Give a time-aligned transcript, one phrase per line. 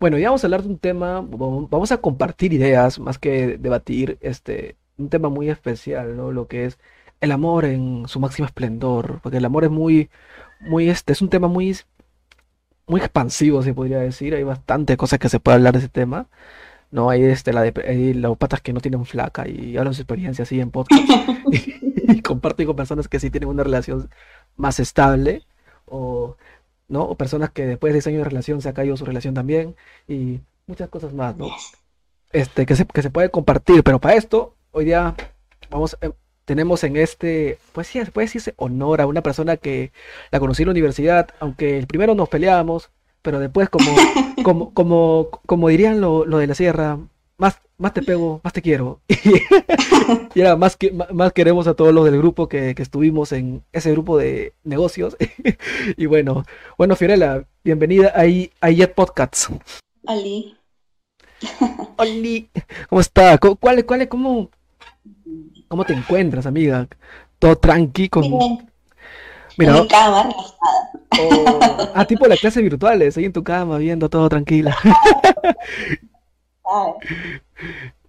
[0.00, 4.16] Bueno, ya vamos a hablar de un tema, vamos a compartir ideas más que debatir,
[4.20, 6.30] este, un tema muy especial, ¿no?
[6.30, 6.78] Lo que es
[7.20, 10.08] el amor en su máximo esplendor, porque el amor es muy,
[10.60, 11.76] muy, este, es un tema muy,
[12.86, 16.28] muy expansivo, se podría decir, hay bastantes cosas que se puede hablar de ese tema,
[16.90, 17.10] ¿no?
[17.10, 20.44] Hay, este, la de, hay las patas que no tienen flaca y hablan su experiencia
[20.44, 21.02] así en podcast
[21.52, 24.10] y, comparto con personas que sí tienen una relación
[24.56, 25.42] más estable
[25.86, 26.36] o
[26.88, 27.02] ¿no?
[27.04, 29.76] O personas que después de 10 años de relación se ha caído su relación también
[30.06, 31.48] y muchas cosas más, ¿no?
[32.32, 35.14] Este, que se, que se puede compartir, pero para esto, hoy día
[35.70, 36.10] vamos, eh,
[36.44, 39.92] tenemos en este, pues sí, se puede decirse honor a una persona que
[40.30, 42.90] la conocí en la universidad, aunque el primero nos peleábamos,
[43.22, 43.90] pero después como,
[44.44, 46.98] como, como, como dirían lo, lo de la sierra,
[47.36, 49.00] más, más te pego, más te quiero.
[50.34, 53.92] y era más que más queremos a todos los del grupo que, estuvimos en ese
[53.92, 55.16] grupo de negocios.
[55.96, 56.44] y bueno,
[56.76, 58.22] bueno, Fiorella, bienvenida a,
[58.60, 59.48] a Jet Podcasts.
[60.06, 60.56] Ali.
[61.96, 62.50] Oli.
[62.88, 63.38] ¿Cómo está?
[63.38, 64.50] ¿Cuál, cuál, cómo,
[65.68, 66.88] ¿Cómo te encuentras, amiga?
[67.38, 68.08] ¿Todo tranqui?
[68.08, 68.24] Con...
[69.56, 70.28] Mira, en mi cama,
[71.20, 74.76] oh, ah, tipo las clases virtuales, ahí en tu cama, viendo todo tranquila.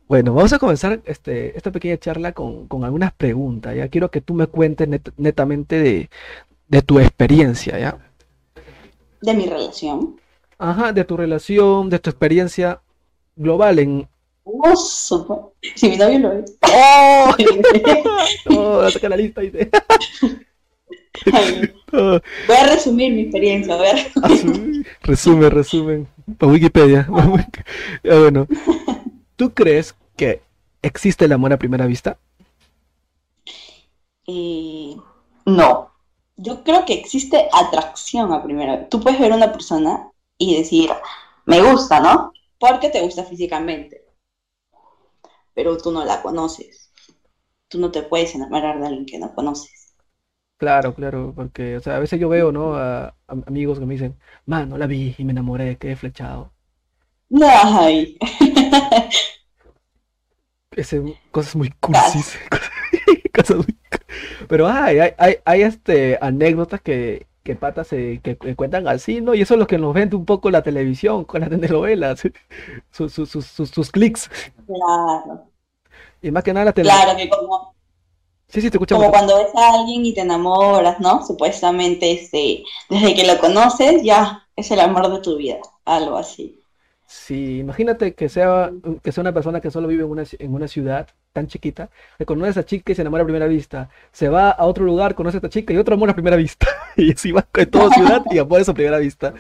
[0.08, 3.76] Bueno, vamos a comenzar este, esta pequeña charla con, algunas preguntas.
[3.76, 6.10] Ya quiero que tú me cuentes netamente
[6.68, 7.98] de, tu experiencia, ¿ya?
[9.22, 10.20] De mi relación.
[10.58, 12.82] Ajá, de tu relación, de tu experiencia
[13.36, 14.08] global en.
[14.44, 14.76] Oh,
[15.76, 16.46] si mi novio lo ve.
[16.62, 17.36] ¡Oh!
[18.58, 19.70] oh la lista dice.
[21.92, 22.22] Voy
[22.58, 24.12] a resumir mi experiencia, a ver.
[25.02, 26.08] Resume, resumen.
[26.38, 27.08] Para Wikipedia.
[28.04, 28.48] bueno,
[29.36, 30.42] ¿tú crees que
[30.82, 32.18] existe el amor a primera vista?
[34.28, 34.96] Eh,
[35.46, 35.92] no.
[36.38, 38.90] Yo creo que existe atracción a primera vista.
[38.90, 40.90] Tú puedes ver a una persona y decir,
[41.46, 42.32] me gusta, ¿no?
[42.58, 44.06] Porque te gusta físicamente.
[45.54, 46.92] Pero tú no la conoces.
[47.68, 49.79] Tú no te puedes enamorar de alguien que no conoces.
[50.60, 52.76] Claro, claro, porque, o sea, a veces yo veo, ¿no?
[52.76, 53.16] A,
[53.48, 56.52] amigos que me dicen, mano, la vi y me enamoré, quedé flechado.
[57.42, 58.18] Ay.
[60.76, 62.38] Ese, cosas muy cursis.
[63.34, 63.78] cosas muy...
[64.50, 69.34] Pero hay, hay, hay, este, anécdotas que, que patas se, que, cuentan así, ¿no?
[69.36, 72.20] Y eso es lo que nos vende un poco la televisión con las telenovelas,
[72.92, 74.30] sus, sus, sus, sus, clics.
[74.68, 75.50] Claro.
[76.22, 77.02] Y más que nada la televisión.
[77.02, 77.79] Claro, que como
[78.50, 78.96] Sí, sí, te escucho.
[78.96, 81.26] Como cuando ves a alguien y te enamoras, ¿no?
[81.26, 86.60] Supuestamente, este, desde que lo conoces, ya es el amor de tu vida, algo así.
[87.06, 88.72] Sí, imagínate que sea,
[89.04, 92.26] que sea una persona que solo vive en una, en una ciudad tan chiquita, que
[92.26, 95.16] conoce a esa chica y se enamora a primera vista, se va a otro lugar,
[95.16, 96.68] conoce a esta chica y otro amor a primera vista,
[96.98, 99.34] y así va en toda ciudad y amores a primera vista.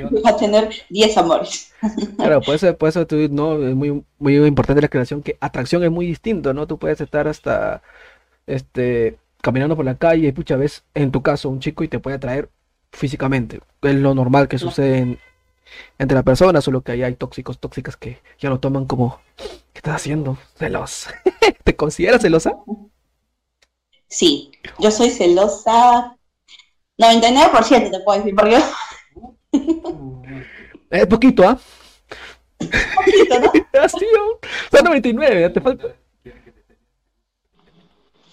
[0.00, 1.74] Va a tener 10 amores.
[2.16, 5.90] Claro, por eso, por eso no, es muy, muy importante la creación, que atracción es
[5.90, 6.66] muy distinto, ¿no?
[6.66, 7.82] Tú puedes estar hasta
[8.48, 12.00] este, caminando por la calle y pucha, ves en tu caso un chico y te
[12.00, 12.50] puede atraer
[12.90, 13.60] físicamente.
[13.82, 15.18] Es lo normal que sucede
[15.98, 19.78] entre las personas, solo que ahí hay tóxicos, tóxicas que ya lo toman como, ¿qué
[19.78, 20.38] estás haciendo?
[20.56, 21.14] Celosa.
[21.64, 22.52] ¿Te consideras celosa?
[24.08, 26.16] Sí, yo soy celosa
[26.98, 28.58] 99% te puedo decir, porque...
[30.90, 31.58] Es poquito, ¿ah?
[32.58, 33.52] Poquito, ¿no?
[33.82, 34.06] Así,
[34.70, 35.88] son 99, te falta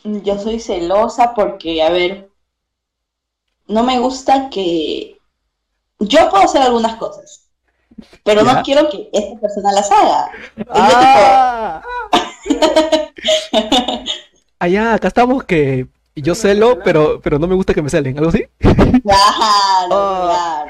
[0.06, 2.30] yo soy celosa porque, a ver,
[3.68, 5.18] no me gusta que
[6.00, 7.48] yo puedo hacer algunas cosas,
[8.24, 10.32] pero no quiero que esta persona las haga.
[10.70, 11.82] Ah.
[14.60, 18.30] Allá, acá estamos que yo celo, pero, pero no me gusta que me celen, ¿algo
[18.30, 18.46] así?
[18.60, 20.66] Claro, ah.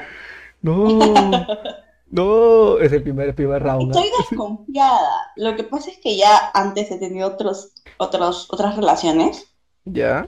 [0.62, 1.46] No.
[2.16, 3.94] No, es el primer, primer round.
[3.94, 5.32] Estoy desconfiada.
[5.36, 9.46] Lo que pasa es que ya antes he tenido otros, otros, otras relaciones.
[9.88, 10.26] Ya.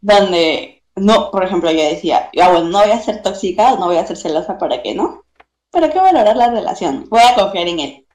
[0.00, 3.98] Donde, no, por ejemplo, yo decía, ya bueno, no voy a ser tóxica, no voy
[3.98, 5.22] a ser celosa, ¿para qué no?
[5.70, 7.06] ¿Para qué valorar la relación?
[7.08, 8.06] Voy a confiar en él.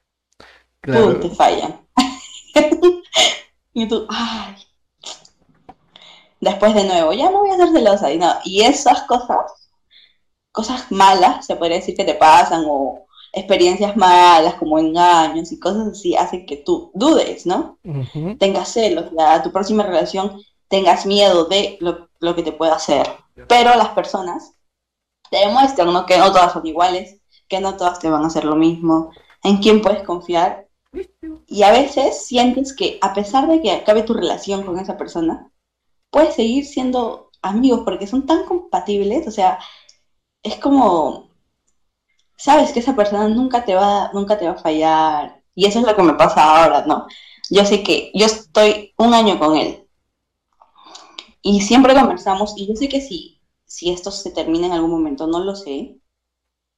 [0.82, 1.18] Claro.
[1.18, 1.80] te fallan.
[3.72, 4.56] y tú, ay.
[6.42, 8.12] Después de nuevo, ya no voy a ser celosa.
[8.12, 9.65] Y, no, y esas cosas
[10.56, 15.88] cosas malas, se podría decir, que te pasan o experiencias malas como engaños y cosas
[15.88, 17.78] así hacen que tú dudes, ¿no?
[18.38, 23.06] Tengas celos, a tu próxima relación tengas miedo de lo, que te pueda hacer.
[23.46, 24.54] Pero las personas
[25.30, 26.06] te demuestran ¿no?
[26.06, 29.10] que no todas son iguales, que no todas te van a hacer lo mismo,
[29.42, 30.68] en quién puedes confiar.
[31.46, 35.52] Y a veces sientes que a pesar de que acabe tu relación con esa persona,
[36.10, 39.58] puedes seguir siendo amigos porque son tan compatibles, o sea,
[40.46, 41.30] es como,
[42.36, 45.42] sabes que esa persona nunca te va, nunca te va a fallar.
[45.54, 47.06] Y eso es lo que me pasa ahora, ¿no?
[47.50, 49.88] Yo sé que yo estoy un año con él.
[51.42, 55.26] Y siempre conversamos, y yo sé que si, si esto se termina en algún momento,
[55.26, 55.98] no lo sé.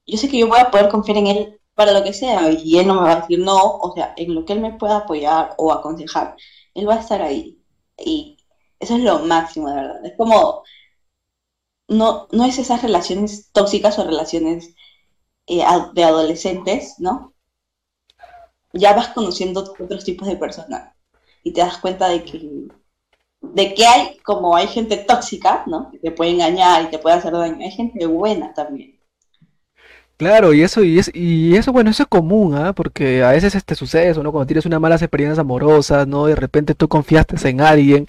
[0.05, 2.77] Yo sé que yo voy a poder confiar en él para lo que sea, y
[2.79, 4.97] él no me va a decir no, o sea, en lo que él me pueda
[4.97, 6.35] apoyar o aconsejar,
[6.73, 7.61] él va a estar ahí.
[7.97, 8.37] Y
[8.79, 10.05] eso es lo máximo, de verdad.
[10.05, 10.63] Es como,
[11.89, 14.75] no, no es esas relaciones tóxicas o relaciones
[15.47, 15.63] eh,
[15.93, 17.33] de adolescentes, ¿no?
[18.73, 20.95] Ya vas conociendo otros tipos de personas
[21.43, 22.67] y te das cuenta de que,
[23.41, 25.89] de que hay, como hay gente tóxica, ¿no?
[25.91, 28.98] Que te puede engañar y te puede hacer daño, hay gente buena también.
[30.19, 32.73] Claro, y eso, y, es, y eso, bueno, eso es común, ¿ah?
[32.73, 34.33] Porque a veces este sucede eso, ¿no?
[34.33, 36.25] Cuando tienes unas malas experiencias amorosas, ¿no?
[36.25, 38.05] De repente tú confiaste en alguien,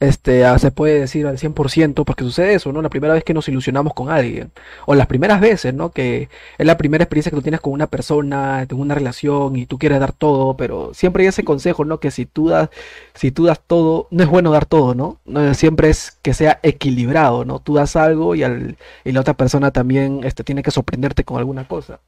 [0.00, 2.82] este, ah, se puede decir al 100%, porque sucede eso, ¿no?
[2.82, 4.50] La primera vez que nos ilusionamos con alguien,
[4.86, 5.92] o las primeras veces, ¿no?
[5.92, 6.28] Que
[6.58, 9.78] es la primera experiencia que tú tienes con una persona, en una relación, y tú
[9.78, 12.00] quieres dar todo, pero siempre hay ese consejo, ¿no?
[12.00, 12.70] Que si tú das,
[13.14, 15.20] si tú das todo, no es bueno dar todo, ¿no?
[15.54, 17.60] Siempre es que sea equilibrado, ¿no?
[17.60, 21.38] Tú das algo y, al, y la otra persona también, este, tiene que sorprenderte con
[21.38, 22.00] algo una cosa.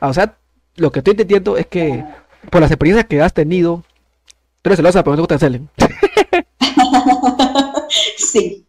[0.00, 0.36] Ah, o sea,
[0.76, 2.04] lo que estoy entendiendo es que
[2.50, 3.82] por las experiencias que has tenido,
[4.62, 5.68] tú eres celosa, pero no te celen.
[8.16, 8.66] sí.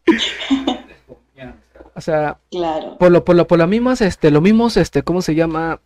[1.96, 2.98] O sea, claro.
[2.98, 5.82] por lo, por lo, por las mismas, este, los mismos, este, ¿cómo se llama?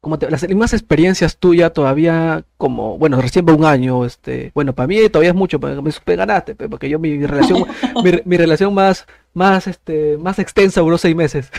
[0.00, 4.86] Como las mismas experiencias tuyas todavía, como, bueno, recién va un año, este, bueno, para
[4.86, 7.66] mí todavía es mucho, me, me ganaste, porque yo mi, relación,
[8.04, 11.50] mi, mi, relación más, más, este, más extensa duró seis meses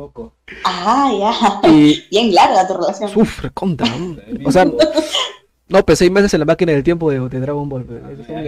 [0.00, 0.32] poco.
[0.64, 1.70] Ah, ya.
[1.70, 3.10] Y, Bien larga tu relación.
[3.10, 3.86] Sufre, contra.
[4.44, 4.64] o sea,
[5.68, 7.86] no, pues seis meses en la máquina del tiempo de, Dragon Ball.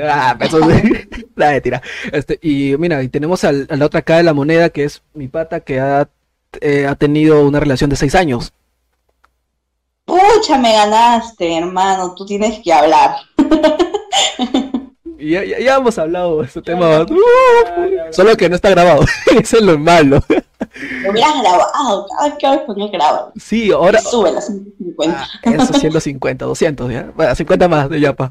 [0.09, 1.83] ah, eso de tira.
[2.11, 5.29] Este, y mira, y tenemos a la otra cara de la moneda, que es mi
[5.29, 6.09] pata, que ha,
[6.61, 8.53] eh, ha tenido una relación de seis años.
[10.05, 12.15] Pucha, me ganaste, hermano.
[12.15, 13.17] Tú tienes que hablar.
[15.31, 17.07] ya, ya, ya, hemos hablado de este tema.
[18.11, 19.05] solo que no está grabado.
[19.41, 20.23] Eso es lo malo.
[21.03, 22.07] Lo hubieras grabado,
[22.41, 23.33] cada vez que graba.
[23.37, 23.99] Sí, ahora.
[23.99, 25.23] Y sube las 150.
[25.45, 27.13] Ah, eso 150, 200, ¿ya?
[27.15, 28.31] Bueno, 50 más de Yapa.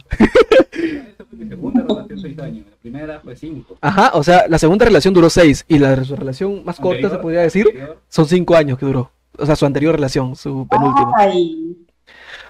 [1.50, 3.78] segunda relación 6 años, la primera fue 5.
[3.82, 7.42] Ajá, o sea, la segunda relación duró 6 y la relación más corta, se podría
[7.42, 7.68] decir,
[8.10, 9.12] son 5 años que duró.
[9.38, 11.12] O sea, su anterior relación, su penúltima.
[11.16, 11.78] Ay.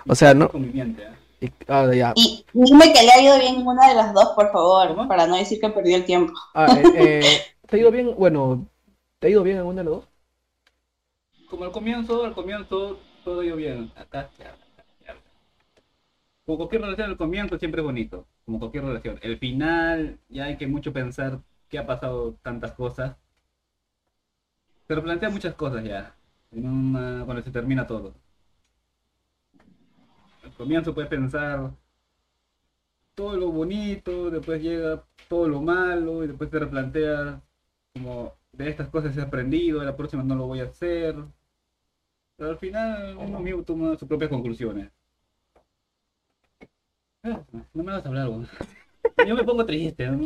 [0.07, 0.49] O sea, ¿no?
[0.53, 0.81] Y,
[1.67, 2.13] ah, ya.
[2.15, 5.27] y dime que le ha ido bien en una de las dos, por favor, para
[5.27, 6.33] no decir que perdió el tiempo.
[6.53, 8.13] Ah, eh, eh, ¿Te ha ido bien?
[8.17, 8.65] Bueno,
[9.21, 10.07] ¿Te ha ido bien en uno de los dos?
[11.47, 13.91] Como al comienzo, al comienzo todo ido bien.
[13.95, 14.55] Acá, ya,
[16.43, 18.25] Como cualquier relación, al comienzo siempre es bonito.
[18.45, 19.19] Como cualquier relación.
[19.21, 21.39] El final, ya hay que mucho pensar
[21.69, 23.15] qué ha pasado tantas cosas.
[24.87, 26.15] Se replantea muchas cosas ya.
[26.49, 28.15] cuando se termina todo.
[30.51, 31.71] Al comienzo puedes pensar
[33.15, 37.39] todo lo bonito, después llega todo lo malo y después te replanteas
[37.93, 41.15] como de estas cosas he aprendido, la próxima no lo voy a hacer.
[42.35, 44.89] Pero al final uno mismo toma sus propias conclusiones.
[47.23, 47.39] Ah,
[47.73, 48.29] no me vas a hablar.
[49.27, 50.07] Yo me pongo triste.
[50.07, 50.19] ¿no?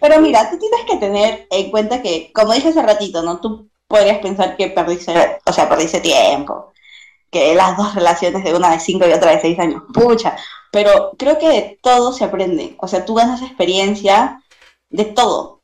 [0.00, 3.40] Pero mira, tú tienes que tener en cuenta que, como dije hace ratito, ¿no?
[3.40, 5.12] Tú podrías pensar que perdiste,
[5.44, 6.72] o sea, perdiste tiempo,
[7.30, 10.36] que las dos relaciones de una de cinco y otra de seis años, pucha,
[10.70, 12.76] pero creo que de todo se aprende.
[12.78, 14.42] O sea, tú ganas experiencia
[14.90, 15.62] de todo.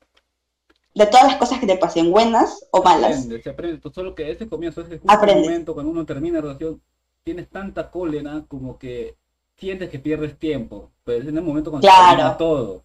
[0.95, 3.17] De todas las cosas que te pasen, buenas o malas.
[3.17, 3.91] Se aprende, se aprende.
[3.95, 6.83] Solo que ese comienzo, ese momento cuando uno termina la relación,
[7.25, 9.17] tienes tanta cólera como que
[9.57, 10.91] sientes que pierdes tiempo.
[11.05, 12.85] Pero es en el momento cuando se termina todo.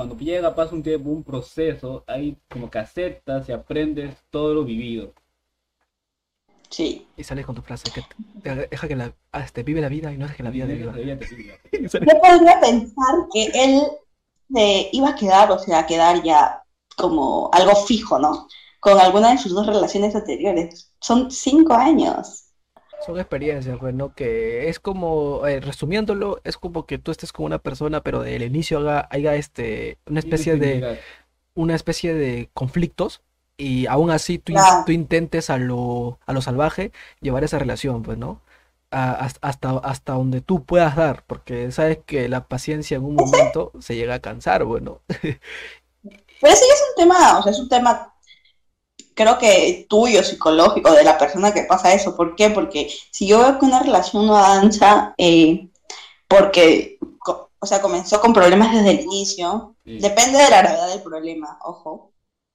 [0.00, 4.64] Cuando llega, pasa un tiempo, un proceso, ahí como que aceptas y aprendes todo lo
[4.64, 5.12] vivido.
[6.70, 7.06] Sí.
[7.18, 8.02] Y sales con tu frase, que
[8.70, 10.72] deja que la, este, vive la vida y no deja que la vida te
[11.36, 11.54] viva.
[11.70, 13.82] Yo podría pensar que él
[14.50, 16.64] se iba a quedar, o sea, a quedar ya
[16.96, 18.48] como algo fijo, ¿no?
[18.80, 20.94] Con alguna de sus dos relaciones anteriores.
[20.98, 22.49] Son cinco años.
[23.04, 27.46] Son experiencias, bueno, pues, que es como, eh, resumiéndolo, es como que tú estés con
[27.46, 30.98] una persona, pero del inicio haga, haya este, una especie de,
[31.54, 33.22] una especie de conflictos
[33.56, 34.54] y aún así tú,
[34.86, 38.40] tú intentes a lo, a lo salvaje llevar esa relación, pues, ¿no?
[38.90, 43.94] hasta, hasta donde tú puedas dar, porque sabes que la paciencia en un momento se
[43.94, 45.00] llega a cansar, bueno.
[46.02, 48.14] Pero ese es un tema, o sea, es un tema,
[49.20, 52.16] creo que tuyo, psicológico, de la persona que pasa eso.
[52.16, 52.48] ¿Por qué?
[52.48, 55.68] Porque si yo veo que una relación no avanza, eh,
[56.26, 56.98] porque,
[57.58, 62.10] o sea, comenzó con problemas desde el inicio, depende de la gravedad del problema, ojo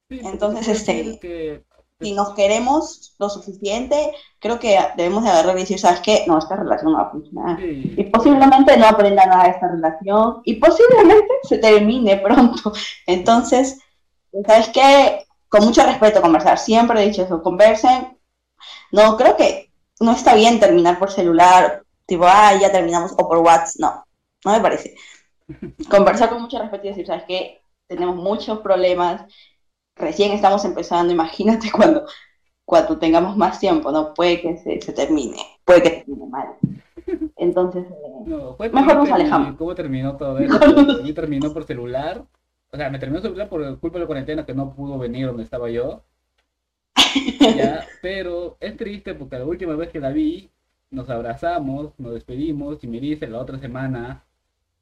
[0.08, 1.64] Sí, Entonces, este, que
[2.00, 6.26] si nos queremos lo suficiente, creo que debemos de agarrar y decir, ¿sabes qué?
[6.28, 7.60] No, esta relación no va a funcionar.
[7.60, 12.72] Y sí, posiblemente no aprenda nada de esta relación y posiblemente se termine pronto.
[13.08, 13.80] Entonces,
[14.46, 15.25] ¿sabes qué?
[15.56, 16.58] Con mucho respeto conversar.
[16.58, 18.18] Siempre he dicho eso, conversen.
[18.92, 19.72] No, creo que
[20.02, 23.80] no está bien terminar por celular, tipo, ah, ya terminamos, o por WhatsApp.
[23.80, 24.06] No,
[24.44, 24.96] no me parece.
[25.90, 27.62] Conversar con mucho respeto y decir, ¿sabes qué?
[27.88, 29.24] Tenemos muchos problemas,
[29.96, 32.06] recién estamos empezando, imagínate cuando,
[32.66, 34.14] cuando tengamos más tiempo, ¿no?
[34.14, 36.58] Puede que se, se termine, puede que termine mal.
[37.38, 39.56] Entonces, eh, no, Mejor nos alejamos.
[39.56, 40.38] ¿Cómo terminó todo
[41.04, 42.26] mí terminó por celular.
[42.76, 45.44] O sea, me terminó celular por culpa de la cuarentena que no pudo venir donde
[45.44, 46.04] estaba yo.
[47.56, 50.50] Ya, pero es triste porque la última vez que la vi,
[50.90, 54.26] nos abrazamos, nos despedimos y me dice la otra semana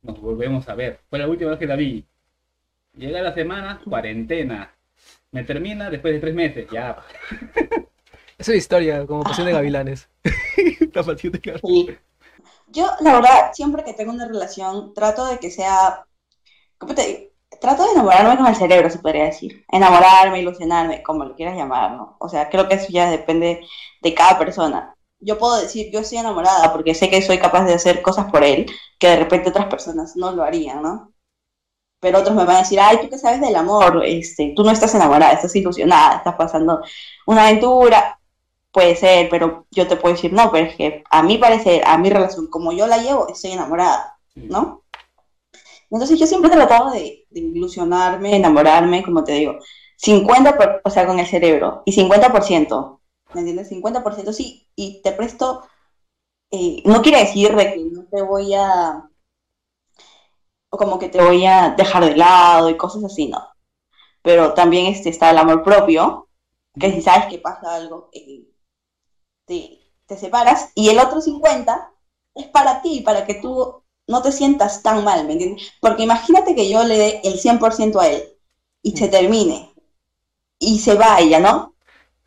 [0.01, 1.01] nos volvemos a ver.
[1.07, 2.03] Fue la última vez que la vi.
[2.97, 4.73] Llega la semana, cuarentena.
[5.29, 6.97] Me termina después de tres meses, ya.
[8.39, 10.09] Es una historia, como Pasión de Gavilanes.
[10.93, 11.62] La pasión de Gavilanes.
[11.62, 11.97] Sí.
[12.69, 16.07] Yo, la verdad, siempre que tengo una relación, trato de que sea,
[16.79, 17.33] ¿cómo te digo?
[17.63, 19.63] Trato de enamorarme con el cerebro, se podría decir.
[19.72, 22.17] Enamorarme, ilusionarme, como lo quieras llamar, ¿no?
[22.20, 23.65] O sea, creo que eso ya depende
[24.01, 24.93] de cada persona.
[25.22, 28.43] Yo puedo decir, yo estoy enamorada porque sé que soy capaz de hacer cosas por
[28.43, 28.65] él
[29.00, 31.13] que de repente otras personas no lo harían, ¿no?
[32.01, 34.03] Pero otros me van a decir, ay, ¿tú qué sabes del amor?
[34.05, 36.82] Este, tú no estás enamorada, estás ilusionada, estás pasando
[37.27, 38.20] una aventura.
[38.74, 41.98] Puede ser, pero yo te puedo decir, no, pero es que a mi parecer, a
[41.98, 44.13] mi relación, como yo la llevo, estoy enamorada.
[44.36, 44.83] ¿no?
[45.93, 49.59] Entonces yo siempre he tratado de, ilusionarme, enamorarme, como te digo,
[49.97, 53.01] 50%, por- o sea, con el cerebro, y 50%,
[53.33, 53.69] ¿me entiendes?
[53.69, 55.63] 50% sí, y te presto,
[56.51, 59.09] eh, no quiere decir de que no te voy a,
[60.69, 63.47] o como que te voy a dejar de lado y cosas así, no.
[64.23, 66.29] Pero también este, está el amor propio,
[66.79, 68.45] que si sabes que pasa algo, eh,
[69.45, 71.91] te, te separas, y el otro 50
[72.35, 75.72] es para ti, para que tú no te sientas tan mal, ¿me entiendes?
[75.81, 78.24] Porque imagínate que yo le dé el 100% a él
[78.83, 79.74] y se termine
[80.60, 81.75] y se vaya, ¿no?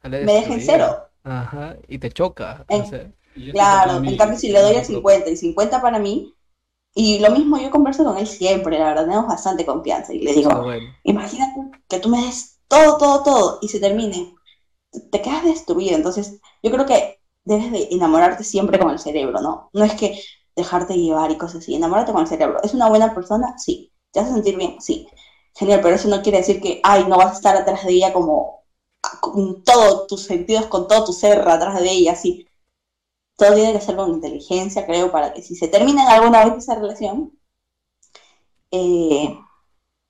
[0.02, 0.97] Sale Me deja en cero.
[1.25, 2.64] Ajá, y te choca.
[2.68, 2.83] Y
[3.52, 5.02] Claro, en cambio si le doy el amor propio.
[5.02, 6.35] 50 y 50 para mí,
[6.95, 10.33] y lo mismo yo converso con él siempre, la verdad, tenemos bastante confianza y le
[10.35, 10.97] digo, bueno.
[11.04, 14.35] imagínate que tú me des todo, todo, todo y se termine,
[14.92, 19.40] te- te quedas destruido, entonces yo creo que debes de enamorarte siempre con el cerebro,
[19.42, 19.71] ¿no?
[19.75, 20.21] No es que
[20.57, 22.63] dejarte llevar y cosas así, enamórate con el cerebro.
[22.63, 23.57] ¿Es una buena persona?
[23.59, 23.93] Sí.
[24.13, 24.81] ¿Te hace sentir bien?
[24.81, 25.07] Sí.
[25.55, 28.13] Genial, pero eso no quiere decir que, ay, no vas a estar atrás de ella
[28.13, 28.65] como
[29.03, 32.47] ah, con todos tus sentidos, con todo tu ser atrás de ella, así.
[33.37, 36.75] Todo tiene que ser con inteligencia, creo, para que si se termina alguna vez esa
[36.77, 37.39] relación,
[38.71, 39.39] eh,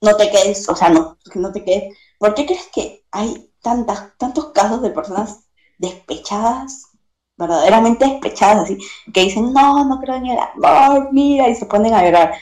[0.01, 1.97] no te quedes, o sea, no, que no te quedes.
[2.19, 5.49] ¿Por qué crees que hay tantas, tantos casos de personas
[5.79, 6.96] despechadas,
[7.37, 8.79] verdaderamente despechadas, así,
[9.13, 12.35] que dicen, no, no creo en el amor, mira, y se ponen a llorar?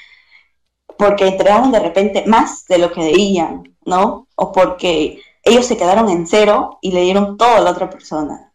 [0.96, 4.28] Porque entregaron de repente más de lo que debían, ¿no?
[4.36, 8.52] O porque ellos se quedaron en cero y le dieron todo a la otra persona.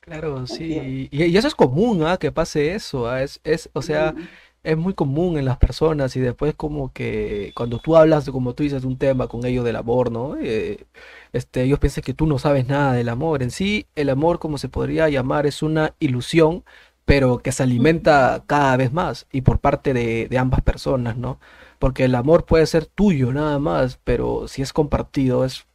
[0.00, 1.08] Claro, sí.
[1.10, 2.16] Y, y eso es común, ¿ah?
[2.16, 3.22] Que pase eso, ¿ah?
[3.22, 4.14] Es, es, o sea,
[4.62, 8.62] es muy común en las personas y después como que cuando tú hablas, como tú
[8.64, 10.36] dices, un tema con ellos del amor, ¿no?
[10.36, 10.86] Eh,
[11.32, 13.42] este, ellos piensan que tú no sabes nada del amor.
[13.42, 16.64] En sí, el amor, como se podría llamar, es una ilusión,
[17.04, 21.40] pero que se alimenta cada vez más y por parte de, ambas personas, ¿no?
[21.78, 25.66] Porque el amor puede ser tuyo nada más, pero si es compartido, es,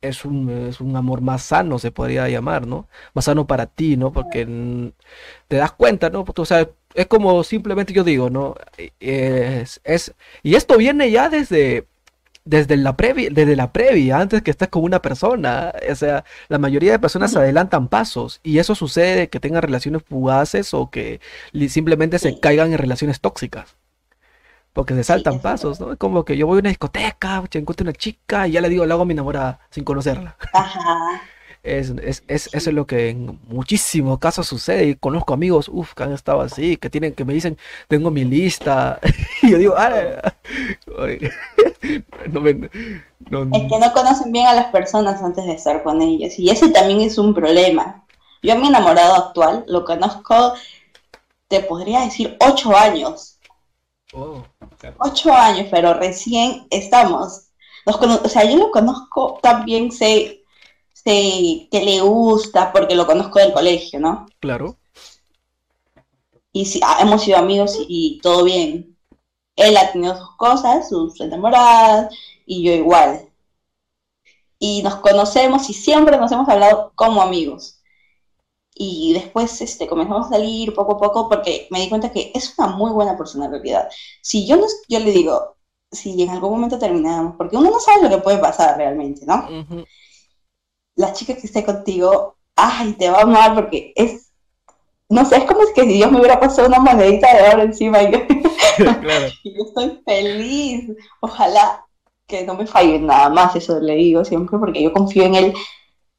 [0.00, 2.88] es un, es un amor más sano, se podría llamar, ¿no?
[3.14, 4.12] Más sano para ti, ¿no?
[4.12, 4.92] Porque mm,
[5.48, 6.24] te das cuenta, ¿no?
[6.36, 8.54] O sea, es como simplemente yo digo, ¿no?
[8.98, 11.86] Es, es, y esto viene ya desde,
[12.44, 15.72] desde la previa, desde la previa, antes que estés con una persona.
[15.90, 20.74] O sea, la mayoría de personas adelantan pasos y eso sucede que tengan relaciones fugaces
[20.74, 21.20] o que
[21.68, 23.76] simplemente se caigan en relaciones tóxicas.
[24.72, 25.92] Porque se saltan pasos, ¿no?
[25.92, 28.86] Es como que yo voy a una discoteca, encuentro una chica y ya le digo,
[28.86, 30.36] le hago a mi enamorada sin conocerla.
[30.52, 31.22] Ajá.
[31.62, 35.94] Es, es, es- eso es lo que en muchísimos casos sucede y conozco amigos, uff,
[35.94, 38.98] que han estado así, que tienen, que me dicen, tengo mi lista,
[39.42, 40.34] y yo digo, ah,
[42.32, 42.70] no me,
[43.30, 46.36] no, Es que no conocen bien a las personas antes de estar con ellas.
[46.38, 48.04] Y ese también es un problema.
[48.42, 50.54] Yo a mi enamorado actual lo conozco,
[51.48, 53.38] te podría decir, ocho años.
[54.14, 54.44] oh,
[54.98, 57.48] Ocho años, pero recién estamos.
[57.86, 60.39] Nos o sea, yo lo conozco también, sé,
[61.04, 64.26] sé que le gusta porque lo conozco del colegio, ¿no?
[64.40, 64.78] claro,
[66.52, 68.96] Y sí, ah, hemos sido amigos y, y todo bien.
[69.56, 72.12] Él ha tenido sus cosas, sus enamoradas,
[72.46, 73.28] y yo igual.
[74.58, 77.80] y nos conocemos y siempre nos hemos hablado como amigos.
[78.74, 82.54] Y después este, comenzamos a salir poco a poco porque me di cuenta que es
[82.58, 83.88] una muy buena persona en realidad.
[84.22, 85.56] Si yo, no, yo le digo,
[85.92, 89.48] si en algún momento terminamos, porque uno no sabe lo que puede pasar realmente, ¿no?
[89.48, 89.84] Ujú.
[91.00, 94.30] La chica que esté contigo, ay, te va a amar porque es,
[95.08, 97.62] no sé, es como si que si Dios me hubiera puesto una monedita de oro
[97.64, 98.18] encima y yo,
[99.00, 99.36] Claro.
[99.44, 100.90] y yo estoy feliz.
[101.20, 101.86] Ojalá
[102.26, 105.54] que no me falle nada más, eso le digo siempre, porque yo confío en él.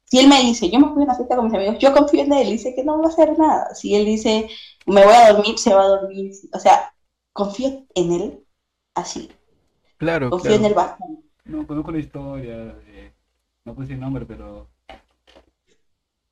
[0.06, 2.22] Si él me dice, yo me fui a una fiesta con mis amigos, yo confío
[2.22, 3.74] en él, y sé que no va a hacer nada.
[3.74, 4.48] Si él dice,
[4.86, 6.32] me voy a dormir, se va a dormir.
[6.54, 6.94] O sea,
[7.32, 8.44] confío en él
[8.94, 9.30] así.
[9.96, 11.22] Claro, Confío en él bastante.
[11.44, 13.14] No conozco la historia, de-
[13.64, 14.68] no puse el nombre, pero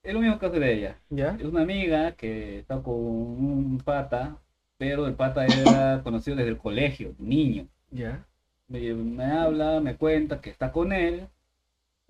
[0.02, 1.00] es lo mismo caso de ella.
[1.10, 1.36] ¿Ya?
[1.38, 4.36] Es una amiga que está con un pata,
[4.78, 7.68] pero el pata era conocido desde el colegio, niño.
[7.90, 8.24] ¿Ya?
[8.68, 11.28] Me, me habla, me cuenta que está con él,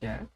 [0.01, 0.27] ¿Ya?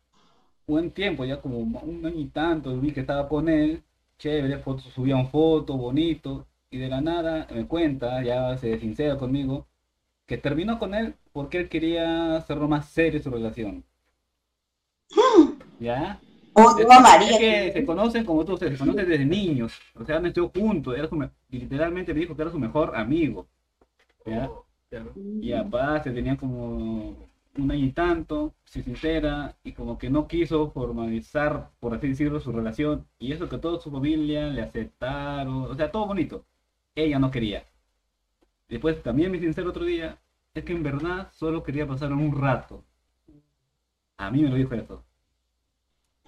[0.66, 3.82] buen tiempo, ya como un año y tanto, vi que estaba con él,
[4.18, 9.66] chévere, fotos, subían fotos, bonito, y de la nada me cuenta, ya se sincera conmigo,
[10.26, 13.84] que terminó con él porque él quería hacerlo más serio su relación.
[15.80, 16.20] ¿Ya?
[16.54, 17.30] O Es yo que, amaría.
[17.30, 20.96] es que se conocen como tú, se conocen desde niños, o sea, han estado juntos,
[20.96, 23.48] era su me- y literalmente me dijo que era su mejor amigo.
[24.26, 24.50] ¿Ya?
[24.90, 25.12] Claro.
[25.40, 27.16] Y aparte tenían como
[27.58, 32.40] un año y tanto, se sincera, y como que no quiso formalizar, por así decirlo,
[32.40, 33.06] su relación.
[33.18, 36.44] Y eso que toda su familia le aceptaron, o sea, todo bonito.
[36.94, 37.64] Ella no quería.
[38.68, 40.18] Después también me sincero otro día,
[40.52, 42.84] es que en verdad solo quería pasar un rato.
[44.18, 45.03] A mí me lo dijo eso.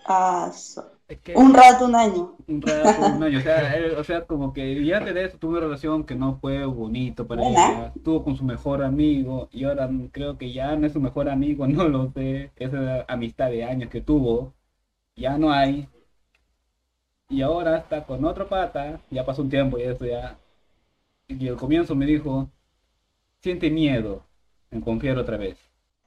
[0.08, 2.36] Ah, so- Es que, un rato, un año.
[2.48, 5.38] Un rato, un año, o sea, él- o sea, como que ya antes de eso
[5.38, 9.64] tuvo una relación que no fue bonito para ella, estuvo con su mejor amigo y
[9.64, 13.64] ahora creo que ya no es su mejor amigo, no lo sé, esa amistad de
[13.64, 14.54] años que tuvo,
[15.16, 15.88] ya no hay,
[17.28, 20.38] y ahora está con otro pata, ya pasó un tiempo y eso ya,
[21.28, 22.50] y al comienzo me dijo,
[23.42, 24.24] siente miedo
[24.70, 25.58] en confiar otra vez.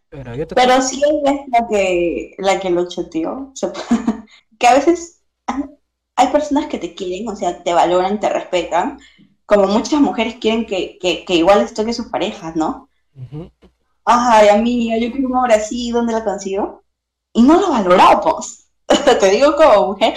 [0.09, 3.51] Pero yo te Pero sí ella es la que, la que lo choteó.
[3.51, 3.71] O sea,
[4.59, 5.21] que a veces
[6.15, 8.99] hay personas que te quieren, o sea, te valoran, te respetan,
[9.45, 12.89] como muchas mujeres quieren que, que, que igual les toque sus parejas, ¿no?
[13.15, 13.49] Ujú.
[14.05, 16.83] Ay, amiga, yo quiero un hombre así, ¿dónde la consigo?
[17.33, 18.65] Y no lo valoramos.
[18.87, 20.15] Te digo como mujer,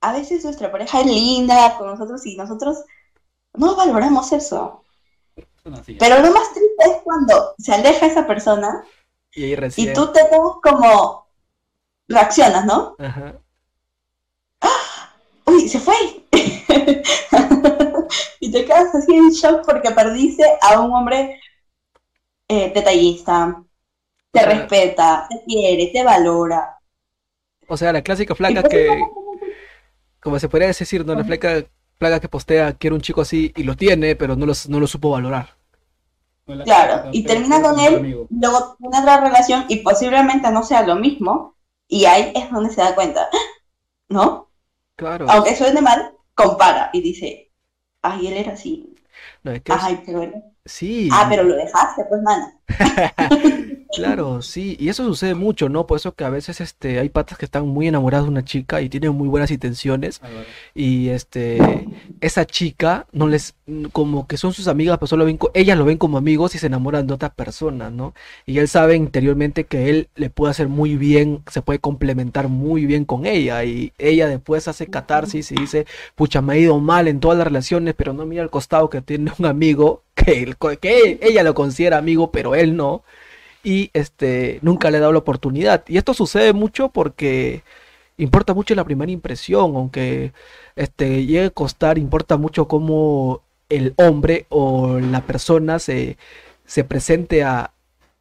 [0.00, 2.78] a veces nuestra pareja es linda con nosotros y nosotros
[3.54, 4.84] no valoramos eso.
[5.62, 5.94] Son así.
[5.94, 8.84] Pero lo más triste es cuando se aleja esa persona
[9.34, 9.56] Y
[9.92, 11.26] tú te quedas como
[12.08, 12.96] reaccionas, ¿no?
[12.98, 13.34] Ajá.
[15.46, 15.94] Uy, se fue.
[18.40, 21.40] y te quedas así en shock porque perdiste a un hombre
[22.48, 23.62] eh, detallista,
[24.30, 26.78] te O sea- respeta, te quiere, te valora.
[27.68, 28.88] O sea, la clásica flaca pues, que,
[30.20, 31.14] como se podría decir, ¿no?
[31.14, 31.64] La flaca,
[31.98, 34.86] flaca que postea quiere un chico así y lo tiene, pero no lo, no lo
[34.86, 35.56] supo valorar.
[36.54, 38.26] La- Claro, y termina con él, amigo.
[38.30, 41.56] luego tiene otra relación y posiblemente no sea lo mismo,
[41.88, 43.28] y ahí es donde se da cuenta,
[44.08, 44.48] ¿no?
[44.96, 45.26] Claro.
[45.28, 47.50] Aunque suene mal, compara y dice,
[48.02, 48.94] ay, él era así,
[49.42, 50.34] No, es que es- ay, pero él-
[50.64, 51.08] sí.
[51.12, 52.58] ah, pero lo dejaste, pues, mana.
[53.94, 55.86] Claro, sí, y eso sucede mucho, ¿no?
[55.86, 58.80] Por eso que a veces este, hay patas que están muy enamorados de una chica
[58.80, 60.22] y tienen muy buenas intenciones
[60.74, 61.90] y este,
[62.22, 63.54] esa chica no les,
[63.92, 66.68] como que son sus amigas, pero solo ven, ellas lo ven como amigos y se
[66.68, 68.14] enamoran de otra persona, ¿no?
[68.46, 72.86] Y él sabe interiormente que él le puede hacer muy bien, se puede complementar muy
[72.86, 77.08] bien con ella y ella después hace catarsis y dice, pucha, me ha ido mal
[77.08, 80.56] en todas las relaciones, pero no mira al costado que tiene un amigo que, él-
[80.80, 83.02] que ella lo considera amigo, pero él no
[83.64, 85.84] y este nunca le ha dado la oportunidad.
[85.88, 87.62] Y esto sucede mucho porque
[88.16, 90.32] importa mucho la primera impresión, aunque
[90.76, 96.18] este llegue a costar, importa mucho cómo el hombre o la persona se,
[96.66, 97.72] se presente a,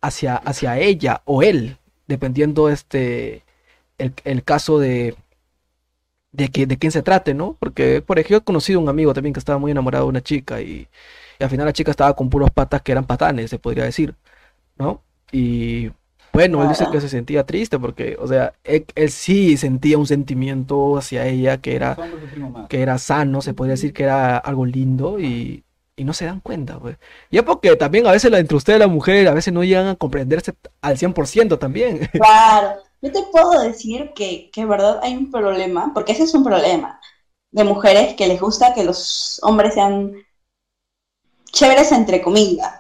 [0.01, 3.43] hacia, hacia ella o él, dependiendo este
[3.97, 5.15] el, el caso de
[6.31, 7.57] de que de quién se trate, ¿no?
[7.59, 10.61] Porque por ejemplo he conocido un amigo también que estaba muy enamorado de una chica
[10.61, 10.87] y,
[11.39, 14.15] y al final la chica estaba con puros patas que eran patanes, se podría decir,
[14.81, 15.03] ¿no?
[15.31, 15.91] Y
[16.33, 20.07] bueno, él dice que se sentía triste porque, o sea, él, él sí sentía un
[20.07, 21.99] sentimiento hacia ella que era,
[22.67, 25.63] que era sano, se podría decir que era algo lindo y,
[25.95, 26.97] y no se dan cuenta, pues.
[27.31, 29.87] Ya porque también a veces la entre usted y la mujer a veces no llegan
[29.87, 32.09] a comprenderse al 100% también.
[32.19, 36.43] Claro, yo te puedo decir que, que verdad hay un problema, porque ese es un
[36.43, 36.99] problema
[37.51, 40.13] de mujeres que les gusta que los hombres sean
[41.51, 42.73] chéveres entre comillas.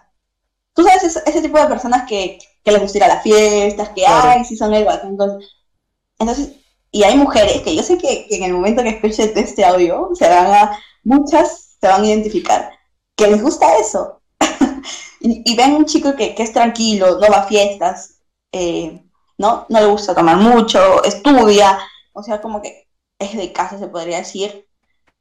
[0.73, 3.89] Tú sabes, ese, ese tipo de personas que que les gusta ir a las fiestas,
[3.89, 4.29] que, Claro.
[4.29, 5.17] ay, sí son el bacán.
[6.19, 6.53] Entonces,
[6.91, 10.09] y hay mujeres que yo sé que, que en el momento que escuchen este audio,
[10.13, 12.71] se van a, muchas se van a identificar,
[13.15, 14.21] que les gusta eso.
[15.21, 18.19] y, y ven un chico que, que es tranquilo, no va a fiestas,
[18.51, 19.01] eh,
[19.37, 19.65] ¿no?
[19.69, 21.79] No le gusta tomar mucho, estudia,
[22.13, 22.87] o sea, como que
[23.19, 24.67] es de casa, se podría decir.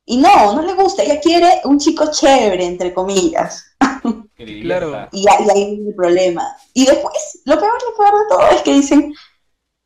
[0.06, 3.64] Y no, no le gusta, ella quiere un chico chévere, entre comillas.
[4.62, 5.06] Claro.
[5.12, 6.56] Y ahí y ahí viene el problema.
[6.72, 9.12] Y después, lo peor, lo peor de todo es que dicen,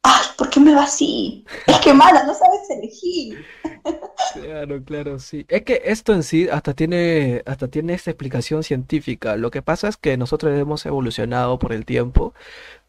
[0.04, 1.44] ay, ¿por qué me va así?
[1.66, 3.44] Es que mala, no sabes elegir.
[4.32, 5.44] Claro, claro, sí.
[5.48, 9.36] Es que esto en sí hasta tiene, hasta tiene esta explicación científica.
[9.36, 12.34] Lo que pasa es que nosotros hemos evolucionado por el tiempo,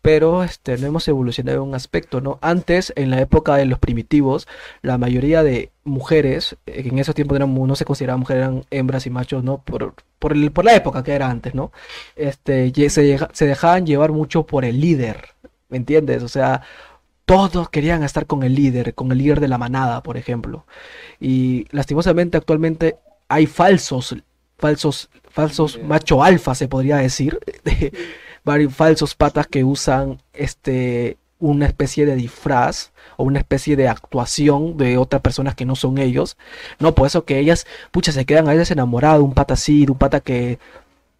[0.05, 2.37] pero este, no hemos evolucionado en un aspecto, ¿no?
[2.43, 4.47] Antes, en la época de los primitivos,
[4.83, 9.07] la mayoría de mujeres, eh, en esos tiempos eran, no se consideraban mujeres, eran hembras
[9.07, 9.63] y machos, ¿no?
[9.63, 11.71] Por, por el, por la época que era antes, ¿no?
[12.15, 15.29] Este, se, se dejaban llevar mucho por el líder,
[15.69, 16.21] ¿me entiendes?
[16.21, 16.61] O sea,
[17.25, 20.67] todos querían estar con el líder, con el líder de la manada, por ejemplo.
[21.19, 24.15] Y lastimosamente actualmente hay falsos,
[24.59, 27.39] falsos, falsos macho alfa, se podría decir,
[28.45, 34.77] varios falsos patas que usan este una especie de disfraz o una especie de actuación
[34.77, 36.37] de otras personas que no son ellos.
[36.79, 39.85] No, por eso que ellas, pucha, se quedan a veces enamoradas de un pata así,
[39.85, 40.59] de un pata que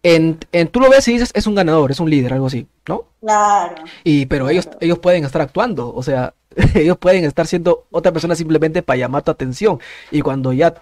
[0.02, 2.66] en, en tú lo ves y dices es un ganador, es un líder, algo así,
[2.88, 3.04] ¿no?
[3.20, 3.74] Claro.
[4.04, 6.34] Y, pero ellos, ellos pueden estar actuando, o sea,
[6.74, 9.80] ellos pueden estar siendo otra persona simplemente para llamar tu atención.
[10.10, 10.74] Y cuando ya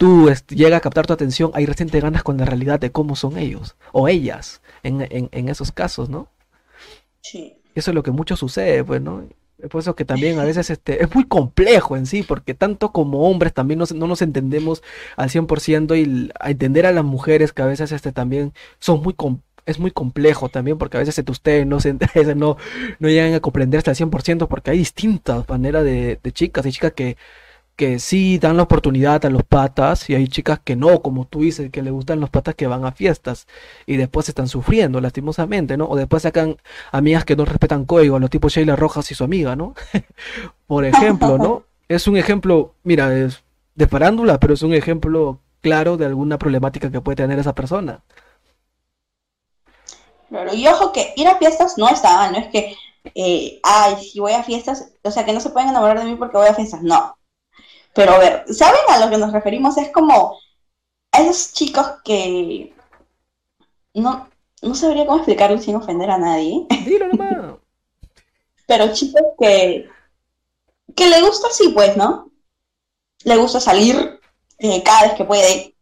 [0.00, 2.92] tú este, llega a captar tu atención, ahí recién te ganas con la realidad de
[2.92, 6.28] cómo son ellos o ellas en, en, en esos casos, ¿no?
[7.22, 7.56] Sí.
[7.74, 9.24] Eso es lo que mucho sucede, pues, ¿no?
[9.58, 12.92] Es por eso que también a veces este, es muy complejo en sí, porque tanto
[12.92, 14.82] como hombres también nos- no nos entendemos
[15.16, 19.14] al 100% y a entender a las mujeres que a veces este, también son muy
[19.66, 21.94] es muy complejo también, porque a veces este, ustedes no, se,
[22.36, 22.56] no,
[22.98, 26.64] no llegan a comprenderse al 100% porque hay distintas maneras de, de chicas.
[26.66, 27.16] Hay chicas que,
[27.80, 31.40] que sí dan la oportunidad a los patas y hay chicas que no, como tú
[31.40, 33.46] dices, que le gustan los patas que van a fiestas
[33.86, 35.86] y después están sufriendo lastimosamente, ¿no?
[35.86, 36.58] O después sacan
[36.92, 39.72] amigas que no respetan código, los tipos Sheila Rojas y su amiga, ¿no?
[40.66, 41.62] Por ejemplo, ¿no?
[41.88, 43.42] Es un ejemplo, mira, es
[43.76, 48.02] de farándula, pero es un ejemplo claro de alguna problemática que puede tener esa persona.
[50.28, 52.76] Claro, y ojo que ir a fiestas no está no es que,
[53.14, 56.16] eh, ay, si voy a fiestas, o sea, que no se pueden enamorar de mí
[56.16, 57.16] porque voy a fiestas, no.
[57.94, 59.76] Pero a ver, ¿saben a lo que nos referimos?
[59.76, 60.38] Es como
[61.12, 62.74] a esos chicos que
[63.94, 64.28] no,
[64.62, 67.56] no sabría cómo explicarlo sin ofender a nadie, Dilo nomás.
[68.66, 69.88] pero chicos que,
[70.94, 72.30] que le gusta así, pues, ¿no?
[73.24, 74.20] Le gusta salir
[74.58, 75.74] eh, cada vez que puede,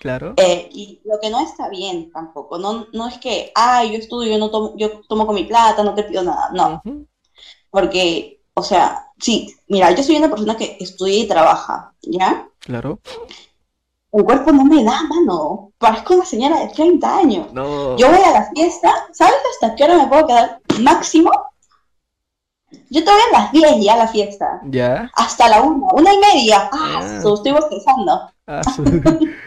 [0.00, 0.34] Claro.
[0.36, 4.32] Eh, y lo que no está bien tampoco, no, no es que, ay, yo estudio,
[4.32, 6.82] yo no tomo, yo tomo con mi plata, no te pido nada, no,
[7.70, 12.48] porque, o sea, sí, mira, yo soy una persona que estudia y trabaja, ¿ya?
[12.60, 13.00] Claro.
[14.12, 17.52] El cuerpo no me da, mano, parezco una señora de 30 años.
[17.52, 17.96] No.
[17.96, 21.30] Yo voy a la fiesta, ¿sabes hasta qué hora me puedo quedar máximo?
[22.90, 25.10] Yo te voy a las 10 ya a la fiesta, Ya.
[25.14, 27.16] hasta la 1, una y media, ah, Ah.
[27.16, 28.30] estoy bostezando.
[28.46, 28.62] Ah,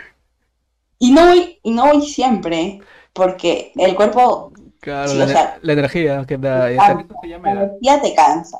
[1.02, 2.82] Y no voy, y no voy siempre,
[3.14, 4.52] porque el cuerpo
[4.82, 6.70] Claro, Sí, la, o sea, la energía que da.
[6.72, 7.64] llama La edad.
[7.64, 8.58] energía te cansa.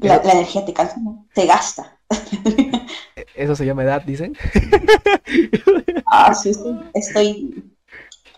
[0.00, 0.96] La, la energía te cansa,
[1.34, 1.98] te gasta.
[3.34, 4.36] Eso se llama edad, dicen.
[6.06, 7.54] Ah, sí, sí, estoy.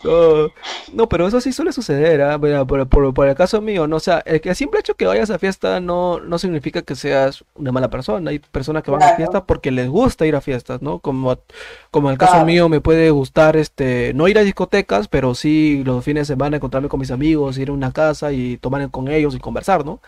[0.03, 0.51] No,
[0.87, 2.19] no, pero eso sí suele suceder.
[2.39, 5.05] Mira, por, por- por el caso mío, no, o sea, el que simple hecho que
[5.05, 8.31] vayas a fiesta no, no significa que seas una mala persona.
[8.31, 10.97] Hay personas que van a fiestas porque les gusta ir a fiestas, ¿no?
[10.99, 11.37] Como,
[11.91, 12.45] como en el caso Claro.
[12.47, 16.57] mío me puede gustar, este, no ir a discotecas, pero sí los fines de semana
[16.57, 20.01] encontrarme con mis amigos, ir a una casa y tomar con ellos y conversar, ¿no?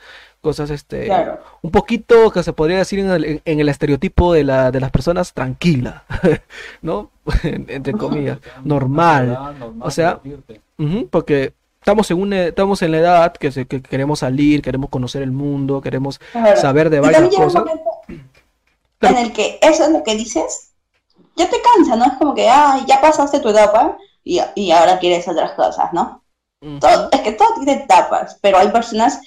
[0.44, 1.40] Cosas, este, Claro.
[1.62, 4.92] un poquito que se podría decir en el, en- el estereotipo de la, de las
[4.92, 6.04] personas tranquila,
[6.82, 7.10] ¿no?
[7.44, 8.40] Entre comillas.
[8.66, 9.30] normal.
[9.30, 10.60] normal, O sea, divertirte.
[10.78, 14.90] Ujú, porque estamos en una, estamos en la edad que, se- que queremos salir, queremos
[14.90, 16.60] conocer el mundo, queremos Claro.
[16.60, 17.64] saber de varias también llega un cosas.
[17.66, 17.92] momento
[19.00, 19.18] Claro.
[19.20, 20.72] en el que eso es lo que dices,
[21.38, 22.04] ya te cansa, ¿no?
[22.06, 26.22] Es como que, ay, ya pasaste tu etapa y, y ahora quieres otras cosas, ¿no?
[26.62, 29.22] Ujú, Todo, es que todo tiene etapas, pero hay personas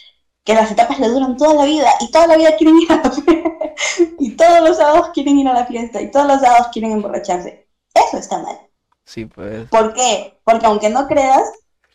[0.46, 2.96] que las etapas le duran toda la vida y toda la vida quieren ir a
[2.96, 3.50] la fiesta.
[4.18, 7.68] Y todos los sábados quieren ir a la fiesta y todos los sábados quieren emborracharse.
[7.94, 8.58] Eso está mal.
[9.04, 9.68] Sí, pues.
[9.68, 10.38] ¿Por qué?
[10.44, 11.42] Porque aunque no creas,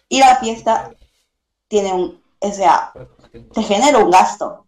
[0.10, 0.92] ir a la fiesta
[1.68, 2.94] tiene un, o sea,
[3.54, 4.68] te genera un gasto.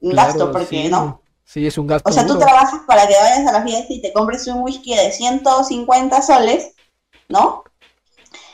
[0.00, 0.88] Un Claro, gasto, porque sí.
[0.90, 1.22] no.
[1.44, 2.46] Sí, es un gasto O sea, tú duro.
[2.46, 6.74] trabajas para que vayas a la fiesta y te compres un whisky de 150 soles,
[7.28, 7.64] ¿no?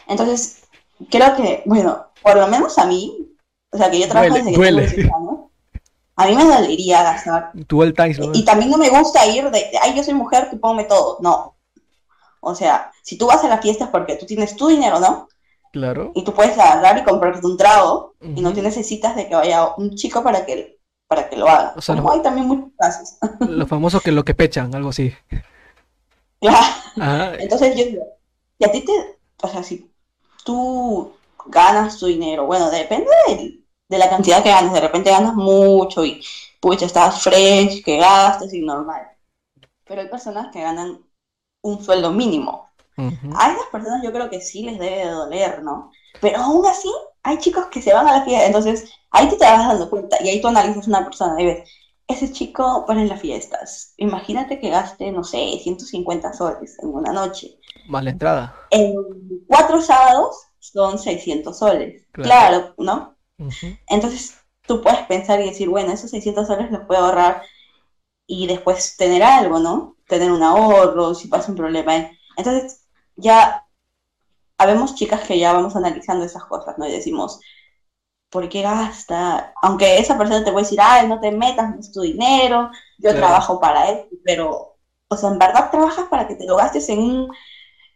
[0.06, 0.62] Entonces,
[1.10, 3.25] creo que, bueno, por lo menos a mí,
[3.70, 4.83] o sea, que yo trabajo Duele, desde que duele.
[4.83, 5.40] tengo 18 años,
[6.16, 7.52] a mí me dolería gastar.
[7.66, 7.94] Tú el.
[8.35, 11.18] Y también no me gusta ir de, ay, yo soy mujer, que ponme todo.
[11.20, 11.57] No.
[12.40, 15.29] O sea, si tú vas a la fiesta es porque tú tienes tu dinero, ¿no?
[15.72, 16.12] Claro.
[16.14, 19.74] Y tú puedes agarrar y comprarte un trago y no te necesitas de que vaya
[19.76, 21.74] un chico para que, para que lo haga.
[21.76, 23.16] O sea, Como no- hay también muchos casos.
[23.40, 25.12] Los famosos que lo que pechan, algo así.
[26.40, 27.37] Claro.
[27.38, 28.05] Entonces yo digo,
[28.59, 28.92] si a ti te,
[29.42, 29.90] o sea, si
[30.44, 31.12] tú
[31.48, 36.04] ganas tu dinero, bueno, depende del- de la cantidad que ganes, de repente ganas mucho
[36.04, 36.20] y
[36.61, 39.06] pucha, estás fresh, que gastas y normal.
[39.85, 41.00] Pero hay personas que ganan
[41.62, 42.70] un sueldo mínimo.
[42.98, 43.30] Ujú.
[43.37, 45.92] A esas personas yo creo que sí les debe de doler, ¿no?
[46.20, 46.90] Pero aún así,
[47.22, 50.16] hay chicos que se van a la fiesta, entonces ahí tú te vas dando cuenta
[50.22, 51.68] y ahí tú analizas una persona y ves,
[52.09, 57.12] ese chico para en las fiestas, imagínate que gaste, no sé, 150 soles en una
[57.12, 57.59] noche.
[57.88, 58.54] Más la entrada.
[58.70, 58.94] En
[59.48, 62.50] cuatro sábados son 600 soles, Claro.
[62.50, 63.16] claro, ¿no?
[63.88, 67.42] Entonces tú puedes pensar y decir, bueno, esos 600 soles los puedo ahorrar
[68.26, 69.96] y después tener algo, ¿no?
[70.09, 72.11] Tener un ahorro si pasa un problema.
[72.37, 72.83] Entonces
[73.16, 73.64] ya
[74.59, 76.87] habemos chicas que ya vamos analizando esas cosas, ¿no?
[76.87, 77.40] Y decimos,
[78.31, 79.55] ¿por qué gasta?
[79.62, 83.14] Aunque esa persona te puede decir, ay, no te metas, no es tu dinero, yo
[83.14, 83.16] Claro.
[83.16, 84.76] trabajo para eso, pero,
[85.09, 87.31] o sea, en verdad trabajas para que te lo gastes en, un-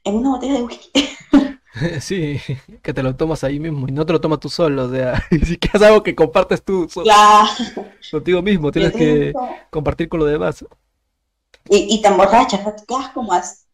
[0.04, 0.92] en una botella de whisky.
[2.00, 2.40] Sí,
[2.82, 5.22] que te lo tomas ahí mismo y no te lo tomas tú solo, o sea,
[5.44, 7.48] si que es algo que compartes tú so- Claro.
[8.10, 9.32] contigo mismo, tienes que
[9.70, 10.64] compartir con los demás.
[11.68, 13.66] Y, y te emborrachas, quedas como as-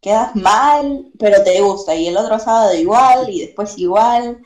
[0.00, 1.94] quedas mal, pero te gusta.
[1.94, 4.42] Y el otro sábado igual, y después igual.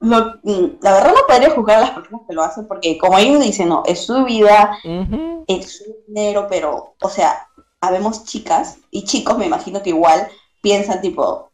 [0.00, 3.18] Lo- mm, la verdad no podría juzgar a las personas que lo hacen, porque como
[3.18, 4.78] ellos dicen, no, es su vida,
[5.48, 7.48] es su dinero, pero, o sea,
[7.80, 10.28] habemos chicas y chicos, me imagino que igual
[10.66, 11.52] piensan tipo,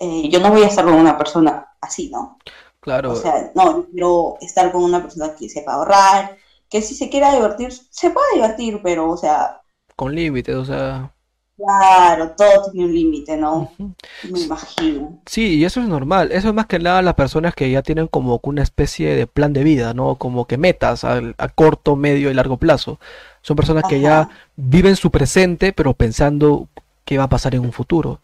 [0.00, 2.38] eh, yo no voy a estar con una persona así, ¿no?
[2.80, 6.38] Claro, O sea, no, quiero estar con una persona que sepa ahorrar,
[6.70, 9.62] que si se quiera divertir, se puede divertir, pero, o sea,
[9.96, 11.12] con límites, o sea,
[11.56, 13.76] Claro, todo tiene un límite, ¿no?
[14.22, 15.20] Me imagino.
[15.26, 16.32] Sí, y eso es normal.
[16.32, 19.52] Eso es más que nada las personas que ya tienen como una especie de plan
[19.54, 20.16] de vida, ¿no?
[20.16, 23.00] Como que metas al- a, corto, medio y largo plazo.
[23.42, 26.68] Son personas que ya viven su presente, pero pensando
[27.04, 28.20] qué va a pasar en un futuro.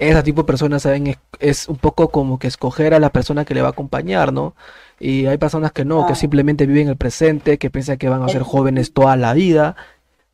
[0.00, 1.06] Ese tipo de personas, ¿saben?
[1.08, 4.32] Es, es un poco como que escoger a la persona que le va a acompañar,
[4.32, 4.54] ¿no?
[4.98, 8.28] Y hay personas que no, que simplemente viven el presente, que piensan que van a
[8.28, 9.76] ser jóvenes toda la vida,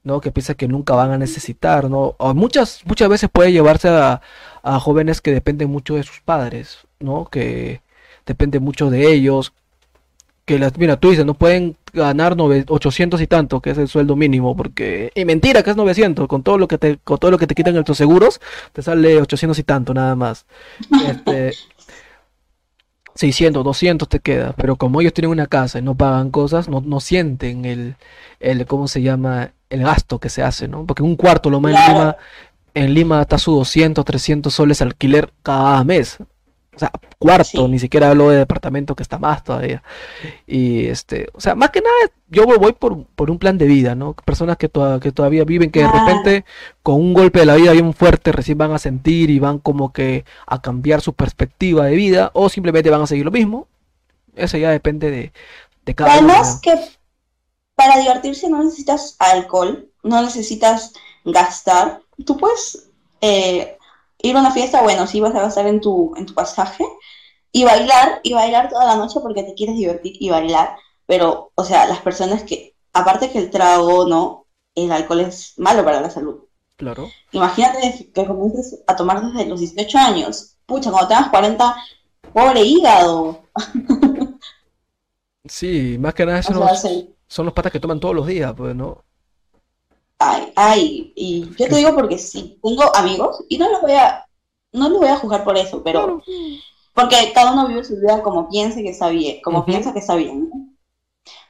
[0.04, 0.20] ¿no?
[0.20, 2.14] Que piensan que nunca van a necesitar, ¿no?
[2.18, 4.22] O muchas, muchas veces puede llevarse a,
[4.62, 7.26] a jóvenes que dependen mucho de sus padres, ¿no?
[7.26, 7.82] Que
[8.24, 9.52] depende mucho de ellos,
[10.46, 13.88] que las, mira, tú dices, no pueden ganar nove- 800 y tanto, que es el
[13.88, 17.30] sueldo mínimo, porque, y mentira, que es 900, con todo lo que te, con todo
[17.32, 18.40] lo que te quitan en tus seguros,
[18.72, 20.46] te sale 800 y tanto, nada más.
[21.08, 21.52] Este,
[23.14, 26.82] 600, 200 te queda, pero como ellos tienen una casa y no pagan cosas, no,
[26.82, 27.96] no sienten el,
[28.40, 29.52] el, ¿cómo se llama?
[29.70, 30.84] El gasto que se hace, ¿no?
[30.84, 31.92] Porque un cuarto lo más en.
[31.94, 32.16] Lima,
[32.74, 36.18] en Lima está su 200, 300 soles alquiler cada mes.
[36.76, 37.68] O sea, cuarto, Sí.
[37.68, 39.82] ni siquiera hablo de departamento que está más todavía.
[40.46, 43.94] Y este, o sea, más que nada, yo voy por, por un plan de vida,
[43.94, 44.12] ¿no?
[44.12, 46.44] Personas que, toda- que todavía viven, que de repente
[46.82, 49.92] con un golpe de la vida bien fuerte recién van a sentir y van como
[49.92, 53.68] que a cambiar su perspectiva de vida, o simplemente van a seguir lo mismo.
[54.34, 55.32] Eso ya depende de,
[55.86, 56.28] de cada uno.
[56.28, 56.78] Además que
[57.74, 60.92] para divertirse no necesitas alcohol, no necesitas
[61.24, 62.02] gastar.
[62.26, 62.88] Tú puedes
[63.22, 63.75] eh,
[64.22, 66.84] ir a una fiesta, bueno, sí vas a gastar en tu, en tu pasaje,
[67.52, 70.76] y bailar, y bailar toda la noche porque te quieres divertir y bailar.
[71.06, 74.46] Pero, o sea, las personas que, aparte que el trago, ¿no?
[74.74, 76.40] El alcohol es malo para la salud.
[76.76, 77.08] Claro.
[77.32, 80.56] Imagínate que comiences a tomar desde los 18 años.
[80.66, 81.76] Pucha, cuando tengas 40,
[82.34, 83.40] pobre hígado.
[85.48, 88.26] Sí, más que nada O eso sea, no- son los patas que toman todos los
[88.26, 89.04] días, pues, ¿no?
[90.18, 94.26] Ay, ay, y yo te digo porque sí, tengo amigos y no los voy a,
[94.72, 96.22] no los voy a juzgar por eso, pero
[96.94, 100.16] porque cada uno vive su vida como piense que está bien, como piensa que está
[100.16, 100.70] bien, ¿no?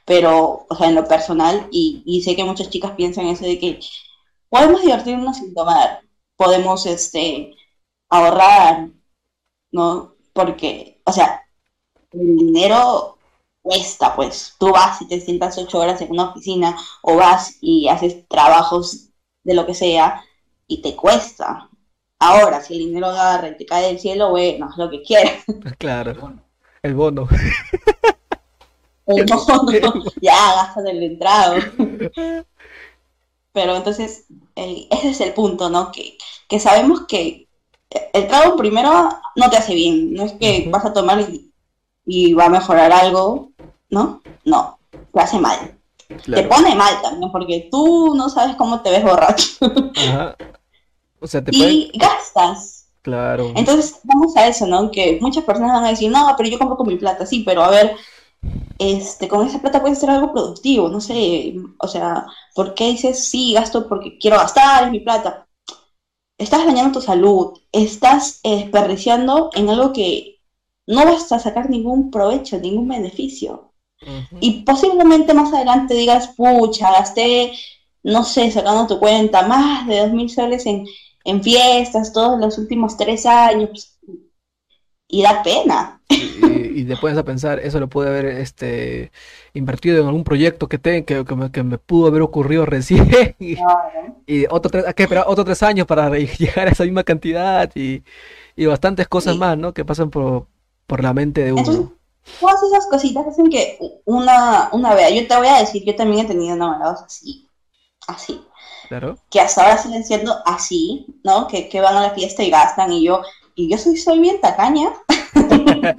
[0.05, 3.59] Pero, o sea, en lo personal, y, y sé que muchas chicas piensan eso de
[3.59, 3.79] que
[4.49, 6.01] podemos divertirnos sin tomar,
[6.37, 7.55] podemos, este,
[8.09, 8.89] ahorrar,
[9.71, 10.15] ¿no?
[10.33, 11.43] Porque, o sea,
[12.11, 13.16] el dinero
[13.67, 14.55] cuesta, pues.
[14.59, 19.09] Tú vas y te sientas ocho horas en una oficina o vas y haces trabajos
[19.43, 20.23] de lo que sea
[20.67, 21.69] y te cuesta.
[22.19, 25.43] Ahora, si el dinero agarra y te cae del cielo, bueno, haz lo que quieras.
[25.77, 26.41] Claro, el bono.
[26.83, 27.27] El bono,
[30.21, 31.55] ya gastas el entrado.
[33.53, 34.25] Pero entonces,
[34.55, 35.91] el- ese es el punto, ¿no?
[35.91, 37.47] Que, que sabemos que
[38.13, 41.46] el trago primero no te hace bien, no es que vas a tomar y,
[42.07, 43.51] y va a mejorar algo,
[43.89, 44.21] ¿no?
[44.45, 44.79] No,
[45.13, 45.77] te hace mal.
[46.07, 49.45] Te pone mal también, porque tú no sabes cómo te ves borracho.
[50.09, 50.35] Ajá.
[51.19, 52.87] O sea, te y gastas.
[53.01, 53.51] Claro.
[53.55, 54.89] Entonces, vamos a eso, ¿no?
[54.89, 57.63] Que muchas personas van a decir, no, pero yo compro con mi plata, sí, pero
[57.63, 57.95] a ver,
[58.79, 63.29] este, con esa plata puedes hacer algo productivo, no sé, o sea, ¿por qué dices,
[63.29, 65.47] sí, gasto porque quiero gastar, es mi plata?
[66.37, 70.36] Estás dañando tu salud, estás desperdiciando en algo que
[70.87, 73.73] no vas a sacar ningún provecho, ningún beneficio.
[74.39, 77.53] Y posiblemente más adelante digas, pucha, gasté,
[78.03, 80.85] no sé, sacando tu cuenta, más de dos mil soles en,
[81.25, 83.97] en fiestas todos los últimos tres años.
[85.07, 86.01] y da pena.
[86.33, 89.11] Y, y te pones a pensar, eso lo pude haber este,
[89.53, 93.07] invertido en algún proyecto que, te, que, que me, que me pudo haber ocurrido recién.
[93.39, 93.65] Y,
[94.27, 97.71] y otro tres, hay que esperar otros tres años para llegar a esa misma cantidad
[97.75, 98.03] y,
[98.55, 99.37] y bastantes cosas Sí.
[99.37, 99.73] más, ¿no?
[99.73, 100.47] Que pasan por,
[100.87, 101.93] por la mente de Entonces, uno.
[102.39, 105.09] todas esas cositas hacen que una, una vea.
[105.09, 107.47] Yo te voy a decir, yo también he tenido enamorados así,
[108.07, 108.41] así.
[108.87, 109.17] Claro.
[109.29, 111.47] que hasta ahora siguen siendo así, ¿no?
[111.47, 113.21] Que, que van a la fiesta y gastan y yo,
[113.55, 114.93] y yo soy, soy bien tacaña.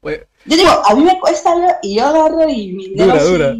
[0.00, 3.20] Pues, Yo digo, a mí me cuesta algo y yo agarro y mi dinero Dura,
[3.20, 3.54] sí, dura.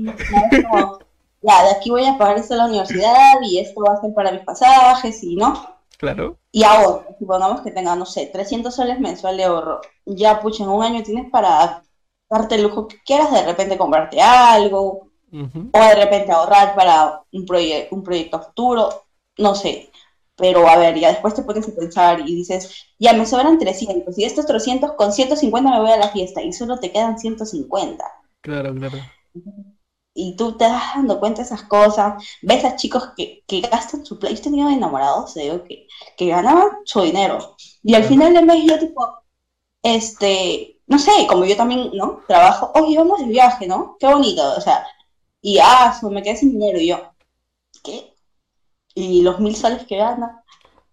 [1.42, 4.12] ya, de aquí voy a pagar esto a la universidad y esto va a ser
[4.14, 5.77] para mis pasajes y no.
[5.98, 6.38] Claro.
[6.50, 9.80] Y ahorro, supongamos que tenga, no sé, 300 soles mensual de ahorro.
[10.06, 11.82] Ya, pucha, en un año tienes para
[12.30, 15.10] darte el lujo que quieras, de repente comprarte algo,
[15.72, 19.04] o de repente ahorrar para un, proye- un proyecto futuro,
[19.38, 19.90] no sé.
[20.36, 24.18] Pero a ver, ya después te pones a pensar y dices, ya me sobran 300
[24.18, 28.04] y estos 300 con 150 me voy a la fiesta y solo te quedan 150.
[28.40, 29.12] Claro, claro.
[30.20, 34.04] Y tú te vas dando cuenta de esas cosas, ves a chicos que, que gastan
[34.04, 34.34] su plata.
[34.34, 37.56] Yo tenido enamorados, digo, que, que ganaban su dinero.
[37.84, 39.06] Y al final del mes yo tipo,
[39.82, 42.22] este, no sé, como yo también, ¿no?
[42.26, 43.96] Trabajo, oye, vamos de viaje, ¿no?
[44.00, 44.84] Qué bonito, o sea,
[45.40, 47.12] y ah, me quedé sin dinero y yo,
[47.84, 48.12] ¿qué?
[48.94, 50.42] Y los mil soles que gana,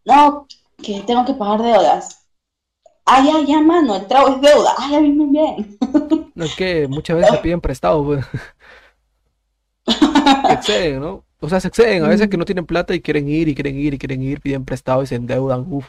[0.05, 0.45] no,
[0.83, 2.27] que tengo que pagar deudas.
[3.05, 4.73] Ah, ya, ya, mano, el trago es deuda.
[4.77, 5.77] Ah, ya, bien, bien, bien.
[6.35, 8.25] No es que muchas veces piden prestado, pues.
[10.55, 11.23] Exceden, ¿no?
[11.39, 13.77] O sea, se exceden, a veces que no tienen plata y quieren ir y quieren
[13.77, 15.85] ir y quieren ir, piden prestado y se endeudan, uf.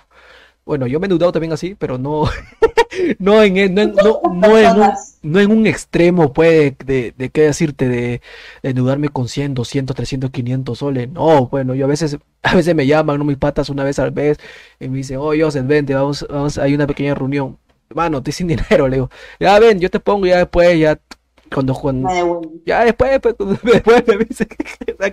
[0.64, 2.24] Bueno, yo me he endeudado también así, pero no,
[3.18, 7.31] no en, no, en- no, no en un, no en un extremo, pues, de, de
[7.31, 8.00] qué decirte, de,
[8.62, 11.09] de endeudarme con 100, 200, 300, 500 soles.
[11.11, 13.24] No, bueno, yo a veces, a veces me llaman, ¿no?
[13.24, 14.38] Mis patas una vez al mes
[14.81, 17.59] y me dicen, oye, Joseph, vente, vamos, vamos, hay una pequeña reunión.
[17.88, 20.98] Hermano, estoy sin dinero, le digo, ya ven, yo te pongo, ya después, ya,
[21.53, 22.63] cuando, cuando, Me devuelven.
[22.67, 24.47] ya después, pues, cuando- después me dice,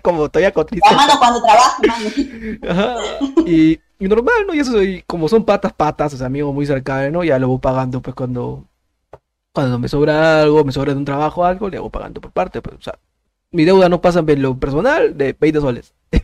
[0.02, 0.66] como todavía con
[0.96, 2.60] mano, cuando trabaje, mano.
[2.70, 2.96] Ajá.
[3.46, 4.54] Y, y normal, ¿no?
[4.54, 7.24] Y eso, y como son patas, patas, o sea, amigos muy cercanos, ¿no?
[7.24, 8.66] Ya lo voy pagando, pues, cuando,
[9.54, 12.62] cuando me sobra algo, me sobra de un trabajo algo, le hago pagando por parte,
[12.62, 12.98] pues, o sea,
[13.52, 15.94] mi deuda no pasa en lo personal de 20 soles.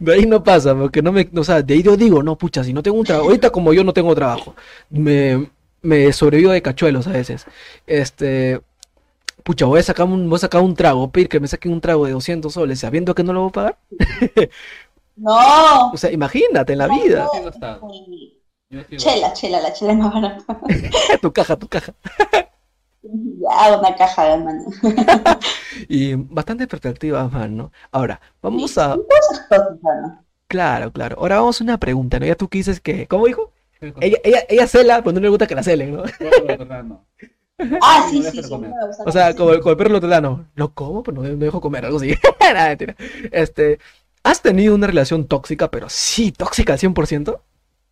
[0.00, 2.64] De ahí no pasa, porque no me, o sea, de ahí yo digo, no, pucha,
[2.64, 4.54] si no tengo un trabajo, ahorita como yo no tengo trabajo,
[4.90, 5.50] me,
[5.82, 7.46] me sobrevivo de cachuelos a veces.
[7.86, 8.60] Este,
[9.44, 11.80] pucha, voy a sacar un, voy a sacar un trago, pedir que me saquen un
[11.80, 13.78] trago de 200 soles, sabiendo que no lo voy a pagar.
[15.16, 15.36] No.
[15.94, 17.28] O sea, imagínate en la vida.
[17.44, 17.88] Gastado.
[17.92, 20.58] Y- Yo sí, Chela, chela, la chela es más barata.
[21.22, 21.94] Tu caja, tu caja.
[23.06, 24.64] Ya, una caja de mano.
[25.90, 27.70] Y bastante perspectiva más, ¿no?
[27.92, 28.96] Ahora, vamos a...
[30.48, 31.16] Claro, claro.
[31.18, 32.24] Ahora vamos a una pregunta, ¿no?
[32.26, 33.06] Ya tú dices que...
[33.06, 33.52] ¿Cómo dijo?
[34.00, 36.04] Ella, ella, ella cela, pero no le gusta que la celen, ¿no?
[37.80, 38.56] Ah, sí, No sí, sí.
[38.56, 40.48] gusta O sea, como el, como el perro lotelano.
[40.56, 42.14] No como, pero no, no dejo comer, algo así.
[42.40, 42.96] Nada, mentira.
[43.32, 43.78] Este,
[44.22, 47.40] ¿has tenido una relación tóxica, pero sí, tóxica al 100%?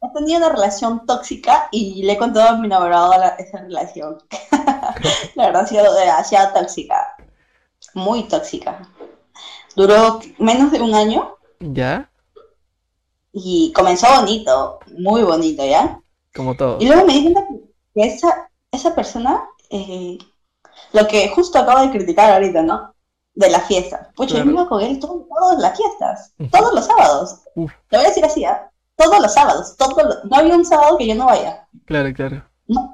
[0.03, 4.19] He tenido una relación tóxica y le he contado a mi enamorado esa relación.
[5.35, 7.15] La verdad ha sido demasiado tóxica.
[7.95, 8.89] Muy tóxica.
[9.77, 12.11] Duró menos de un año ¿Ya?
[13.33, 16.01] y comenzó bonito, muy bonito, ¿ya?
[16.35, 16.79] Como todo.
[16.81, 17.47] Y luego me di cuenta
[17.95, 20.19] que esa, esa persona, eh,
[20.93, 22.95] lo que justo acabo de criticar ahorita, ¿no?
[23.35, 24.11] De la fiesta.
[24.15, 24.47] Pucha, yo Claro.
[24.47, 27.41] me iba con él todo- todas las fiestas, todos los sábados.
[27.55, 28.71] Te voy a decir así, ¿ah?
[28.97, 31.67] Todos los sábados, todos los- no había un sábado que yo no vaya.
[31.87, 32.45] Claro, claro.
[32.69, 32.93] No,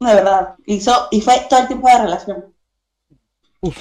[0.00, 0.54] no, de verdad.
[0.66, 2.54] Y, so- y fue todo el tiempo de relación.
[3.62, 3.76] Uf.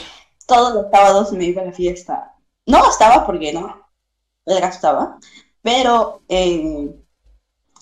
[0.47, 2.33] Todos los sábados me iba a la fiesta.
[2.65, 3.85] No gastaba porque no,
[4.45, 5.17] él gastaba,
[5.61, 6.89] pero eh,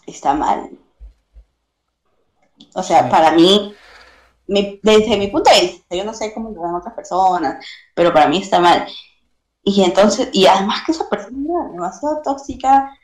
[0.07, 0.71] está mal.
[2.73, 3.09] O sea, Sí.
[3.11, 3.73] para mí,
[4.54, 8.14] mi- desde mi punto de vista, yo no sé cómo lo ven otras personas, pero
[8.14, 8.88] para mí está mal.
[9.64, 12.97] Y entonces, y además que esa persona era demasiado tóxica,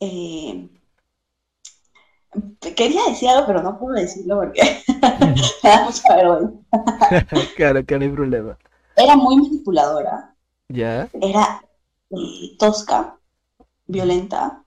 [0.00, 0.68] eh,
[2.76, 4.62] Quería decir algo, pero no puedo decirlo porque
[5.64, 6.58] me da mucha vergüenza.
[7.56, 8.58] Claro, que no hay problema.
[8.96, 10.34] Era muy manipuladora,
[10.68, 11.08] Ya.
[11.20, 11.62] era
[12.10, 13.18] eh, tosca,
[13.86, 14.64] violenta.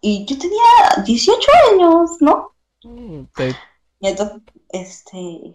[0.00, 2.52] Y yo tenía 18 años, ¿no?
[2.84, 3.54] Mm, te-
[4.00, 4.40] Y entonces,
[4.70, 5.54] este,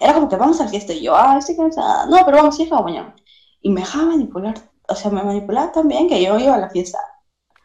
[0.00, 2.06] era como que vamos a la fiesta y yo, ah, estoy cansada.
[2.06, 3.14] No, pero vamos a ir a mañana.
[3.60, 4.54] Y me dejaba manipular,
[4.88, 6.98] o sea, me manipulaba también que yo iba a la fiesta.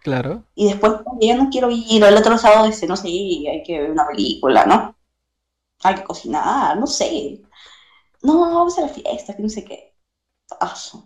[0.03, 0.43] Claro.
[0.55, 3.91] Y después, yo no quiero ir, el otro sábado dice, no sé, hay que ver
[3.91, 4.95] una película, ¿no?
[5.84, 7.41] Hay que cocinar, no sé.
[8.22, 9.95] No, vamos a la fiesta, que no sé qué.
[10.59, 11.05] Aso.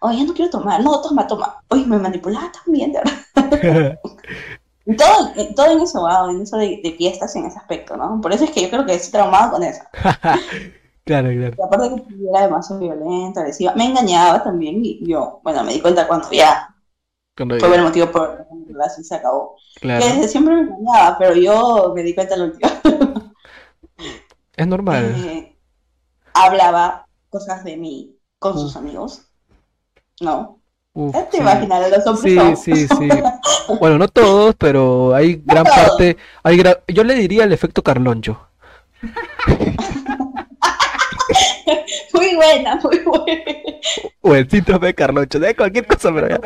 [0.00, 0.82] Oye, no quiero tomar.
[0.82, 1.62] No, toma, toma.
[1.68, 3.98] Oye, me manipulaba también, de verdad.
[4.96, 8.20] Todo, todo en eso, wow, en eso de, de fiestas en ese aspecto, ¿no?
[8.20, 9.82] Por eso es que yo creo que estoy traumado con eso.
[11.04, 11.56] Claro, claro.
[11.58, 15.80] Y aparte que era demasiado violenta, agresiva, me engañaba también y yo, bueno, me di
[15.80, 16.72] cuenta cuando ya
[17.36, 19.56] Cuando fue el motivo por el que se acabó.
[19.80, 20.04] Claro.
[20.04, 22.70] Que desde siempre me engañaba, pero yo me di cuenta al último.
[24.56, 25.14] Es normal.
[25.26, 25.56] Eh,
[26.32, 29.26] hablaba cosas de mí con sus amigos.
[30.20, 30.59] No.
[30.92, 31.42] Uf, te sí.
[31.42, 33.08] imaginas, los hombres Sí, son- sí, sí.
[33.80, 35.76] Bueno, no todos, pero hay gran todos.
[35.78, 38.40] parte, hay gra- yo le diría el efecto Carloncho.
[42.12, 43.42] Muy buena, muy buena.
[44.20, 46.40] O el síndrome de Carloncho, de cualquier cosa, pero ya.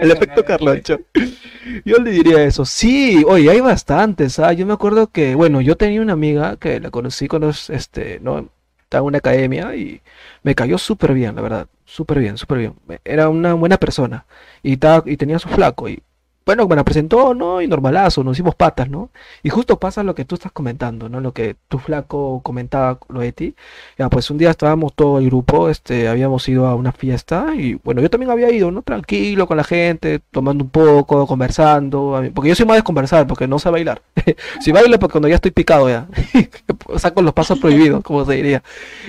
[0.00, 0.98] El efecto Carloncho.
[1.84, 2.64] Yo le diría eso.
[2.64, 4.52] Sí, oye, hay bastantes, ¿ah?
[4.52, 8.48] Yo me acuerdo que, bueno, yo tenía una amiga que la conocí cuando, este, no,
[8.92, 10.02] estaba en una academia y
[10.42, 11.66] me cayó súper bien, la verdad.
[11.86, 12.74] Súper bien, súper bien.
[13.04, 14.26] Era una buena persona
[14.62, 16.02] y, estaba, y tenía su flaco y,
[16.44, 17.60] bueno, me la presentó, ¿no?
[17.62, 19.10] Y normalazo, nos hicimos patas, ¿no?
[19.42, 21.20] Y justo pasa lo que tú estás comentando, ¿no?
[21.20, 23.54] Lo que tu flaco comentaba, lo de ti.
[23.98, 27.74] Ya, pues un día estábamos todo el grupo, este, habíamos ido a una fiesta y
[27.84, 28.82] bueno, yo también había ido, ¿no?
[28.82, 33.46] Tranquilo con la gente, tomando un poco, conversando, porque yo soy más de conversar, porque
[33.46, 34.02] no sé bailar.
[34.60, 36.06] Si bailo, pues cuando ya estoy picado ya,
[36.96, 38.62] saco los pasos prohibidos, como se diría.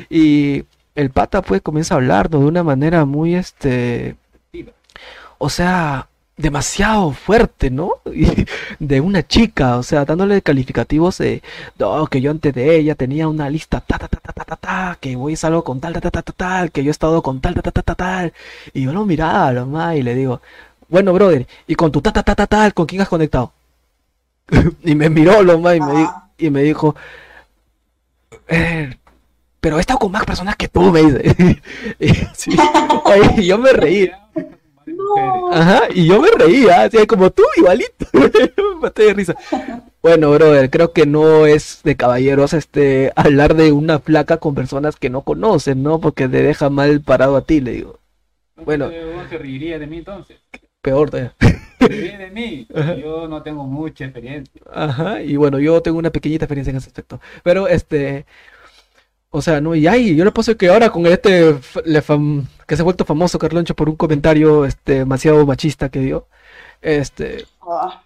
[0.09, 0.63] Y
[0.95, 4.15] el pata pues comienza a hablarnos de una manera muy, este,
[5.37, 6.07] o sea,
[6.37, 7.91] demasiado fuerte, ¿no?
[8.79, 11.43] De una chica, o sea, dándole calificativos de,
[11.79, 14.55] no, que yo antes de ella tenía una lista, ta, ta, ta, ta, ta, ta,
[14.55, 17.21] ta que voy salgo con tal, ta, ta, ta, ta, tal, que yo he estado
[17.21, 18.33] con tal, ta, ta, ta, ta, tal.
[18.73, 20.41] Y yo lo miraba, lo más, y le digo,
[20.89, 23.53] bueno, brother, y con tu ta, ta, ta, ta, tal, ¿con quién has conectado?
[24.83, 26.95] y me miró, lo más, y me, y me dijo,
[29.59, 31.61] pero he estado con más personas que tú, me dice.
[33.37, 34.11] y, yo me reí.
[34.85, 35.51] No.
[35.51, 38.05] Ajá, y yo me reía, así como tú, igualito.
[38.13, 39.35] Me maté de risa.
[40.01, 44.97] Bueno, brother, creo que no es de caballeros este hablar de una placa con personas
[44.97, 45.99] que no conocen, ¿no?
[45.99, 47.99] Porque te deja mal parado a ti, le digo.
[48.55, 48.89] Bueno.
[49.29, 50.37] Se reiría de mí entonces.
[50.81, 51.33] Peor todavía.
[51.79, 52.67] Reiría de mí.
[52.75, 52.95] Ajá.
[52.95, 54.61] Yo no tengo mucha experiencia.
[54.69, 57.21] Ajá, y bueno, yo tengo una pequeñita experiencia en ese aspecto.
[57.41, 58.25] Pero este,
[59.33, 62.45] o sea, no, y ahí, yo le paso que ahora con este f- le fam-
[62.67, 66.27] que se ha vuelto famoso Carloncho por un comentario este demasiado machista que dio.
[66.81, 68.03] Este, Ah,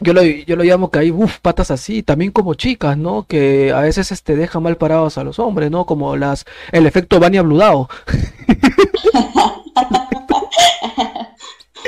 [0.00, 3.26] Yo lo, yo lo llamo que hay uf, patas así, también como chicas, ¿no?
[3.26, 5.86] Que a veces este deja mal parados a los hombres, ¿no?
[5.86, 7.88] Como las el efecto Vania Bludao.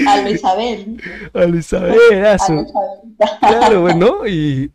[0.06, 1.02] a Luis Isabel.
[1.34, 2.54] A Elizabeth, A eso.
[2.54, 2.66] Isabel.
[3.40, 4.70] Claro, bueno, y,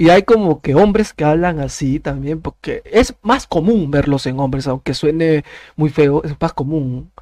[0.00, 4.40] y hay como que hombres que hablan así también, porque es más común verlos en
[4.40, 5.44] hombres, aunque suene
[5.76, 7.12] muy feo, es más común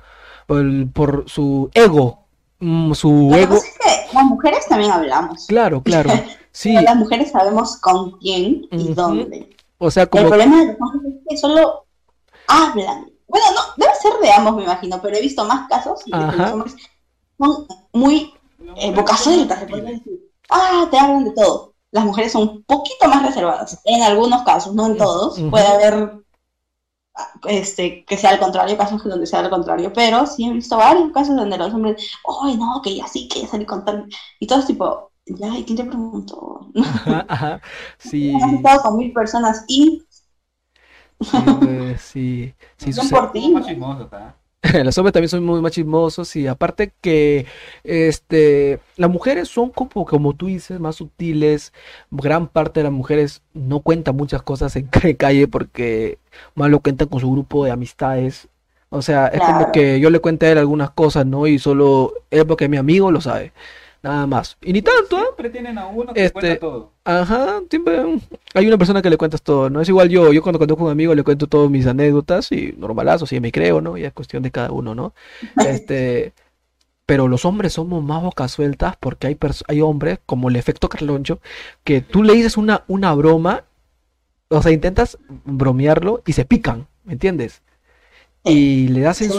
[0.46, 2.26] por, el- por su ego,
[2.60, 5.46] mm, su ego, es que las mujeres también hablamos.
[5.48, 6.10] claro, claro,
[6.52, 9.56] sí, Pero las mujeres sabemos con quién y dónde.
[9.78, 11.86] o sea, El como, problema de los hombres es que solo
[12.46, 13.10] hablan.
[13.28, 16.36] Bueno, no, debe ser de ambos, me imagino, pero he visto más casos de que
[16.36, 16.76] los hombres
[17.38, 18.34] son muy
[18.76, 20.30] eh, boca suelta, se podría decir.
[20.50, 21.67] Ah, te hablan de todo.
[21.90, 23.80] Las mujeres son un poquito más reservadas.
[23.84, 25.40] En algunos casos, no en todos.
[25.50, 26.12] Puede haber
[27.14, 30.76] ah, este, que sea al contrario, casos donde sea al contrario, pero sí he visto
[30.76, 32.10] varios casos donde los hombres,
[32.42, 34.08] ay, no, que ya sí, que ya salí con tal.
[34.38, 36.70] Y todos tipo, ya, ¿y quién te preguntó?
[36.76, 37.60] ajá, ajá,
[37.98, 40.02] sí, Has estado con mil personas y
[41.20, 43.20] sí, pues, sí, sí, no sucede.
[43.20, 43.54] por ti.
[44.84, 47.46] Los hombres también son muy machismosos y aparte que
[47.84, 51.72] este las mujeres son como, como tú dices, más sutiles.
[52.10, 56.18] Gran parte de las mujeres no cuentan muchas cosas en ca- calle porque
[56.54, 58.48] más lo cuentan con su grupo de amistades.
[58.90, 61.46] O sea, es como que yo le cuento a él algunas cosas, ¿no?
[61.46, 63.52] Y solo es porque mi amigo lo sabe.
[64.02, 64.56] Nada más.
[64.62, 65.22] Y ni tanto, ¿eh?
[65.22, 66.92] Siempre tienen a uno que Este- cuenta todo.
[67.04, 68.20] Ajá, siempre
[68.54, 69.80] hay una persona que le cuentas todo, ¿no?
[69.80, 72.74] Es igual yo, yo cuando conozco a un amigo le cuento todas mis anécdotas y
[72.76, 73.96] normalazo, si me creo, ¿no?
[73.96, 75.14] Ya es cuestión de cada uno, ¿no?
[75.68, 76.32] Este,
[77.06, 81.40] pero los hombres somos más boca sueltas porque hay, hay hombres, como el efecto Carloncho,
[81.82, 83.64] que tú le dices una, una broma,
[84.48, 87.62] o sea, intentas bromearlo y se pican, ¿me entiendes?
[88.44, 89.38] Y le hacen su,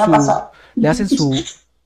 [0.75, 1.33] le hacen su,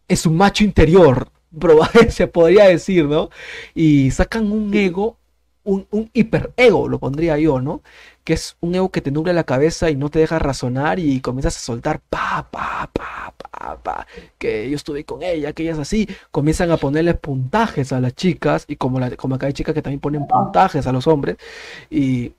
[0.08, 1.28] es su macho interior,
[1.60, 3.30] proba- se podría decir, ¿no?
[3.76, 5.18] Y sacan un ego,
[5.64, 7.82] un, un hiperego, lo pondría yo, ¿no?
[8.24, 11.20] Que es un ego que te nubla la cabeza y no te deja razonar y
[11.20, 14.08] comienzas a soltar pa, pa, pa, pa, pa,
[14.38, 18.14] que yo estuve con ella, que ella es así, comienzan a ponerle puntajes a las
[18.16, 21.36] chicas y como, la, como acá hay chicas que también ponen puntajes a los hombres
[21.90, 22.32] y,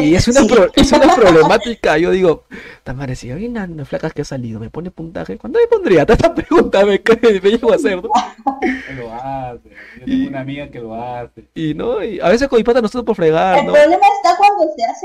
[0.00, 0.48] y es una, Sí.
[0.48, 2.44] pro- es una problemática, yo digo,
[2.84, 6.02] Tamara, si hay una, una flaca que ha salido, me pone puntaje, ¿cuándo me pondría?
[6.08, 7.00] Esta pregunta me,
[7.42, 8.10] me llego a hacer, ¿no?
[8.96, 9.68] Lo hace.
[10.00, 11.44] Yo tengo una amiga que lo hace.
[11.54, 13.72] Y no, y a veces con mi pata nosotros por fregar, El ¿no?
[13.72, 14.99] problema está cuando se hace,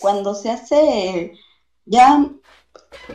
[0.00, 1.32] cuando se hace
[1.86, 2.26] ya,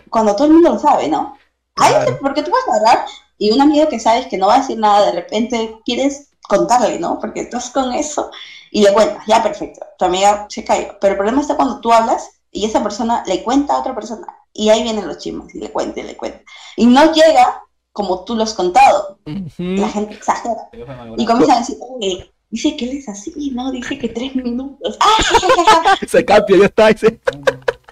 [0.09, 1.37] cuando todo el mundo lo sabe, ¿no?
[1.75, 2.11] Ahí Claro.
[2.11, 3.05] sí, porque tú vas a hablar
[3.37, 6.99] y una amiga que sabes que no va a decir nada, de repente quieres contarle,
[6.99, 7.19] ¿no?
[7.19, 8.31] Porque estás con eso
[8.71, 10.97] y le cuentas, ya perfecto, tu amiga se cayó.
[10.99, 14.27] Pero el problema está cuando tú hablas y esa persona le cuenta a otra persona
[14.53, 16.41] y ahí vienen los chismes y le cuenta y le cuenta.
[16.75, 17.61] Y no llega
[17.91, 19.19] como tú lo has contado,
[19.75, 19.93] la Ujú.
[19.93, 20.69] gente exagera.
[21.17, 23.71] Y comienzan a decir, oye, dice que él es así, ¿no?
[23.71, 24.97] Dice que tres minutos.
[25.01, 25.97] ¡Ah!
[26.07, 27.19] Se cambia, ya está, y se-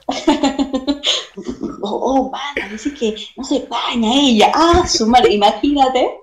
[1.81, 4.51] Oh, oh, mana, dice que no se baña ella.
[4.55, 6.19] Ah, su madre, imagínate,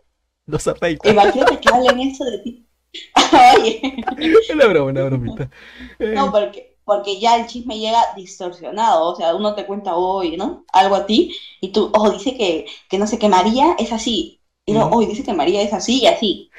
[0.47, 1.09] nos afeita.
[1.11, 2.66] imagínate que hablen eso de ti.
[3.59, 4.05] Oye,
[4.53, 5.51] una broma, una bromita.
[5.99, 10.37] Eh, no, porque, porque ya el chisme llega distorsionado, o sea, uno te cuenta hoy,
[10.37, 10.64] ¿no?
[10.72, 14.41] Algo a ti, y tú, oh, dice que, que no sé, que María es así.
[14.66, 16.51] Y no, hoy dice que María es así y así,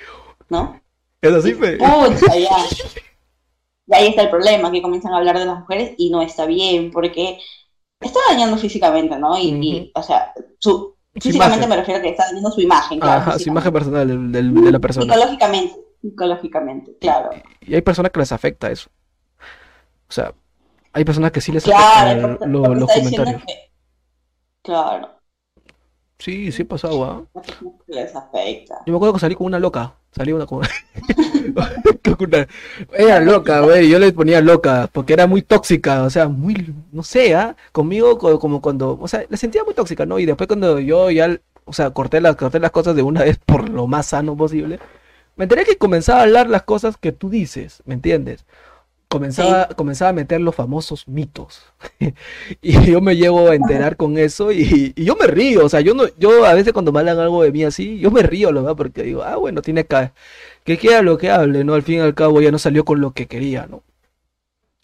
[0.50, 0.82] ¿no?
[1.24, 1.78] Es así, fe.
[1.78, 2.50] Pucha, ya.
[3.86, 6.46] Y ahí está el problema, que comienzan a hablar de las mujeres y no está
[6.46, 7.38] bien, porque
[8.00, 9.38] está dañando físicamente, ¿no?
[9.38, 13.20] Y, y, o sea, su, físicamente me refiero a que está dañando su imagen, claro.
[13.22, 15.06] Ajá, su imagen personal del- del- de la persona.
[15.14, 17.32] Psicológicamente, psicológicamente, claro.
[17.60, 18.90] Y hay personas que les afecta eso.
[20.08, 20.34] O sea,
[20.94, 23.42] hay personas que sí les Claro, afecta lo- los comentarios.
[23.46, 23.72] que-
[24.62, 25.10] Claro,
[26.24, 27.42] Sí, sí ha pasado, ¿ah?
[27.88, 28.76] les afecta.
[28.86, 29.94] Yo me acuerdo que salí con una loca.
[30.16, 30.62] Salí una con...
[32.94, 33.90] Era loca, güey.
[33.90, 36.04] Yo le ponía loca porque era muy tóxica.
[36.04, 37.58] O sea, muy, no sé, ¿ah?
[37.74, 40.18] Conmigo co- como cuando, o sea, la sentía muy tóxica, ¿no?
[40.20, 43.38] Y después cuando yo ya, o sea, corté las, corté las cosas de una vez
[43.46, 44.80] por lo más sano posible,
[45.36, 48.46] me enteré que comenzaba a hablar las cosas que tú dices, ¿me entiendes?
[49.14, 51.64] Comenzaba, comenzaba a meter los famosos mitos.
[52.62, 55.82] Y yo me llevo a enterar con eso y, y yo me río, o sea,
[55.82, 58.52] yo no, yo a veces cuando me hablan algo de mí así, yo me río,
[58.52, 60.12] lo porque digo, ah, bueno, tiene que,
[60.66, 61.74] que queda lo que hable, ¿no?
[61.76, 63.84] Al fin y al cabo ya no salió con lo que quería, ¿no?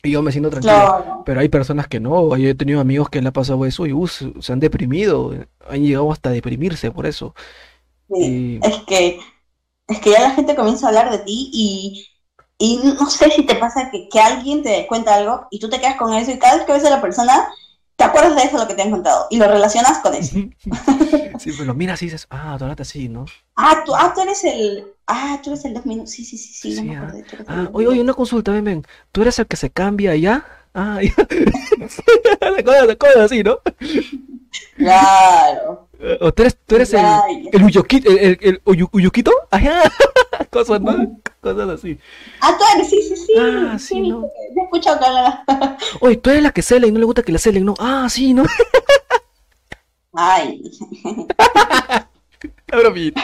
[0.03, 0.95] Y yo me siento tranquilo.
[0.95, 1.25] Claro.
[1.25, 3.93] Pero hay personas que no, yo he tenido amigos que le ha pasado eso y
[3.93, 5.33] uh, se se han deprimido,
[5.69, 7.35] han llegado hasta a deprimirse por eso.
[8.07, 9.19] Sí, Y- es que,
[9.87, 12.07] es que ya la gente comienza a hablar de ti y,
[12.59, 15.79] y no sé si te pasa que, que alguien te cuenta algo y tú te
[15.79, 17.49] quedas con eso y cada vez que ves a la persona,
[17.95, 20.35] te acuerdas de eso lo que te han contado y lo relacionas con eso.
[21.39, 23.25] Sí, pero lo miras y dices, ah, tú hablaste así, ¿no?
[23.55, 26.53] Ah, tú, ah, tú eres el, ah, tú eres el dos minutos, sí, sí, sí,
[26.53, 27.03] sí, no Sí, me ah.
[27.07, 28.85] acordé, Ah, oye, oye, una consulta, ven, ven.
[29.11, 30.45] ¿Tú eres el que se cambia ya?
[30.73, 31.13] Ah, ya.
[32.63, 33.59] cosas, cosas así, ¿no?
[34.75, 35.87] Claro.
[36.21, 39.83] O tú eres, tú eres el, Ya, el Uyoquito, el, el, el Uyu- Uyuquito, ajá,
[40.49, 41.19] cosas, ¿no?
[41.41, 41.97] Cosas así.
[42.41, 44.21] Ah, tú eres, sí, sí, sí, Ah, sí, sí, no.
[44.23, 45.39] yo he escuchado que hablan.
[46.01, 47.75] Oye, tú eres la que cela y no le gusta que la celen, ¿no?
[47.79, 48.43] Ah, sí, ¿no?
[50.13, 50.61] Ay,
[52.71, 53.21] La bromita.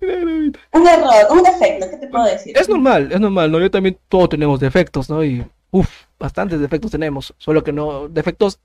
[0.00, 0.58] La bromita.
[0.72, 2.56] un error, un defecto, ¿qué te puedo decir?
[2.56, 3.58] Es normal, es normal, ¿no?
[3.60, 5.24] Yo también, todos tenemos defectos, ¿no?
[5.24, 5.88] Y, uff,
[6.18, 8.60] bastantes defectos tenemos, solo que no, defectos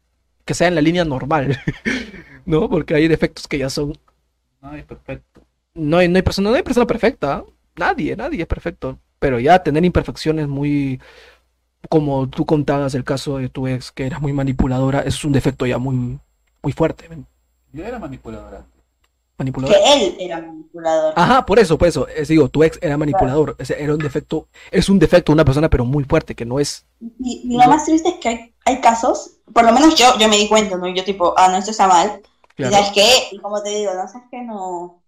[0.46, 1.60] que sean en la línea normal,
[2.46, 2.70] ¿no?
[2.70, 3.98] Porque hay defectos que ya son,
[4.62, 5.42] No, es perfecto.
[5.74, 7.44] no hay, no hay persona, no hay persona perfecta,
[7.76, 11.00] nadie, nadie es perfecto, pero ya tener imperfecciones muy,
[11.90, 15.66] como tú contabas el caso de tu ex, que era muy manipuladora, es un defecto
[15.66, 16.20] ya muy,
[16.64, 17.10] muy fuerte.
[17.74, 18.66] Yo era manipuladora.
[19.38, 19.80] Manipuladora.
[19.80, 21.14] Que él era manipulador.
[21.18, 24.48] Ajá, por eso, por eso, es, digo, tu ex era manipulador, ese era un defecto,
[24.70, 27.68] es un defecto de una persona, pero muy fuerte, que no es Y, y lo
[27.68, 30.78] más triste es que hay, hay casos, por lo menos yo, yo me di cuenta,
[30.78, 30.88] ¿no?
[30.94, 32.22] Yo tipo, ah, no, esto está mal.
[32.56, 32.76] Y Claro.
[32.76, 35.01] sabes qué, y como te digo, no sabes que no.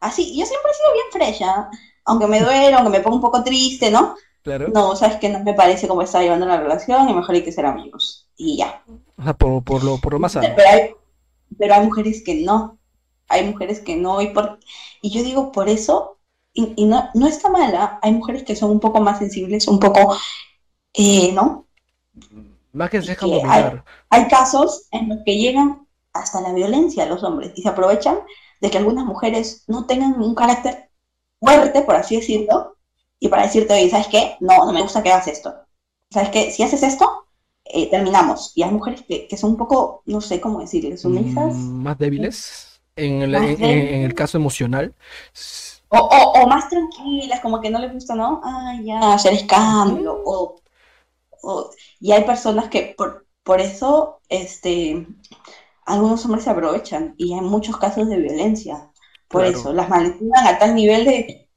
[0.00, 1.70] Así, yo siempre he sido bien frecha,
[2.04, 4.14] aunque me duele, aunque me ponga un poco triste, ¿no?
[4.42, 4.68] Claro.
[4.72, 7.52] No, sabes que no me parece cómo está llevando la relación y mejor hay que
[7.52, 8.28] ser amigos.
[8.36, 8.82] Y ya.
[9.16, 10.48] O sea, por, por lo, por lo más sano.
[10.54, 10.90] Pero hay,
[11.58, 12.78] pero hay mujeres que no.
[13.28, 14.20] Hay mujeres que no.
[14.22, 14.60] Y, por,
[15.02, 16.18] y yo digo, por eso,
[16.52, 19.80] y, y no, no está mala, hay mujeres que son un poco más sensibles, un
[19.80, 20.16] poco,
[20.94, 21.66] eh, ¿no?
[22.72, 23.84] Más que se dejan dominar.
[24.10, 28.18] Hay casos en los que llegan hasta la violencia los hombres y se aprovechan
[28.60, 30.90] de que algunas mujeres no tengan un carácter
[31.40, 32.76] fuerte, por así decirlo,
[33.20, 34.36] y para decirte, oye, ¿sabes qué?
[34.40, 35.54] No, no me gusta que hagas esto.
[36.10, 36.50] ¿Sabes qué?
[36.50, 37.26] Si haces esto,
[37.64, 38.52] eh, terminamos.
[38.54, 41.74] Y hay mujeres que, que son un poco, no sé cómo decirles, sumisas.
[41.74, 43.94] Mm, más débiles en el, Más en- débiles.
[43.94, 44.94] en el caso emocional.
[45.88, 48.40] O, o, o más tranquilas, como que no les gusta, ¿no?
[48.44, 50.20] Ah, ya, hacer escándalo.
[50.24, 50.56] O,
[51.42, 55.06] o- y hay personas que por, por eso, este,
[55.86, 58.90] algunos hombres se aprovechan y hay muchos casos de violencia.
[59.28, 59.58] Por Claro.
[59.58, 61.48] eso, las manipulan a tal nivel de,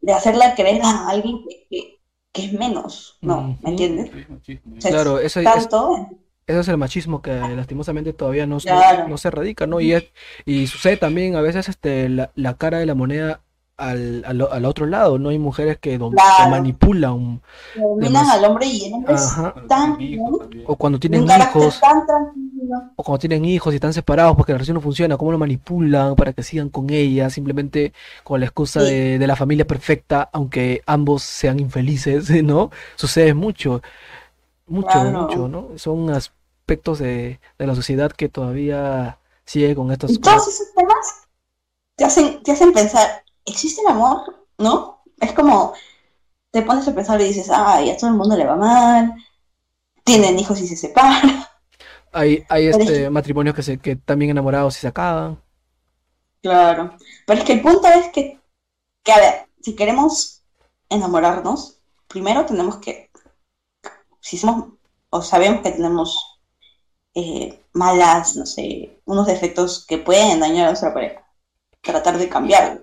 [0.00, 1.96] de hacerla creer a alguien que, que-
[2.32, 3.38] que es menos, ¿no?
[3.38, 3.56] Ujú.
[3.62, 4.10] ¿Me entiendes?
[4.12, 4.74] Sí, machismo.
[4.76, 5.46] O sea, Claro, eso es,
[6.46, 9.08] Ese es el machismo que lastimosamente todavía no, se- Claro.
[9.08, 9.80] no se erradica, ¿no?
[9.80, 10.12] Y, es-
[10.44, 13.40] y sucede también a veces este, la, la cara de la moneda
[13.78, 15.30] al, al, al otro lado, ¿no?
[15.30, 16.50] Hay mujeres que, que Claro.
[16.50, 17.40] manipulan
[17.74, 19.32] dominan al hombre y el hombre es
[19.68, 19.98] tan,
[20.66, 22.45] o cuando tienen hijos tan.
[22.98, 26.16] O cuando tienen hijos y están separados porque la relación no funciona, cómo lo manipulan
[26.16, 27.92] para que sigan con ella, simplemente
[28.24, 28.84] con la excusa Sí.
[28.84, 32.70] de, de la familia perfecta, aunque ambos sean infelices, ¿no?
[32.96, 33.82] Sucede mucho,
[34.66, 35.12] mucho, Claro.
[35.12, 35.70] mucho, ¿no?
[35.78, 41.06] Son aspectos de, de la sociedad que todavía sigue con estos Y todos esos temas
[41.96, 44.46] te hacen, te hacen pensar, ¿existe el amor?
[44.58, 45.02] ¿No?
[45.20, 45.74] Es como,
[46.52, 49.14] te pones a pensar y dices, ay, a todo el mundo le va mal,
[50.04, 51.45] tienen hijos y se separan.
[52.16, 55.38] Hay, hay este matrimonios que se, que bien enamorados y se acaban.
[56.40, 56.96] Claro.
[57.26, 58.40] Pero es que el punto es que,
[59.02, 60.42] que, a ver, si queremos
[60.88, 63.10] enamorarnos, primero tenemos que,
[64.20, 64.70] si somos,
[65.10, 66.40] o sabemos que tenemos
[67.14, 71.22] eh, malas, no sé, unos defectos que pueden dañar a nuestra pareja,
[71.82, 72.80] tratar de cambiarlo.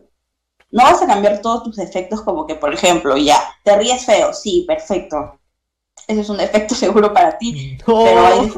[0.70, 4.32] No vas a cambiar todos tus defectos como que, por ejemplo, ya, te ríes feo,
[4.32, 5.40] sí, perfecto.
[6.08, 8.52] Ese es un defecto seguro para ti, pero hay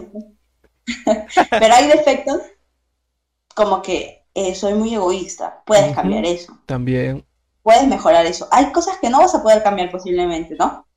[1.57, 2.41] pero hay defectos
[3.55, 5.63] como que eh, soy muy egoísta.
[5.65, 7.25] Puedes cambiar eso, También,
[7.63, 8.47] puedes mejorar eso.
[8.51, 10.87] Hay cosas que no vas a poder cambiar posiblemente, ¿no?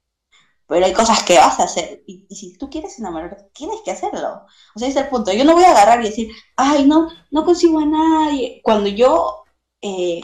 [0.68, 2.02] Pero hay cosas que vas a hacer.
[2.06, 4.46] Y, y si tú quieres enamorarte, tienes que hacerlo.
[4.74, 5.32] O sea, ese es el punto.
[5.32, 8.60] Yo no voy a agarrar y decir, ay, no, no consigo a nadie.
[8.64, 9.44] Cuando yo
[9.82, 10.20] eh,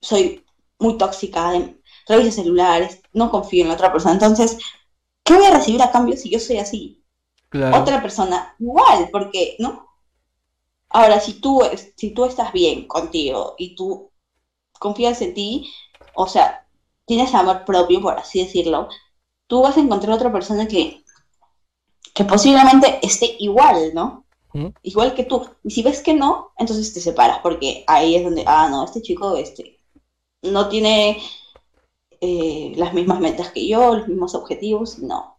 [0.00, 0.44] soy
[0.80, 4.14] muy tóxica, de- reviso celulares, no confío en la otra persona.
[4.14, 4.58] Entonces,
[5.24, 7.04] ¿qué voy a recibir a cambio si yo soy así?
[7.48, 7.82] Claro.
[7.82, 9.86] otra persona igual, porque, ¿no?
[10.88, 11.62] Ahora, si tú,
[11.96, 14.10] si tú estás bien contigo y tú
[14.78, 15.70] confías en ti,
[16.14, 16.66] o sea,
[17.06, 18.88] tienes amor propio, por así decirlo,
[19.46, 21.04] tú vas a encontrar otra persona que,
[22.14, 24.24] que posiblemente esté igual, ¿no?
[24.54, 24.72] Ujú.
[24.82, 25.48] Igual que tú.
[25.64, 29.02] Y si ves que no, entonces te separas, porque ahí es donde, ah, no, este
[29.02, 29.78] chico, este,
[30.42, 31.22] no tiene
[32.20, 35.38] eh, las mismas metas que yo, los mismos objetivos, no.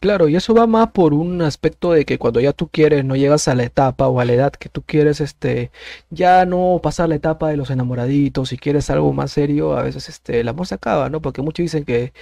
[0.00, 3.16] Claro, y eso va más por un aspecto de que cuando ya tú quieres, no
[3.16, 5.70] llegas a la etapa o a la edad que tú quieres, este,
[6.10, 10.08] ya no pasar la etapa de los enamoraditos, si quieres algo más serio, a veces
[10.08, 11.20] este, el amor se acaba, ¿no?
[11.22, 12.12] Porque muchos dicen que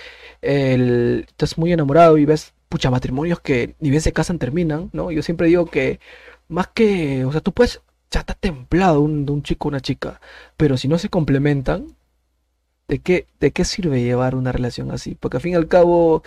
[0.43, 5.11] estás muy enamorado y ves, pucha, matrimonios que ni bien se casan terminan, ¿no?
[5.11, 6.01] Yo siempre digo que
[6.49, 10.20] más que, o sea, tú puedes, ya está templado un, un chico o una chica,
[10.57, 11.97] pero si no se complementan,
[12.89, 15.14] ¿de qué, de qué sirve llevar una relación así?
[15.18, 16.22] Porque al fin y al cabo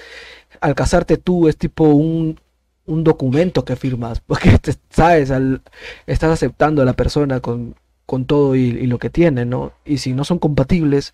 [0.62, 2.39] al casarte tú es tipo un,
[2.86, 5.62] un documento que firmas, porque te- sabes, al,
[6.08, 9.74] estás aceptando a la persona con, con todo y, y lo que tiene, ¿no?
[9.86, 11.14] Y si no son compatibles,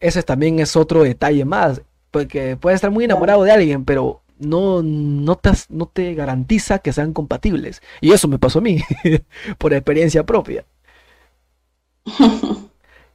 [0.00, 4.82] ese también es otro detalle más, porque puedes estar muy enamorado de alguien, pero no,
[4.82, 7.80] no te, no te garantiza que sean compatibles.
[8.00, 8.78] Y eso me pasó a mí,
[9.58, 10.64] por experiencia propia.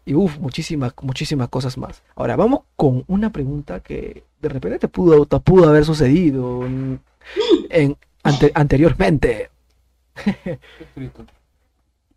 [0.05, 2.03] Y uff, muchísimas, muchísimas cosas más.
[2.16, 7.01] Ahora, vamos con una pregunta que de repente te pudo, te pudo haber sucedido en,
[7.69, 9.49] en- ante- anteriormente.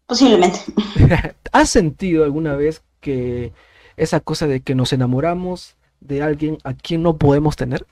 [0.07, 0.61] Posiblemente.
[1.53, 3.53] ¿Has sentido alguna vez que
[3.97, 7.87] esa cosa de que nos enamoramos de alguien a quien no podemos tener?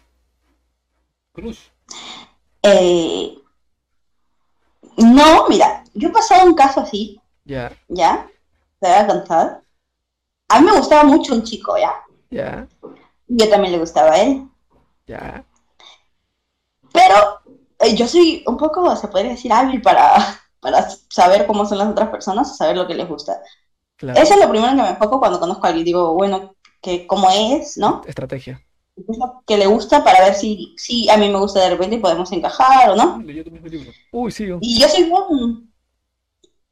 [1.33, 1.69] Crush.
[2.63, 3.35] Eh,
[4.97, 8.27] no, mira, yo he pasado un caso así, Ya, ¿ya?
[8.81, 9.63] Te voy a contar.
[10.49, 11.93] A mí me gustaba mucho un chico, ¿ya?
[12.31, 12.67] ya,
[13.29, 14.49] Yo también le gustaba a él.
[15.07, 15.45] ya.
[16.93, 17.15] Pero
[17.81, 20.15] eh, yo soy un poco, se podría decir, hábil para,
[20.61, 23.41] para saber cómo son las otras personas, saber lo que les gusta.
[23.97, 24.21] Claro.
[24.21, 25.85] Eso es lo primero que me enfoco cuando conozco a alguien.
[25.85, 28.03] Digo, bueno, que cómo es, ¿no?
[28.07, 28.65] Estrategia.
[28.95, 31.71] ¿Qué es lo que le gusta para ver si, si a mí me gusta de
[31.71, 33.19] repente y podemos encajar o no?
[33.21, 33.93] Libro.
[34.13, 34.47] Uy, sí.
[34.61, 35.15] Y yo soy bien...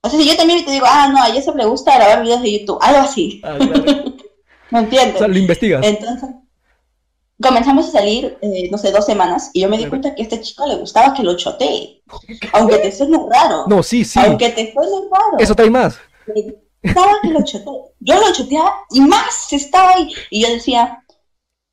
[0.02, 2.42] O sea, si yo también te digo, ah, no, a Joseph le gusta grabar videos
[2.42, 3.84] de YouTube, algo así, Ah, claro.
[4.70, 5.18] ¿me O entiendes?
[5.18, 5.84] sea, lo investigas.
[5.84, 6.30] Entonces,
[7.40, 10.24] comenzamos a salir, eh, no sé, dos semanas, y yo me di cuenta que a
[10.24, 12.02] este chico le gustaba que lo chotee.
[12.52, 13.64] Aunque te suene raro.
[13.66, 14.18] No, sí, sí.
[14.20, 15.38] Aunque te suene raro.
[15.38, 15.98] Eso trae más.
[16.82, 17.78] estaba que lo choteaba.
[18.00, 20.12] Yo lo choteaba y más estaba ahí.
[20.30, 21.02] Y yo decía,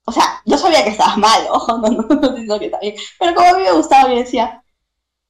[0.05, 2.95] o sea, yo sabía que estabas mal, ojo, no, no, no, no que está bien.
[3.19, 4.63] Pero como a mí me gustaba, yo decía,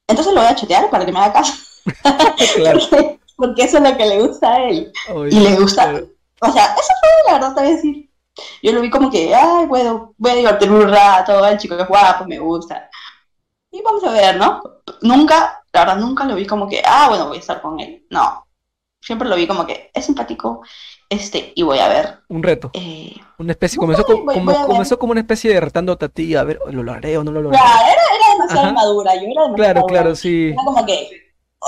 [0.08, 1.54] entonces lo voy a chotear para que me haga caso.
[2.56, 2.80] Claro.
[2.90, 4.92] porque, porque eso es lo que le gusta a él.
[5.30, 5.90] Y le gusta.
[5.90, 6.08] claro.
[6.40, 8.10] O sea, eso fue la verdad, te voy a decir.
[8.62, 11.86] Yo lo vi como que, ay, bueno, voy a divertirme un rato, el chico es
[11.88, 12.88] guapo, me gusta.
[13.70, 14.62] Y vamos a ver, ¿no?
[15.02, 18.04] Nunca, la verdad, nunca lo vi como que, ah, bueno, voy a estar con él.
[18.10, 18.46] No.
[19.00, 20.62] Siempre lo vi como que es simpático,
[21.10, 22.20] este, y voy a ver.
[22.28, 22.70] Un reto.
[22.72, 26.08] Eh, Una especie, comenzó, como, voy- como- voy comenzó como una especie de retándote a
[26.08, 27.62] ti, a ver, lo lograré o no lo lograré.
[27.64, 29.92] claro, era, era demasiado madura, yo era demasiado Claro, madura.
[30.02, 30.48] claro, sí.
[30.52, 31.10] Era como que,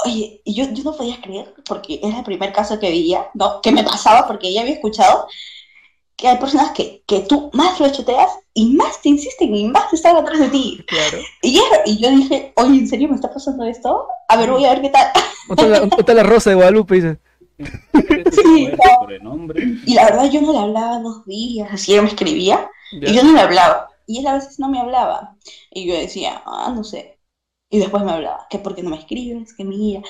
[0.04, 3.60] oye, y yo, yo no podía creer, porque era el primer caso que veía, ¿no?
[3.60, 5.26] Que me pasaba, porque ya había escuchado
[6.16, 9.92] que hay personas que, que tú más lo choteas y más te insisten y más
[9.92, 10.84] están atrás de ti.
[10.86, 11.18] Claro.
[11.42, 14.06] Y, y yo dije, oye, ¿en serio me está pasando esto?
[14.28, 15.06] A ver, voy a ver qué tal.
[15.48, 17.18] Otra la, otra la rosa de Guadalupe, dice.
[18.32, 18.68] Sí,
[19.22, 19.46] no.
[19.86, 23.10] Y la verdad, yo no le hablaba dos días, así él me escribía, Ya.
[23.10, 23.88] y yo no le hablaba.
[24.06, 25.36] Y él a veces no me hablaba.
[25.70, 27.18] Y yo decía, ah, no sé.
[27.70, 30.02] Y después me hablaba, que por qué no me escribes, que mira.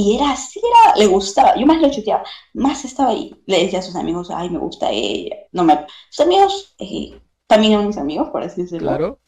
[0.00, 1.56] Y era así, era, le gustaba.
[1.56, 2.22] Yo más lo chuteaba,
[2.54, 3.34] más estaba ahí.
[3.46, 5.34] Le decía a sus amigos, ay, me gusta ella.
[5.50, 5.86] No me...
[6.08, 8.90] Sus amigos, eh, también eran mis amigos, por así decirlo.
[8.90, 9.18] Claro.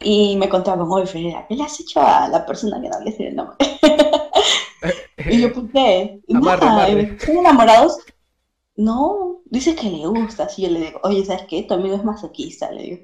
[0.00, 3.28] Y me contaban, oye, Freda, ¿qué le has hecho a la persona que no le
[3.28, 3.56] el nombre?
[5.30, 6.20] Y yo, ¿por qué?
[6.34, 7.02] Amarre, Nada, amarre.
[7.02, 7.98] ¿Están enamorados?
[8.74, 10.44] No, dice que le gusta.
[10.44, 11.62] Así yo le digo, oye, ¿sabes qué?
[11.62, 12.98] Tu amigo es masoquista, le digo.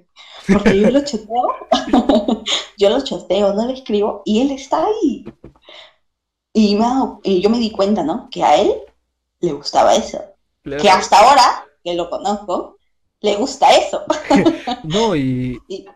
[0.52, 1.54] Porque yo lo choteo,
[2.78, 5.24] yo lo choteo, no le escribo, y él está ahí.
[6.56, 6.78] Y,
[7.22, 8.28] y yo me di cuenta, ¿no?
[8.30, 8.72] Que a él
[9.40, 10.18] le gustaba eso.
[10.62, 10.82] claro.
[10.82, 12.78] Que hasta ahora, que lo conozco,
[13.20, 14.04] le gusta eso.
[14.82, 15.86] No, y, Y-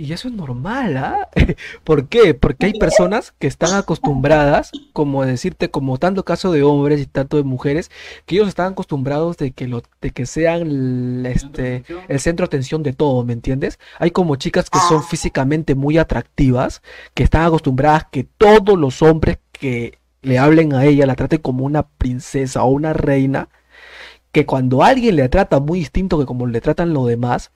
[0.00, 1.28] y eso es normal, ¿ah?
[1.84, 2.32] ¿Por qué?
[2.32, 7.36] Porque hay personas que están acostumbradas, como decirte, como tanto caso de hombres y tanto
[7.36, 7.90] de mujeres,
[8.24, 12.48] que ellos están acostumbrados de que lo, de que sean el, este, el centro de
[12.48, 13.80] atención de todo, ¿me entiendes?
[13.98, 15.02] Hay como chicas que son Ah.
[15.02, 16.80] físicamente muy atractivas,
[17.14, 21.64] que están acostumbradas que todos los hombres que le hablen a ella la traten como
[21.64, 23.48] una princesa o una reina,
[24.32, 27.50] que cuando alguien le trata muy distinto que como le tratan los demás,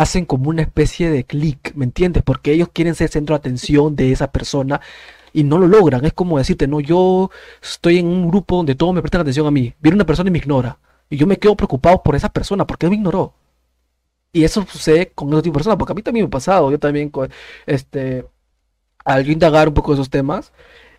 [0.00, 2.22] hacen como una especie de clic, ¿me entiendes?
[2.22, 4.80] Porque ellos quieren ser centro de atención de esa persona
[5.32, 6.04] y no lo logran.
[6.06, 7.30] Es como decirte, no, yo
[7.62, 9.74] estoy en un grupo donde todos me prestan atención a mí.
[9.80, 10.78] Viene una persona y me ignora.
[11.10, 13.34] Y yo me quedo preocupado por esa persona, porque me ignoró.
[14.32, 16.70] Y eso sucede con otro tipo de personas, porque a mí también me ha pasado.
[16.70, 17.12] Yo también,
[17.66, 18.24] este,
[19.04, 20.52] al indagar un poco de esos temas,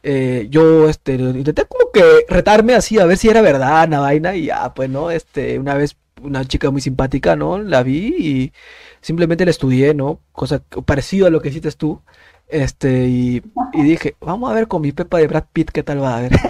[0.04, 4.36] eh, yo, este, intenté como que retarme así a ver si era verdad la vaina
[4.36, 5.10] y ya, pues, ¿no?
[5.12, 7.59] Este, una vez una chica muy simpática, ¿no?
[7.59, 8.53] La vi y
[9.01, 10.19] simplemente la estudié, ¿no?
[10.32, 12.01] Cosa parecido a lo que hiciste tú.
[12.47, 13.41] Este, y,
[13.74, 16.22] y dije, vamos a ver con mi Pepa de Brad Pitt qué tal va a
[16.22, 16.32] ver.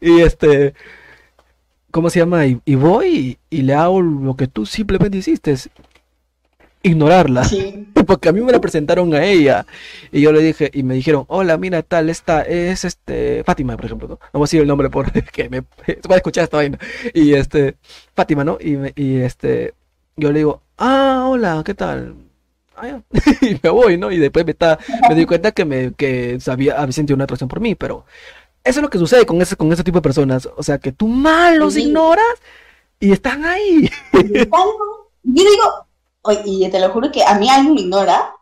[0.00, 0.72] Y este,
[1.90, 2.46] ¿cómo se llama?
[2.46, 5.56] Y, y voy y, y le hago lo que tú simplemente hiciste,
[6.82, 7.44] ignorarla.
[7.44, 7.88] Sí.
[8.06, 9.66] Porque a mí me la presentaron a ella.
[10.10, 13.86] Y yo le dije, y me dijeron, hola, mira, tal, esta es este, Fátima, por
[13.86, 14.14] ejemplo, ¿no?
[14.14, 16.78] No voy a decir el nombre porque me se va a escuchar esta vaina.
[17.14, 17.76] Y este,
[18.14, 18.58] Fátima, ¿no?
[18.60, 19.74] Y, me- y este,
[20.16, 22.14] yo le digo, ah, hola, ¿qué tal?
[22.76, 23.00] Ah.
[23.42, 24.10] Y me voy, ¿no?
[24.10, 24.78] Y después me, está,
[25.08, 28.04] me di cuenta que me que sabía, había sentido una atracción por mí, pero
[28.64, 30.48] eso es lo que sucede con ese, con ese tipo de personas.
[30.56, 31.82] O sea, que tú mal los Sí.
[31.84, 32.24] ignoras
[32.98, 33.88] y están ahí.
[34.12, 35.81] Yo digo,
[36.44, 38.34] y te lo juro que a mí alguien me ignora,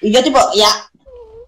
[0.00, 0.68] y yo tipo, ya,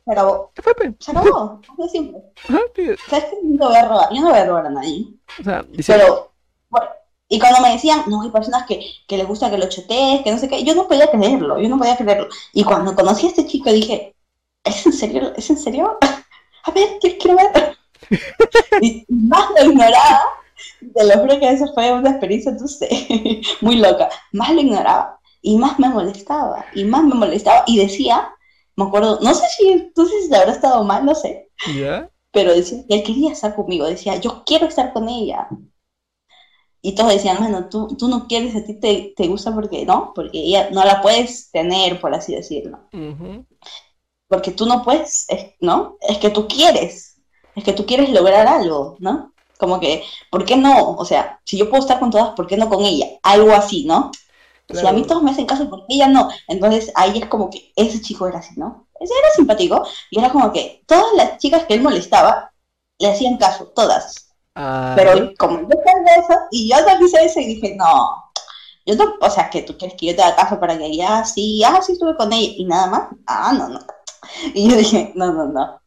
[0.05, 0.53] se acabó,
[0.99, 2.23] se acabó, de simple.
[2.49, 2.87] Ajá, sí.
[3.09, 3.27] ¿Sabes?
[3.43, 5.07] Yo no voy a robar, yo no voy a robar a nadie.
[5.41, 6.33] O sea, dice, Pero,
[6.69, 6.87] bueno,
[7.29, 10.33] y cuando me decían, no, hay personas que, que les gusta que lo chotees, que
[10.33, 12.29] no sé qué, yo no podía creerlo, yo no podía creerlo.
[12.53, 14.15] Y cuando conocí a este chico dije,
[14.65, 15.33] ¿es en serio?
[15.37, 15.99] ¿Es en serio?
[16.65, 17.77] A ver, quiero, quiero ver.
[18.81, 20.21] Y más lo ignoraba,
[20.95, 22.89] te lo juro que eso fue una experiencia, entonces,
[23.61, 24.09] muy loca.
[24.33, 25.16] Más lo ignoraba
[25.51, 27.65] y más me molestaba, y más me molestaba.
[27.67, 28.17] Y decía,
[28.77, 32.11] me acuerdo, no sé si, no sé si habrá estado mal, no sé, ¿ya?
[32.33, 35.49] pero decía que él quería estar conmigo, decía, yo quiero estar con ella.
[36.81, 40.13] Y todos decían, bueno, tú, tú no quieres, a ti te, te gusta porque no,
[40.15, 42.79] porque ella no la puedes tener, por así decirlo.
[44.29, 45.97] Porque tú no puedes, es- ¿no?
[46.01, 47.21] Es que tú quieres,
[47.55, 49.33] es que tú quieres lograr algo, ¿no?
[49.59, 50.91] Como que, ¿por qué no?
[50.97, 53.07] O sea, si yo puedo estar con todas, ¿por qué no con ella?
[53.23, 54.11] Algo así, ¿no?
[54.73, 55.07] Si a mí Claro.
[55.07, 56.29] todos me hacen caso, ¿por qué ella no?
[56.49, 58.89] Entonces ahí es como que ese chico era así, ¿no?
[59.01, 62.53] Ese era simpático y era como que todas las chicas que él molestaba
[62.99, 64.29] le hacían caso, todas.
[64.55, 68.25] Ah, Pero como yo sabía eso, y yo también hice eso y dije, no,
[68.87, 71.25] yo no, o sea, que tú quieres que yo te haga caso para que ya,
[71.25, 73.81] sí, ah, sí estuve con ella y nada más, ah, no, no.
[74.55, 75.81] Y yo dije, no, no, no.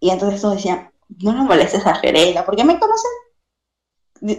[0.00, 0.90] Y entonces todos decían,
[1.20, 3.10] no la molestes a Ferela, porque me conocen.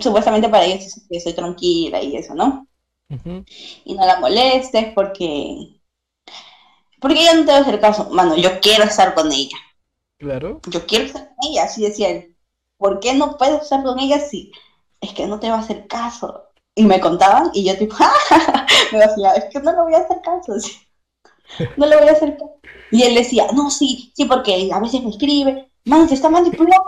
[0.01, 2.67] Supuestamente para ellos que soy tranquila y eso, ¿no?
[3.09, 5.79] Y no la molestes porque...
[6.99, 8.09] Porque ella no te va a hacer caso.
[8.09, 9.57] Mano, yo quiero estar con ella.
[10.17, 10.61] Claro.
[10.67, 12.35] Yo quiero estar con ella, así decía él.
[12.77, 14.51] ¿Por qué no puedo estar con ella si
[15.01, 16.45] es que no te va a hacer caso?
[16.73, 17.95] Y me contaban y yo tipo,
[18.91, 20.53] me decía, es que no le voy a hacer caso.
[21.77, 22.55] No le voy a hacer caso.
[22.89, 26.83] Y él decía, no, sí, sí, porque a veces me escribe, man, te está manipulando.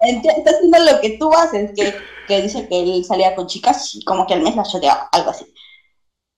[0.00, 1.94] Ent- Está haciendo lo que tú haces, que,
[2.28, 5.30] que dice que él salía con chicas y como que al mes la choteaba, algo
[5.30, 5.46] así.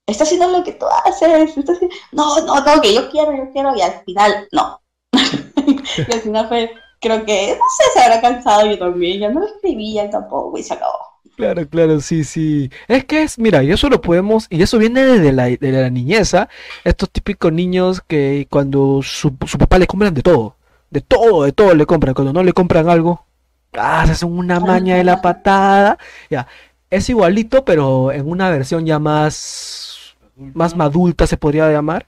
[0.07, 1.21] Está haciendo lo que tú haces,
[1.57, 4.81] está haciendo- no, no, no, que yo quiero, yo quiero, y al final, no.
[5.13, 6.71] y al final fue,
[7.01, 10.73] creo que, no sé, se habrá cansado yo también, ya no escribía tampoco, y se
[10.73, 10.97] acabó.
[11.35, 12.71] Claro, claro, sí, sí.
[12.87, 16.49] Es que es, mira, y eso lo podemos, y eso viene desde la, de la
[16.83, 20.56] estos típicos niños que cuando su, su papá le compran de todo,
[20.89, 23.25] de todo, de todo le compran, cuando no le compran algo,
[23.73, 25.97] ah, se hacen una maña de la patada,
[26.29, 26.47] ya,
[26.89, 32.05] es igualito, pero en una versión ya más, más madulta se podría llamar,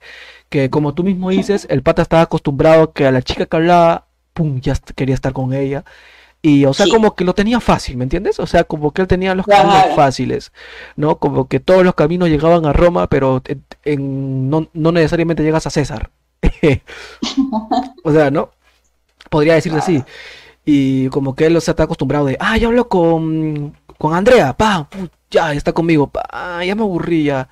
[0.49, 3.55] que como tú mismo dices, el pata estaba acostumbrado a que a la chica que
[3.57, 5.84] hablaba, pum, ya quería estar con ella.
[6.41, 6.91] Y, o sea, Sí.
[6.93, 8.39] como que lo tenía fácil, ¿me entiendes?
[8.39, 10.53] O sea, como que él tenía los caminos fáciles,
[10.95, 11.17] ¿no?
[11.19, 15.67] Como que todos los caminos llegaban a Roma, pero en- en- no, no necesariamente llegas
[15.67, 16.11] a César.
[18.03, 18.51] O sea, ¿no?
[19.30, 20.03] Podría decirse así.
[20.65, 24.53] Y como que él, o sea, está acostumbrado de, ah, yo hablo con, con Andrea,
[24.53, 27.49] pa, pu- ya, está conmigo, pa, ah, ya me aburrí, ya.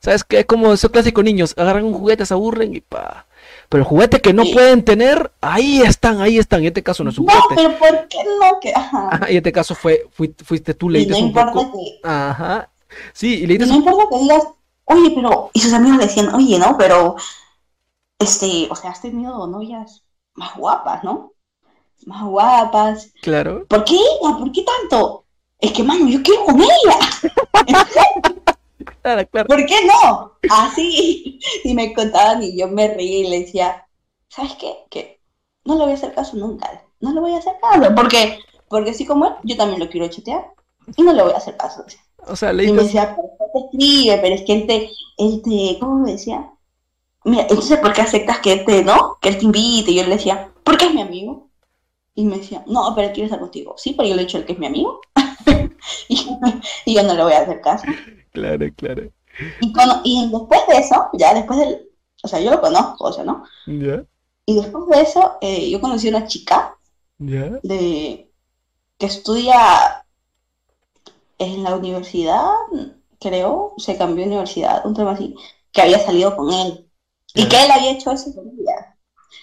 [0.00, 0.40] ¿Sabes qué?
[0.40, 3.26] Es como esos clásicos niños, agarran un juguete, se aburren y pa.
[3.68, 4.52] Pero el juguete que no Sí.
[4.52, 6.60] pueden tener, ahí están, ahí están.
[6.60, 7.54] En este caso no es un No, juguete.
[7.56, 8.60] pero ¿por qué no?
[8.60, 9.08] Que, ajá.
[9.12, 11.72] Ajá, y en este caso fue, fuiste, fuiste tú, leíste no un importa poco.
[11.78, 12.70] que, Ajá.
[13.12, 13.78] Sí, y y leíste no un...
[13.80, 14.44] importa que digas,
[14.84, 16.76] oye, pero, y sus amigos decían, oye, ¿no?
[16.78, 17.16] Pero,
[18.18, 20.02] este, o sea, has tenido novias
[20.36, 21.32] más guapas, ¿no?
[22.06, 23.12] Más guapas.
[23.22, 23.66] Claro.
[23.66, 24.36] ¿Por qué ella?
[24.38, 25.24] ¿Por qué tanto?
[25.58, 26.98] Es que, mano, yo quiero con ella.
[29.02, 29.46] Claro, claro.
[29.46, 30.32] ¿Por qué no?
[30.50, 31.38] Así.
[31.62, 33.86] Y me contaban y yo me reía y le decía,
[34.28, 34.74] ¿sabes qué?
[34.90, 35.20] Que
[35.64, 36.84] no le voy a hacer caso nunca.
[36.98, 37.94] No le voy a hacer caso.
[37.94, 40.52] Porque, porque así como él, yo también lo quiero chatear.
[40.96, 41.84] Y no le voy a hacer caso.
[42.26, 44.18] O sea, Y me decía, pero ¿por qué te escribe?
[44.22, 46.50] Pero es que él te, él te, ¿cómo me decía?
[47.26, 49.18] Mira, entonces, ¿por qué aceptas que te, no?
[49.20, 49.90] Que él te invite.
[49.90, 51.50] Y yo le decía, porque es mi amigo.
[52.14, 53.74] Y me decía, no, pero él quiere estar contigo.
[53.78, 55.00] Sí, pero yo le he dicho el que es mi amigo.
[56.08, 56.28] y,
[56.86, 57.86] y yo no le voy a hacer caso.
[58.32, 59.12] Claro, claro.
[59.60, 61.88] Y, cono- y después de eso, ya después del,
[62.22, 63.44] o sea, yo lo conozco, o sea, ¿no?
[63.66, 64.06] Ya,
[64.46, 66.78] Y después de eso, eh, yo conocí a una chica
[67.18, 67.62] ya.
[67.62, 68.32] de,
[68.98, 70.06] que estudia
[71.38, 72.50] en la universidad,
[73.20, 75.34] creo, se cambió de universidad, un tema así,
[75.72, 76.85] que había salido con él.
[77.36, 78.96] Y que él había hecho eso con ella.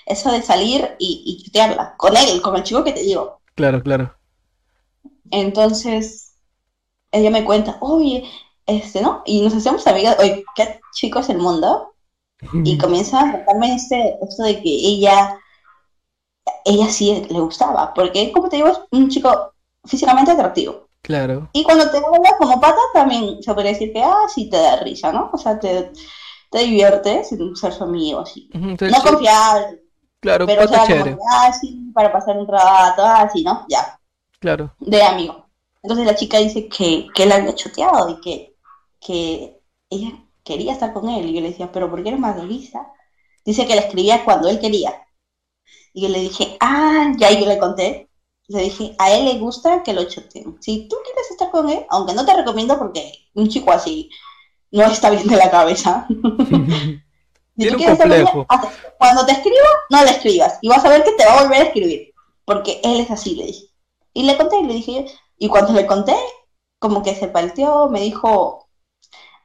[0.05, 3.39] Eso de salir y, y tutearla, con él, con el chico que te digo.
[3.55, 4.13] Claro, claro.
[5.31, 6.33] Entonces,
[7.11, 8.29] ella me cuenta, oye,
[8.65, 9.21] este, ¿no?
[9.25, 11.93] Y nos hacemos amigas, oye, qué chico es el mundo.
[12.65, 15.39] Y comienza a contarme este, esto de que ella,
[16.65, 19.53] ella sí le gustaba, porque como te digo, es un chico
[19.85, 20.89] físicamente atractivo.
[21.01, 21.49] Claro.
[21.53, 24.75] Y cuando te habla como pata, también se podría decir que, ah, sí te da
[24.77, 25.29] risa, ¿no?
[25.31, 25.91] O sea, te,
[26.53, 28.49] te diviertes sin ser su amigo, así.
[28.53, 29.81] Entonces, No sí, confiable,
[30.21, 31.11] Claro, pero o sea, como chévere.
[31.11, 33.65] que, ah, sí, para pasar un rato, así, ¿no?
[33.69, 33.99] Ya,
[34.39, 34.75] Claro.
[34.79, 35.47] de amigo.
[35.83, 38.55] Entonces la chica dice que, que él había choteado y que,
[39.01, 40.11] que ella
[40.43, 41.27] quería estar con él.
[41.27, 42.93] Y yo le decía, pero ¿por qué eres masoquista?
[43.45, 44.93] Dice que le escribía cuando él quería.
[45.93, 48.09] Y yo le dije, ah, ya, y yo le conté.
[48.47, 50.57] Le dije, a él le gusta que lo choteen.
[50.61, 54.09] Si tú quieres estar con él, aunque no te recomiendo porque un chico así
[54.73, 56.05] no está bien de la cabeza.
[57.55, 58.47] Si tú quieres complejo.
[58.97, 60.57] Cuando te escriba, no le escribas.
[60.63, 62.11] Y vas a ver que te va a volver a escribir.
[62.45, 63.67] Porque él es así, le dije.
[64.11, 65.05] Y le conté, y le dije,
[65.37, 66.15] y cuando le conté,
[66.79, 68.67] como que se palteó, me dijo,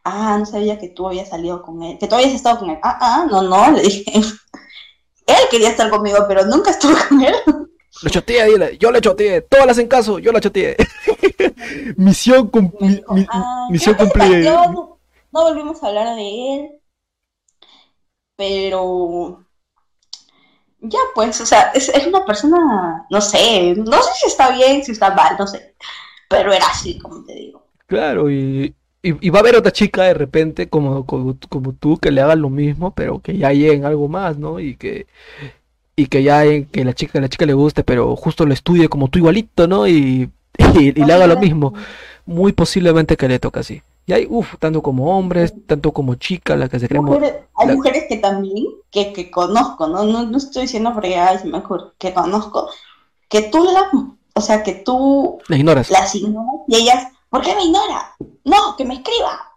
[0.04, 2.78] ah, no sabía que tú habías salido con él, que tú habías estado con él.
[2.82, 4.10] Ah, ah, no, no, le dije.
[5.26, 7.34] Él quería estar conmigo, pero nunca estuve con él.
[8.02, 8.78] Lo choteé, dile.
[8.78, 9.42] Yo le choteé.
[9.42, 10.18] Todas le hacen caso.
[10.18, 10.76] Yo la choteé.
[11.96, 14.72] Misión, cum- mi- Dijo, mi- "Ah, misión cumplida.
[15.32, 16.80] No, volvimos a hablar de él.
[18.38, 18.82] Pero
[20.80, 24.84] ya pues, o sea, es, es una persona, no sé, no sé si está bien,
[24.84, 25.74] si está mal, no sé.
[26.28, 27.64] Pero era así, como te digo.
[27.86, 31.96] Claro, y, y, y va a haber otra chica de repente como, como, como tú
[31.98, 34.60] que le haga lo mismo, pero que ya lleguen algo más, ¿no?
[34.60, 35.06] Y que,
[35.96, 38.88] y que ya en- que la chica, la chica le guste, pero justo lo estudie
[38.88, 39.88] como tú igualito, ¿no?
[39.88, 41.74] Y, y, y le haga lo mismo.
[42.26, 43.82] Muy posiblemente que le toque así.
[44.08, 47.04] Y hay, uff, tanto como hombres, tanto como chicas, las que se creen...
[47.04, 50.04] Mujeres- hay la- mujeres que también, que, que conozco, ¿no?
[50.04, 52.70] No, no estoy diciendo se me ocurre, que conozco,
[53.28, 53.90] que tú la,
[54.34, 55.90] o sea, que tú La ignoras.
[55.90, 58.16] las ignoras y ellas, ¿por qué me ignora?
[58.44, 59.52] No, que me escriba.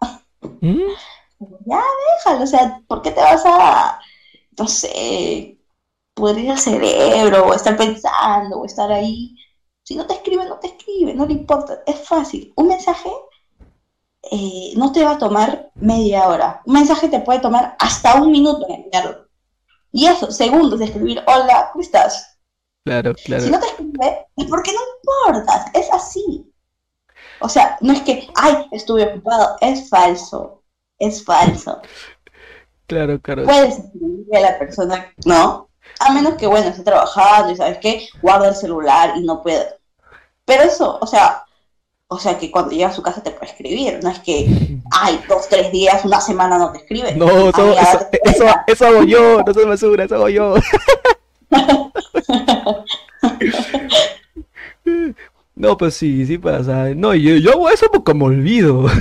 [0.60, 0.80] ¿Mm?
[1.66, 1.82] Ya
[2.18, 3.98] déjalo, o sea, ¿por qué te vas a,
[4.58, 5.58] no sé,
[6.14, 9.36] pudrir el cerebro o estar pensando o estar ahí?
[9.84, 12.52] Si no te escribe, no te escribe, no le importa, es fácil.
[12.56, 13.10] Un mensaje
[14.30, 16.62] eh, no te va a tomar media hora.
[16.64, 19.28] Un mensaje te puede tomar hasta un minuto en enviarlo.
[19.90, 22.38] Y eso, segundos de escribir, hola, ¿cómo estás?
[22.84, 23.42] Claro, claro.
[23.42, 24.80] Si no te escribe, es porque no
[25.28, 26.50] importas, es así.
[27.40, 30.62] O sea, no es que, ay, estuve ocupado, es falso,
[30.98, 31.80] es falso.
[32.88, 33.44] Claro, claro.
[33.44, 35.70] Puedes escribirle a la persona, ¿no?
[36.00, 39.66] A menos que, bueno, esté trabajando y sabes qué, guarda el celular y no puede.
[40.44, 41.42] Pero eso, o sea,
[42.12, 44.46] o sea que cuando llega a su casa te puede escribir, no es que,
[44.90, 47.14] ay, dos, tres días, una semana no te escribe.
[47.14, 47.74] No, eso,
[48.24, 50.54] eso, eso, hago yo, no se basura, eso hago yo.
[55.54, 56.88] No, pues sí, sí pasa.
[56.94, 58.86] No, yo, yo hago eso porque me olvido.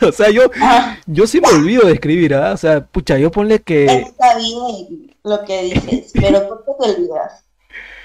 [0.00, 2.52] O sea, yo, Ah, yo sí me olvido de escribir, ¿ah?
[2.52, 3.84] O sea, pucha, yo ponle que...
[3.84, 7.44] está bien lo que dices, pero ¿por qué te olvidas?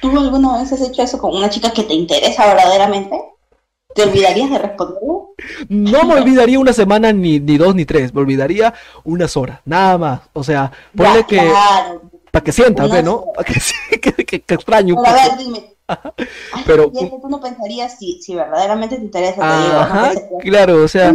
[0.01, 3.15] ¿Tú alguna vez has hecho eso con una chica que te interesa verdaderamente?
[3.95, 5.09] ¿Te olvidarías de responderle?
[5.69, 8.13] No me olvidaría una semana, ni, ni dos, ni tres.
[8.13, 8.73] Me olvidaría
[9.03, 10.21] unas horas, nada más.
[10.33, 11.37] O sea, ponle Ya, que...
[11.37, 12.01] Claro.
[12.31, 13.25] Para que sientas, Unas ¿ve, ¿no?
[13.35, 15.75] Para que, que, que- que extraño Pero a ver, dime.
[15.87, 19.73] Ay, Pero- y es que tú no pensarías si, si verdaderamente te interesa, te digo,
[19.73, 19.79] ¿no?
[19.79, 21.13] Ajá, Pensarías, claro, o sea...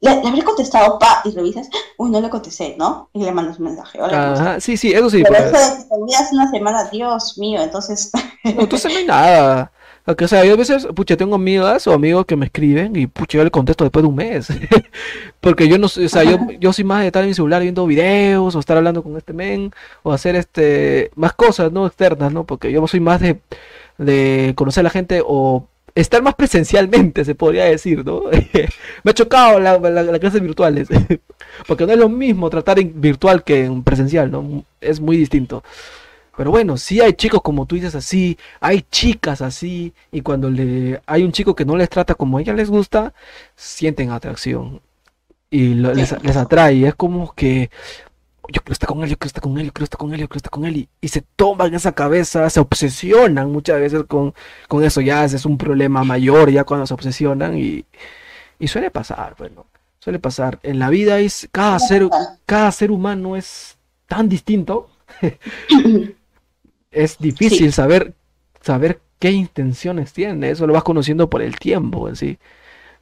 [0.00, 3.08] Le, le habré contestado, pa, y revisas, uy, no le contesté, ¿no?
[3.12, 4.32] Y le mandas un mensaje, hola.
[4.32, 5.22] Ajá, sí, sí, eso sí.
[5.22, 5.62] Pero pues.
[5.62, 8.10] eso de que te olvidas una semana, Dios mío, entonces,
[8.42, 9.70] No, entonces no hay nada.
[10.04, 13.38] O sea, yo a veces, pucha, tengo amigas o amigos que me escriben y, pucha,
[13.38, 14.48] yo le contesto después de un mes.
[15.40, 17.62] Porque yo no sé, o sea, yo, yo soy más de estar en mi celular
[17.62, 19.70] viendo videos o estar hablando con este men
[20.02, 21.86] o hacer este, más cosas, ¿no?
[21.86, 22.44] Externas, ¿no?
[22.44, 23.38] Porque yo soy más de,
[23.98, 28.22] de conocer a la gente o estar más presencialmente, se podría decir, ¿no?
[29.04, 30.88] Me ha chocado la, la- las clases virtuales.
[31.68, 34.64] Porque no es lo mismo tratar en virtual que en presencial, ¿no?
[34.80, 35.62] Es muy distinto.
[36.36, 41.00] Pero bueno, sí hay chicos como tú dices así, hay chicas así, y cuando le
[41.06, 43.12] hay un chico que no les trata como a ella les gusta,
[43.56, 44.80] sienten atracción
[45.50, 46.86] y lo- les, les atrae.
[46.88, 47.70] Es como que
[48.48, 50.20] yo quiero estar con él, yo quiero estar con él, yo quiero estar con él,
[50.20, 54.04] yo quiero estar con él, y, y se toman esa cabeza, se obsesionan muchas veces
[54.08, 54.34] con,
[54.68, 57.84] con eso, ya es un problema mayor ya cuando se obsesionan y,
[58.58, 59.66] y suele pasar, bueno,
[60.00, 60.58] suele pasar.
[60.62, 62.08] En la vida es cada ser,
[62.46, 63.76] cada ser humano es
[64.06, 64.90] tan distinto.
[66.92, 67.72] Es difícil Sí.
[67.72, 68.14] saber,
[68.60, 72.38] saber qué intenciones tiene, eso lo vas conociendo por el tiempo en sí,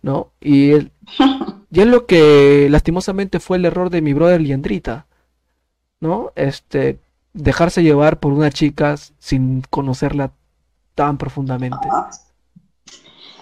[0.02, 0.32] ¿no?
[0.40, 0.92] Y, el-
[1.72, 5.06] y es lo que lastimosamente fue el error de mi brother Liendrita,
[6.00, 6.32] ¿no?
[6.36, 6.98] Este,
[7.34, 10.32] dejarse llevar por una chica sin conocerla
[10.94, 11.88] tan profundamente.
[11.90, 12.10] ah,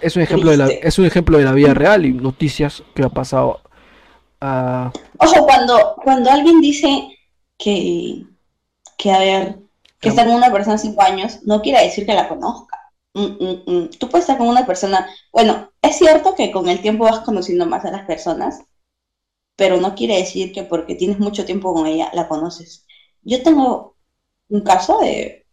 [0.00, 3.02] Es un ejemplo de la, es un ejemplo de la vida real y noticias que
[3.02, 3.60] ha pasado
[4.40, 4.92] a...
[5.18, 7.08] Ojo, cuando, cuando alguien dice
[7.58, 8.24] que,
[8.98, 9.58] que, a ver,
[10.00, 12.78] que está con una persona cinco años, no quiere decir que la conozca.
[13.14, 13.90] Mm, mm, mm.
[13.98, 17.66] Tú puedes estar con una persona, bueno, es cierto que con el tiempo vas conociendo
[17.66, 18.60] más a las personas,
[19.56, 22.86] pero no quiere decir que porque tienes mucho tiempo con ella, la conoces.
[23.22, 23.96] Yo tengo
[24.48, 25.46] un caso de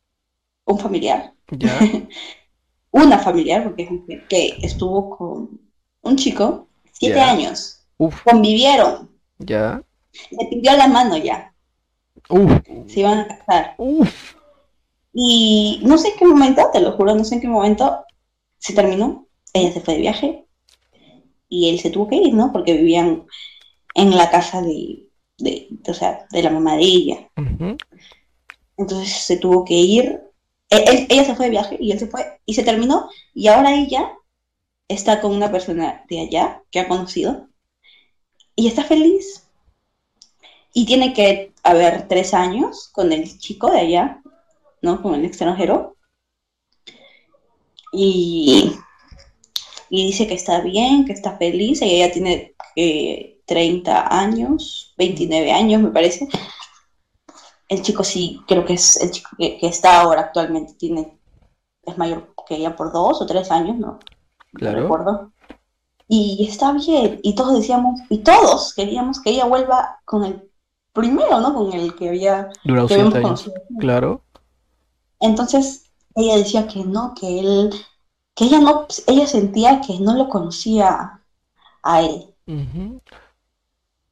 [0.65, 1.91] un familiar, Ya,
[2.91, 5.61] una familiar, porque que estuvo con
[6.03, 7.21] un chico, siete Ya.
[7.21, 9.83] años, uf, convivieron, ya,
[10.29, 11.51] le pidió la mano ya.
[12.29, 13.75] uf, se iban a casar.
[13.77, 14.34] uf,
[15.17, 18.03] Y no sé en qué momento, te lo juro, no sé en qué momento
[18.59, 19.27] se terminó.
[19.53, 20.45] Ella se fue de viaje
[21.49, 22.51] y él se tuvo que ir, ¿no?
[22.51, 23.25] Porque vivían
[23.95, 25.07] en la casa de,
[25.37, 27.31] de, de- o sea, de la mamá de ella.
[28.77, 30.21] Entonces se tuvo que ir.
[30.69, 33.09] E- él- ella se fue de viaje y él se fue y se terminó.
[33.33, 34.11] Y ahora ella
[34.89, 37.47] está con una persona de allá que ha conocido
[38.55, 39.43] y está feliz.
[40.73, 44.21] Y tiene que haber tres años con el chico de allá,
[44.85, 45.01] ¿no?
[45.01, 45.97] Con el extranjero.
[47.91, 48.73] Y,
[49.89, 51.81] y dice que está bien, que está feliz.
[51.81, 56.27] y Ella tiene eh, 30 años, 29 años, me parece.
[57.67, 61.17] El chico sí, creo que es el chico que, que está ahora actualmente, tiene,
[61.83, 63.87] es mayor que ella por dos o tres años, ¿no?
[63.87, 63.99] No
[64.59, 64.81] Claro.
[64.83, 65.31] recuerdo.
[66.07, 70.51] Y está bien, y todos decíamos, y todos queríamos que ella vuelva con el
[70.93, 71.53] primero, ¿no?
[71.55, 73.55] Con el que había, durado siete años, conocido.
[73.79, 74.24] claro,
[75.19, 77.71] Entonces ella decía que no, que él,
[78.35, 81.21] que ella no, ella sentía que no lo conocía
[81.83, 82.33] a él,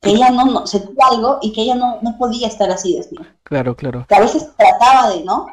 [0.02, 3.36] que ella no, no sentía algo y que ella no, no podía estar así desnuda.
[3.44, 5.48] claro, claro, Que a veces trataba de, ¿no?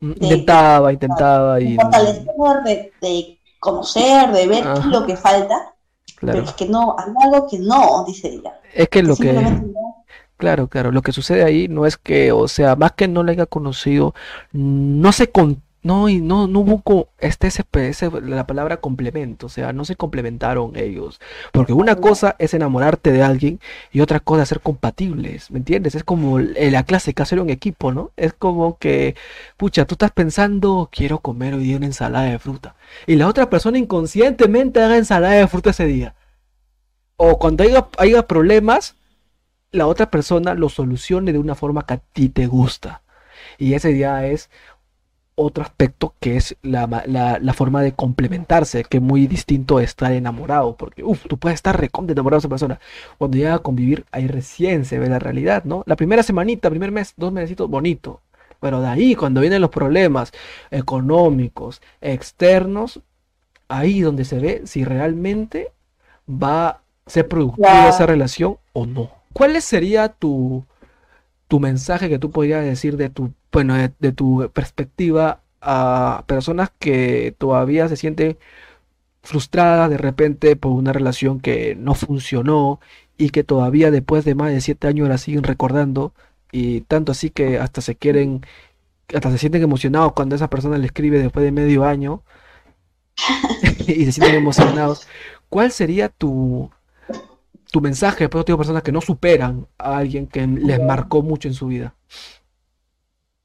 [0.00, 1.76] Mm, intentaba, intentaba de y...
[1.76, 2.24] fortalecer,
[2.64, 5.74] de, de conocer, de ver qué es lo que falta,
[6.16, 6.38] Claro.
[6.38, 8.60] pero es que no, hay algo que no, dice ella.
[8.74, 9.32] Es que lo que...
[9.32, 10.04] simplemente no.
[10.38, 10.92] Claro, claro.
[10.92, 14.14] Lo que sucede ahí no es que, o sea, más que no le haya conocido,
[14.52, 19.48] no se con, no, y no, no hubo este, ese, ese- la palabra complemento, o
[19.48, 21.20] sea, no se complementaron ellos.
[21.52, 23.58] Porque una cosa es enamorarte de alguien
[23.92, 25.96] y otra cosa es ser compatibles, ¿me entiendes?
[25.96, 28.12] Es como el- la clásica ser un equipo, ¿no?
[28.16, 29.16] Es como que,
[29.56, 32.76] pucha, tú estás pensando, quiero comer hoy día una ensalada de fruta.
[33.08, 36.14] Y la otra persona inconscientemente haga ensalada de fruta ese día.
[37.16, 38.94] O cuando haya, haya problemas
[39.72, 43.02] la otra persona lo solucione de una forma que a ti te gusta.
[43.58, 44.50] Y ese ya es
[45.36, 49.82] otro aspecto que es la, la- la forma de complementarse, que es muy distinto a
[49.84, 52.80] estar enamorado, porque uf, tú puedes estar recontra enamorado de esa persona.
[53.18, 55.84] Cuando llega a convivir, ahí recién se ve la realidad, ¿no?
[55.86, 58.20] La primera semanita, primer mes, dos mesecitos, bonito.
[58.60, 60.32] Pero de ahí, cuando vienen los problemas
[60.72, 63.00] económicos, externos,
[63.68, 65.72] ahí donde se ve si realmente
[66.28, 69.12] va a ser productiva esa relación o no.
[69.32, 70.64] ¿Cuál sería tu,
[71.48, 76.70] tu mensaje que tú podrías decir de tu, bueno, de, de tu perspectiva a personas
[76.78, 78.38] que todavía se sienten
[79.22, 82.80] frustradas de repente por una relación que no funcionó
[83.18, 86.14] y que todavía después de más de siete años la siguen recordando
[86.52, 88.42] y tanto así que hasta se quieren,
[89.14, 92.22] hasta se sienten emocionados cuando esa persona le escribe después de medio año
[93.86, 95.06] y se sienten emocionados.
[95.48, 96.70] ¿Cuál sería tu,
[97.70, 101.54] tu mensaje para otras personas que no superan a alguien que les marcó mucho en
[101.54, 101.94] su vida?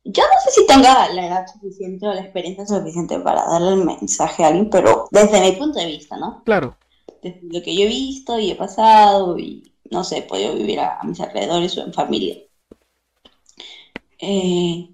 [0.06, 3.86] Yo no sé si tenga la edad suficiente o la experiencia suficiente para darle el
[3.86, 6.44] mensaje a alguien, pero desde mi punto de vista, ¿no?
[6.46, 6.78] Claro,
[7.22, 10.80] Desde lo que yo he visto y he pasado y no sé, he podido vivir
[10.80, 12.38] a, a mis alrededores o en familia.
[14.20, 14.90] Eh,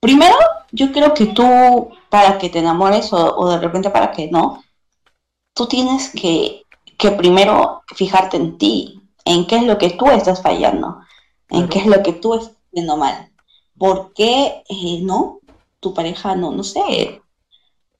[0.00, 0.36] primero,
[0.72, 4.62] yo creo que tú, para que te enamores o, o de repente para que no,
[5.54, 6.62] tú tienes que,
[6.98, 10.98] que primero fijarte en ti, en qué es lo que tú estás fallando,
[11.50, 11.68] en Claro.
[11.68, 13.32] qué es lo que tú estás haciendo mal.
[13.78, 15.40] ¿Por qué eh, no?
[15.80, 17.22] Tu pareja no, no sé,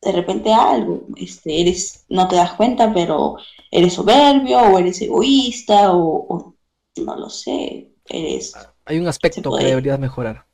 [0.02, 3.36] de repente algo, este, eres, no te das cuenta, pero
[3.70, 6.54] eres soberbio o eres egoísta o, o
[6.96, 10.46] no lo sé, eres hay un aspecto que deberías mejorar.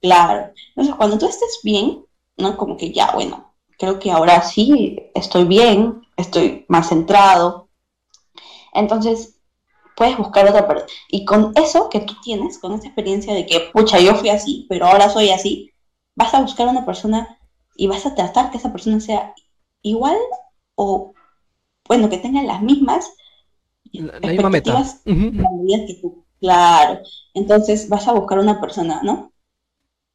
[0.00, 0.52] Claro.
[0.68, 2.04] Entonces, cuando tú estés bien,
[2.36, 2.56] ¿no?
[2.56, 7.68] Como que ya, bueno, creo que ahora sí estoy bien, estoy más centrado.
[8.72, 9.40] Entonces,
[9.96, 10.90] puedes buscar otra persona.
[11.08, 14.66] Y con eso que tú tienes, con esa experiencia de que, pucha, yo fui así,
[14.68, 15.70] pero ahora soy así,
[16.16, 17.38] vas a buscar una persona
[17.76, 19.34] y vas a tratar que esa persona sea
[19.82, 20.16] igual
[20.76, 21.14] o,
[21.88, 23.12] bueno, que tenga las mismas
[23.92, 24.78] La, la misma meta.
[24.80, 25.42] expectativas Ujú.
[25.42, 26.24] familias que tú.
[26.40, 27.00] Claro.
[27.34, 29.32] Entonces vas a buscar una persona, ¿no?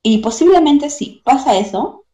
[0.03, 2.05] Y posiblemente si pasa eso,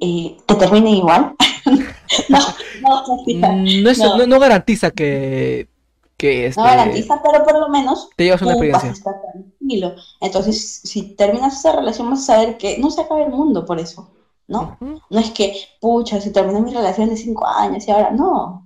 [0.00, 1.34] eh, te termine igual.
[2.28, 3.04] no.
[3.26, 4.26] Mm, No, No.
[4.26, 5.68] no- garantiza que,
[6.16, 8.90] que este, No garantiza, pero por lo menos te llevas una tú vas a experiencia.
[8.92, 9.94] estar tranquilo.
[10.20, 13.78] Entonces, si terminas esa relación, vas a saber que no se acaba el mundo por
[13.80, 14.10] eso,
[14.48, 14.76] ¿no?
[15.10, 18.64] No es que, pucha, se terminó mi relación de cinco años y ahora no.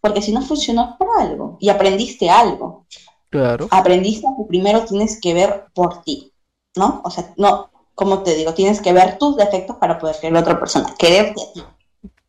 [0.00, 2.86] Porque si no funcionó por algo y aprendiste algo.
[3.30, 6.32] Claro, aprendiste que primero tienes que ver por ti,
[6.76, 7.00] ¿no?
[7.04, 10.40] O sea, no, como te digo, tienes que ver tus defectos para poder querer a
[10.40, 11.62] otra persona, quererte a ti.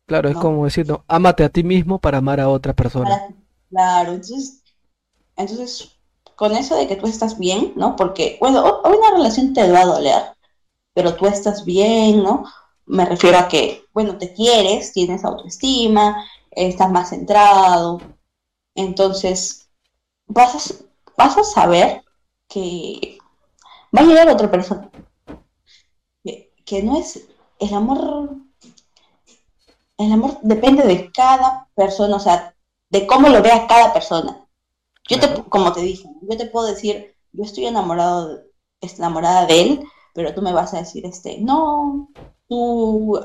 [0.06, 3.20] Claro, es como decir, no, ámate a ti mismo para amar a otra persona.
[3.20, 3.34] para.
[3.70, 4.62] Claro, entonces,
[5.36, 5.92] entonces,
[6.36, 7.96] con eso de que tú estás bien, ¿no?
[7.96, 10.22] Porque, bueno, o- o una relación te va a doler,
[10.94, 12.44] pero tú estás bien, ¿no?
[12.86, 18.00] Me refiero a que, bueno, te quieres, tienes autoestima, estás más centrado,
[18.76, 19.68] entonces
[20.28, 20.84] vas a,
[21.18, 22.02] vas a saber
[22.48, 23.18] que
[23.96, 24.90] va a llegar otra persona,
[26.24, 27.28] que, que no es,
[27.60, 28.36] el amor,
[30.02, 32.54] el amor depende de cada persona, o sea,
[32.90, 34.46] de cómo lo vea cada persona.
[35.08, 35.46] Yo te, Claro.
[35.48, 38.42] como te dije, yo te puedo decir, yo estoy enamorado,
[38.80, 39.84] enamorada de él,
[40.14, 42.08] pero tú me vas a decir, este, no,
[42.48, 43.18] tú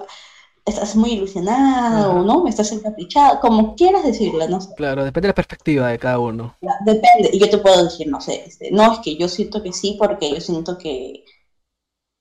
[0.66, 2.24] estás muy ilusionado, Ajá.
[2.24, 2.44] ¿no?
[2.44, 4.70] Me estás encaprichado, como quieras decirlo, no sé.
[4.76, 6.56] Claro, depende de la perspectiva de cada uno.
[6.86, 9.72] Depende, y yo te puedo decir, no sé, este, no, es que yo siento que
[9.74, 11.24] sí, porque yo siento que,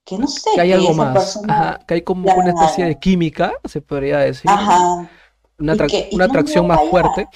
[0.07, 2.85] que no sé, Que hay que algo más, persona, ajá, que hay como una especie
[2.87, 5.11] de química, se podría decir, ajá,
[5.59, 7.29] una, y atra- que- y una no atracción más fuerte,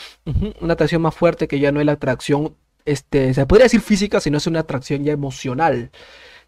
[0.61, 4.21] una atracción más fuerte que ya no es la atracción, este, se podría decir física,
[4.21, 5.91] sino es una atracción ya emocional,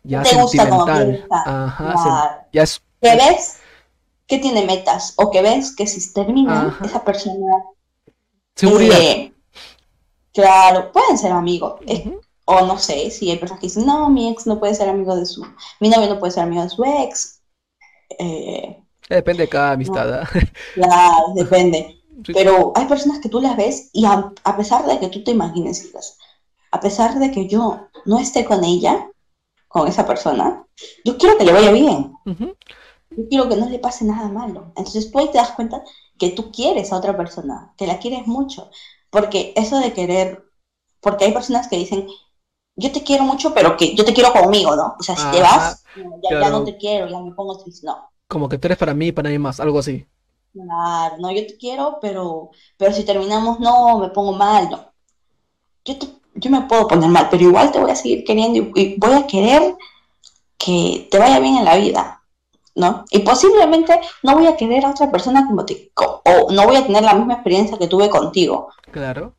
[0.04, 3.58] ya te sentimental, gusta, ajá, se- ya es, que ves
[4.28, 6.84] que tiene metas, o que ves que si terminan, Ajá.
[6.86, 7.56] esa persona
[8.54, 9.32] seguridad, Eh,
[10.32, 11.80] claro, pueden ser amigos.
[11.86, 12.20] Ujú.
[12.44, 15.14] O no sé, si hay personas que dicen, no, mi ex no puede ser amigo
[15.16, 15.44] de su,
[15.80, 17.40] mi novio no puede ser amigo de su ex.
[18.18, 20.28] Eh, Depende de cada amistad, ¿ah?
[20.74, 21.98] claro, depende.
[22.24, 25.24] Sí, Pero hay personas que tú las ves y a, a pesar de que tú
[25.24, 26.18] te imagines, quizás,
[26.70, 29.10] a pesar de que yo no esté con ella,
[29.68, 30.66] con esa persona,
[31.04, 32.12] yo quiero que le vaya bien.
[33.10, 34.72] Yo quiero que no le pase nada malo.
[34.76, 35.82] Entonces tú ahí te das cuenta
[36.18, 38.70] que tú quieres a otra persona, que la quieres mucho.
[39.10, 40.44] Porque eso de querer,
[41.00, 42.06] porque hay personas que dicen,
[42.76, 44.96] yo te quiero mucho, pero que yo te quiero conmigo, ¿no?
[44.98, 45.84] O sea, si te vas,
[46.22, 47.86] ya, ya no te quiero, ya me pongo triste.
[47.86, 50.06] No, Como que tú eres para mí y para nadie más, algo así.
[50.52, 54.92] claro, no, yo te quiero, pero, pero si terminamos, no, me pongo mal, no.
[55.84, 58.82] Yo, te- yo me puedo poner mal, pero igual te voy a seguir queriendo y,
[58.82, 59.76] y voy a querer
[60.58, 62.22] que te vaya bien en la vida,
[62.76, 63.04] ¿no?
[63.10, 66.86] Y posiblemente no voy a querer a otra persona como te, o no voy a
[66.86, 68.68] tener la misma experiencia que tuve contigo.
[68.90, 69.34] Claro.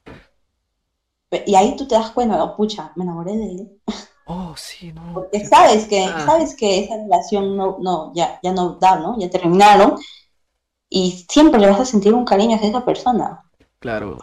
[1.45, 3.81] Y ahí tú te das cuenta, no, pucha, me enamoré de él.
[4.25, 5.13] Oh, sí, no.
[5.13, 9.17] Porque sabes que, Ah, sabes que esa relación no, no, ya, ya no da, ¿no?
[9.19, 9.95] Ya terminaron.
[10.89, 13.43] Y siempre le vas a sentir un cariño hacia esa persona.
[13.79, 14.17] claro.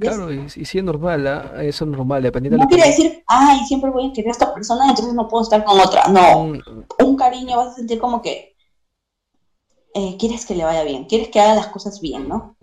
[0.00, 1.62] Claro, y, y sí es normal, ¿ah?
[1.62, 2.74] Eso es normal, dependiendo de no que...
[2.74, 5.78] quiere decir, ay, siempre voy a querer a esta persona, entonces no puedo estar con
[5.80, 6.08] otra.
[6.08, 8.56] No, Mm, un cariño vas a sentir como que
[9.94, 12.56] eh, quieres que le vaya bien, quieres que haga las cosas bien, ¿no?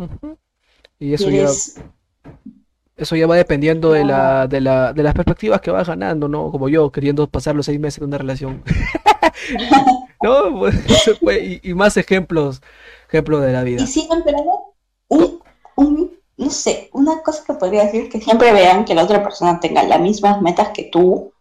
[0.99, 1.75] Y eso ya, Quieres,
[3.03, 6.51] eso ya va dependiendo de la, de la, de las perspectivas que vas ganando, ¿no?
[6.51, 8.63] Como yo, queriendo pasar los seis meses en una relación.
[10.21, 10.57] ¿No?
[10.59, 12.61] Pues, eso fue- y, y más ejemplos,
[13.07, 13.87] ejemplos de la y vida.
[13.87, 14.33] siempre
[15.09, 15.39] un,
[15.75, 19.23] un, no sé, una cosa que podría decir es que siempre vean que la otra
[19.23, 21.31] persona tenga las mismas metas que tú,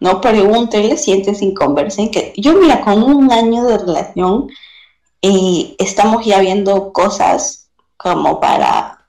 [0.00, 4.48] no pregúntenle, siéntense y conversen, que yo mira, con un año de relación,
[5.22, 8.99] y estamos ya viendo cosas como para,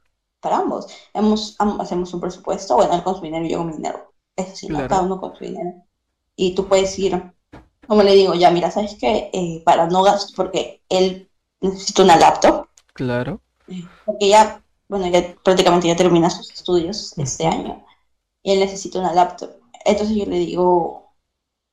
[0.42, 0.88] para ambos.
[1.14, 4.12] Hemos, hacemos un presupuesto, bueno, él con su dinero y yo con mi dinero.
[4.36, 4.88] Eso sí, ¿no?
[4.88, 5.84] Cada uno con su dinero.
[6.36, 7.22] Y tú puedes ir,
[7.88, 9.30] como le digo, ya, mira, ¿sabes qué?
[9.32, 11.30] Eh, para no gastar, porque él
[11.62, 13.42] necesita una laptop, claro.
[13.68, 17.86] eh, porque ya, bueno, ya prácticamente ya termina sus estudios este año,
[18.44, 19.52] y él necesita una laptop.
[19.86, 21.14] Entonces yo le digo,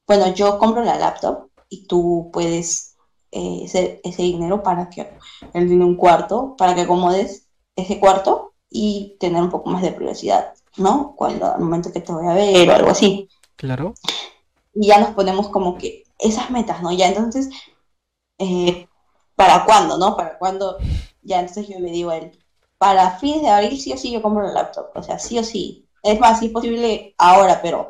[0.06, 2.96] bueno, yo compro la laptop y tú puedes
[3.30, 5.02] eh, ese, ese dinero para que
[5.54, 7.46] él tiene un cuarto, para que acomodes
[7.76, 11.14] ese cuarto y tener un poco más de privacidad, ¿no?
[11.16, 13.28] Cuando al momento que te voy a ver o algo así.
[13.56, 13.98] claro.
[14.74, 16.92] Y ya nos ponemos como que esas metas, ¿no?
[16.92, 17.48] Ya entonces,
[18.38, 18.88] eh,
[19.36, 20.16] ¿para cuándo, no?
[20.16, 20.78] ¿Para cuándo?
[21.22, 22.38] Ya entonces yo le digo a él,
[22.78, 25.44] para fines de abril sí o sí yo compro la laptop, o sea, sí o
[25.44, 25.88] sí.
[26.02, 27.88] Es más, si es posible ahora, pero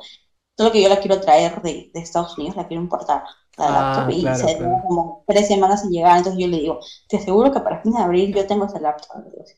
[0.56, 3.24] solo que yo la quiero traer de, de Estados Unidos, la quiero importar,
[3.58, 4.82] la laptop, Ah, y claro, se claro.
[4.86, 8.04] como tres semanas en llegar, entonces yo le digo, te aseguro que para fines de
[8.04, 9.24] abril yo tengo esa laptop.
[9.42, 9.54] así.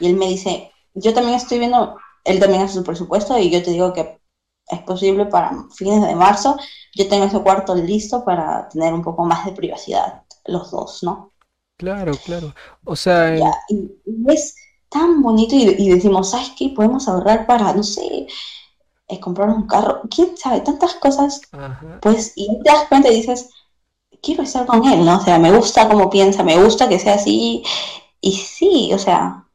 [0.00, 3.62] Y él me dice, yo también estoy viendo, él también hace su presupuesto y yo
[3.62, 4.20] te digo que
[4.68, 6.56] es posible para fines de marzo,
[6.94, 11.32] yo tengo ese cuarto listo para tener un poco más de privacidad, los dos, ¿no?
[11.78, 12.54] Claro, claro.
[12.84, 13.74] O sea, Ya, y,
[14.06, 14.54] y es
[14.88, 16.70] tan bonito y, y decimos, ¿sabes qué?
[16.74, 18.26] Podemos ahorrar para, no sé,
[19.08, 22.00] eh, comprar un carro, quién sabe, tantas cosas, ajá.
[22.00, 23.50] pues, y te das cuenta y dices,
[24.22, 25.18] quiero estar con él, ¿no?
[25.18, 27.64] O sea, me gusta cómo piensa, me gusta que sea así,
[28.22, 29.45] y sí, o sea,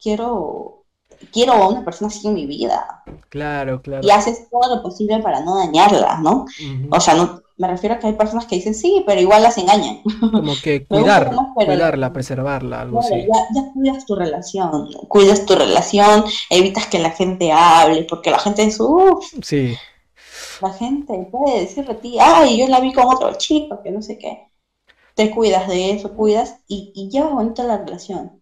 [0.00, 0.86] quiero,
[1.32, 4.10] quiero a una persona así en mi vida, Claro, y claro.
[4.10, 6.46] haces todo lo posible para no dañarla, ¿no?
[6.90, 9.58] O sea, no, me refiero a que hay personas que dicen, sí, pero igual las
[9.58, 10.02] engañan.
[10.32, 13.26] Como que cuidar, cuidarla, preservarla, algo claro, así.
[13.26, 18.38] ya, ya cuidas tu relación, cuidas tu relación, evitas que la gente hable, porque la
[18.38, 19.78] gente es, uff, Sí,
[20.60, 24.02] la gente puede decirle a ti, ay, yo la vi con otro chico, que no
[24.02, 24.50] sé qué.
[25.14, 28.37] Te cuidas de eso, cuidas y, y llevas bonita la relación.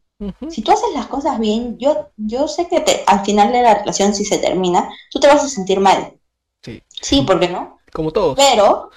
[0.48, 3.74] Si tú haces las cosas bien, yo, yo sé que te, al final de la
[3.74, 6.18] relación, si se termina, tú te vas a sentir mal.
[6.62, 6.82] sí.
[7.02, 7.78] Sí, ¿por qué no?
[7.92, 8.36] Como todos.
[8.36, 8.90] Pero,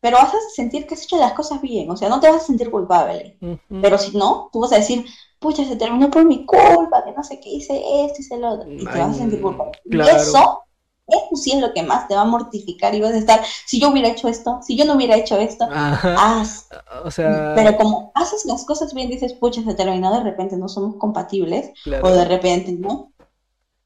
[0.00, 2.42] pero vas a sentir que has hecho las cosas bien, o sea, no te vas
[2.42, 3.38] a sentir culpable.
[3.80, 5.04] Pero si no, tú vas a decir,
[5.38, 8.70] pucha, se terminó por mi culpa, que no sé qué hice esto, hice lo otro,
[8.70, 9.72] y te vas a sentir culpable.
[9.84, 10.16] Y claro.
[10.16, 10.62] eso,
[11.08, 13.80] eso sí es lo que más te va a mortificar y vas a estar, si
[13.80, 16.40] yo hubiera hecho esto, si yo no hubiera hecho esto, Ajá.
[16.40, 16.68] haz.
[17.04, 20.68] O sea, Pero como haces las cosas bien, dices, pucha, se terminó, de repente no
[20.68, 21.70] somos compatibles,
[22.02, 23.12] o de repente no.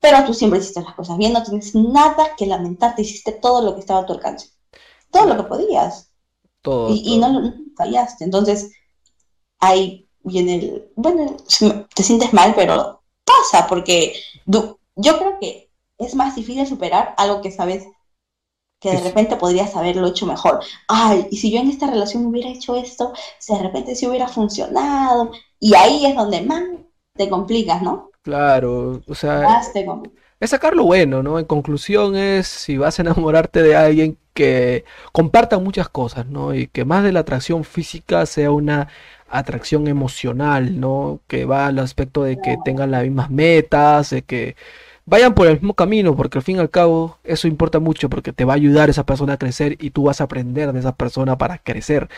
[0.01, 3.75] Pero tú siempre hiciste las cosas bien, no tienes nada que lamentarte, hiciste todo lo
[3.75, 4.49] que estaba a tu alcance,
[5.11, 6.11] todo lo que podías,
[6.61, 8.25] Todo, y, y no, no fallaste.
[8.25, 8.73] Entonces,
[9.61, 11.37] ahí viene el, bueno,
[11.95, 17.51] te sientes mal, pero pasa, porque yo creo que es más difícil superar algo que
[17.53, 17.87] sabes
[18.81, 20.61] que de repente podrías haberlo hecho mejor.
[20.89, 24.29] Ay, y si yo en esta relación hubiera hecho esto, si de repente sí hubiera
[24.29, 26.63] funcionado, y ahí es donde más
[27.17, 28.11] te complicas, ¿no?
[28.23, 30.23] Claro, o sea, Más te complicas.
[30.41, 31.39] es sacar lo bueno, ¿no?
[31.39, 36.55] En conclusión es si vas a enamorarte de alguien que comparta muchas cosas, ¿no?
[36.55, 38.89] Y que más de la atracción física sea una
[39.29, 41.21] atracción emocional, ¿no?
[41.27, 44.57] Que va al aspecto de que tengan las mismas metas, de que
[45.07, 48.33] vayan por el mismo camino, porque al fin y al cabo eso importa mucho porque
[48.33, 50.97] te va a ayudar esa persona a crecer y tú vas a aprender de esa
[50.97, 52.09] persona para crecer.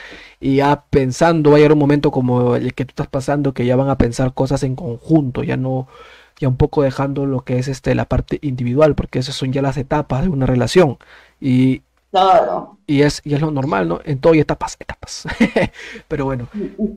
[0.40, 3.66] Y ya pensando, va a llegar un momento como el que tú estás pasando que
[3.66, 5.88] ya van a pensar cosas en conjunto, ya no
[6.40, 9.62] ya un poco dejando lo que es este la parte individual, porque esas son ya
[9.62, 10.98] las etapas de una relación.
[11.40, 12.78] Y Claro.
[12.86, 14.00] y es, y es lo normal, ¿no?
[14.04, 15.24] En todo hay etapas, etapas.
[16.08, 16.48] Pero bueno,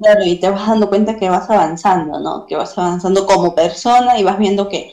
[0.02, 2.46] Claro, y te vas dando cuenta que vas avanzando, ¿no?
[2.46, 4.92] Que vas avanzando como persona y vas viendo que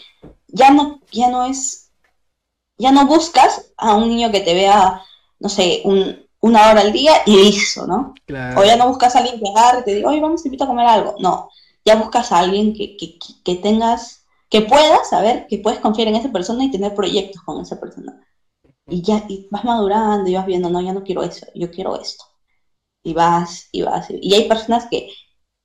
[0.55, 1.93] ya no, ya no es,
[2.79, 5.03] ya no buscas a un niño que te vea,
[5.41, 8.15] no sé, un, una hora al día y listo, ¿no?
[8.27, 8.61] claro.
[8.61, 10.65] O ya no buscas a alguien que agarre y te diga, oye, vamos, te invito
[10.65, 11.17] a comer algo.
[11.21, 11.51] No,
[11.85, 16.09] ya buscas a alguien que, que, que- que tengas, que puedas saber que puedes confiar
[16.09, 18.21] en esa persona y tener proyectos con esa persona.
[18.89, 22.01] Y ya y vas madurando y vas viendo, no, ya no quiero eso, yo quiero
[22.01, 22.25] esto.
[23.03, 24.09] Y vas, y vas.
[24.11, 25.11] Y hay personas que,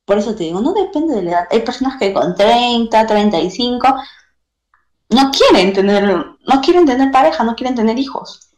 [0.06, 1.48] por eso te digo, no depende de la edad.
[1.50, 3.88] Hay personas que con 30, 35
[5.10, 8.48] no quieren tener, no quieren tener pareja, no quieren tener hijos.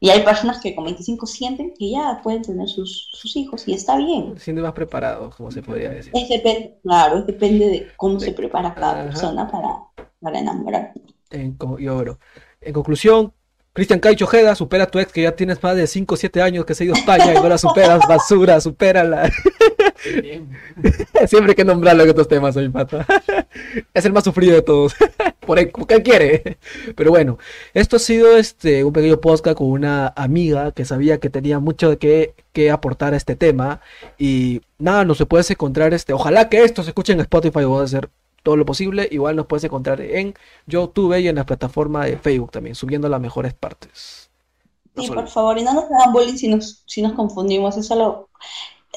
[0.00, 3.72] Y hay personas que con 25 sienten que ya pueden tener sus, sus hijos y
[3.72, 4.38] está bien.
[4.38, 6.12] Siendo más preparado, como se podría decir.
[6.14, 9.04] Es depende, claro, es depende de cómo se prepara cada Ajá.
[9.04, 9.82] persona para,
[10.20, 10.92] para enamorar.
[11.30, 12.18] En, co- y oro.
[12.60, 13.32] En conclusión,
[13.74, 16.40] Cristian Caicho Ojeda, supera a tu ex que ya tienes más de 5 o 7
[16.40, 19.28] años que se ha ido a España y no la superas, basura, supérala.
[21.26, 23.04] Siempre hay que nombrarlo en estos temas, mi pata.
[23.94, 24.94] Es el más sufrido de todos.
[25.40, 25.72] Por él,
[26.04, 26.58] quiere.
[26.94, 27.38] Pero bueno,
[27.72, 31.98] esto ha sido este un pequeño podcast con una amiga que sabía que tenía mucho
[31.98, 33.80] que, que aportar a este tema.
[34.18, 36.12] Y nada, nos se puedes encontrar este.
[36.12, 38.08] Ojalá que esto se escuche en Spotify, voy a hacer
[38.44, 39.08] todo lo posible.
[39.10, 40.34] Igual nos puedes encontrar en
[40.68, 44.30] YouTube y en la plataforma de Facebook también, subiendo las mejores partes.
[44.94, 47.76] No Sí, solo- por favor, y no nos hagan bullying si nos, si nos confundimos,
[47.76, 48.28] es solo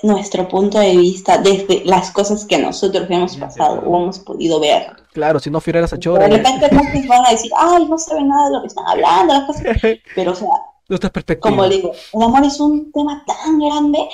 [0.03, 4.95] nuestro punto de vista desde las cosas que nosotros hemos pasado o hemos podido ver.
[5.11, 8.28] Claro, si no fieras a De Chore, repente muchos van a decir, ay, no saben
[8.28, 9.64] nada de lo que están hablando, las cosas.
[10.15, 10.49] Pero, o sea,
[10.88, 11.52] nuestras perspectivas.
[11.52, 14.07] como digo, el amor es un tema tan grande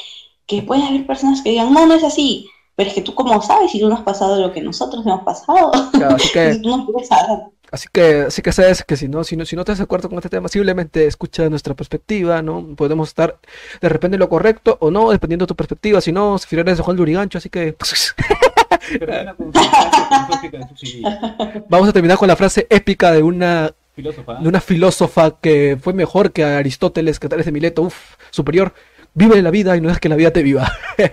[0.45, 2.47] que puede haber personas que digan, no, no es así.
[2.75, 5.23] Pero es que tú, como sabes, si tú no has pasado lo que nosotros hemos
[5.23, 7.39] pasado, Claro, así que si tú no puedes saber.
[7.71, 10.07] Así que, así que sabes que si no, si no, si no estás de acuerdo
[10.07, 12.75] con este tema, simplemente escucha nuestra perspectiva, ¿no?
[12.75, 13.39] Podemos estar
[13.81, 15.99] de repente en lo correcto o no, dependiendo de tu perspectiva.
[15.99, 17.75] Si no, si eres de Juan Lurigancho, así que
[21.67, 24.35] vamos a terminar con la frase épica de una, Filósofa.
[24.35, 28.71] de una filósofa que fue mejor que Aristóteles, que Tales de Mileto, uff, superior.
[29.15, 30.71] Vive la vida y no es que la vida te viva.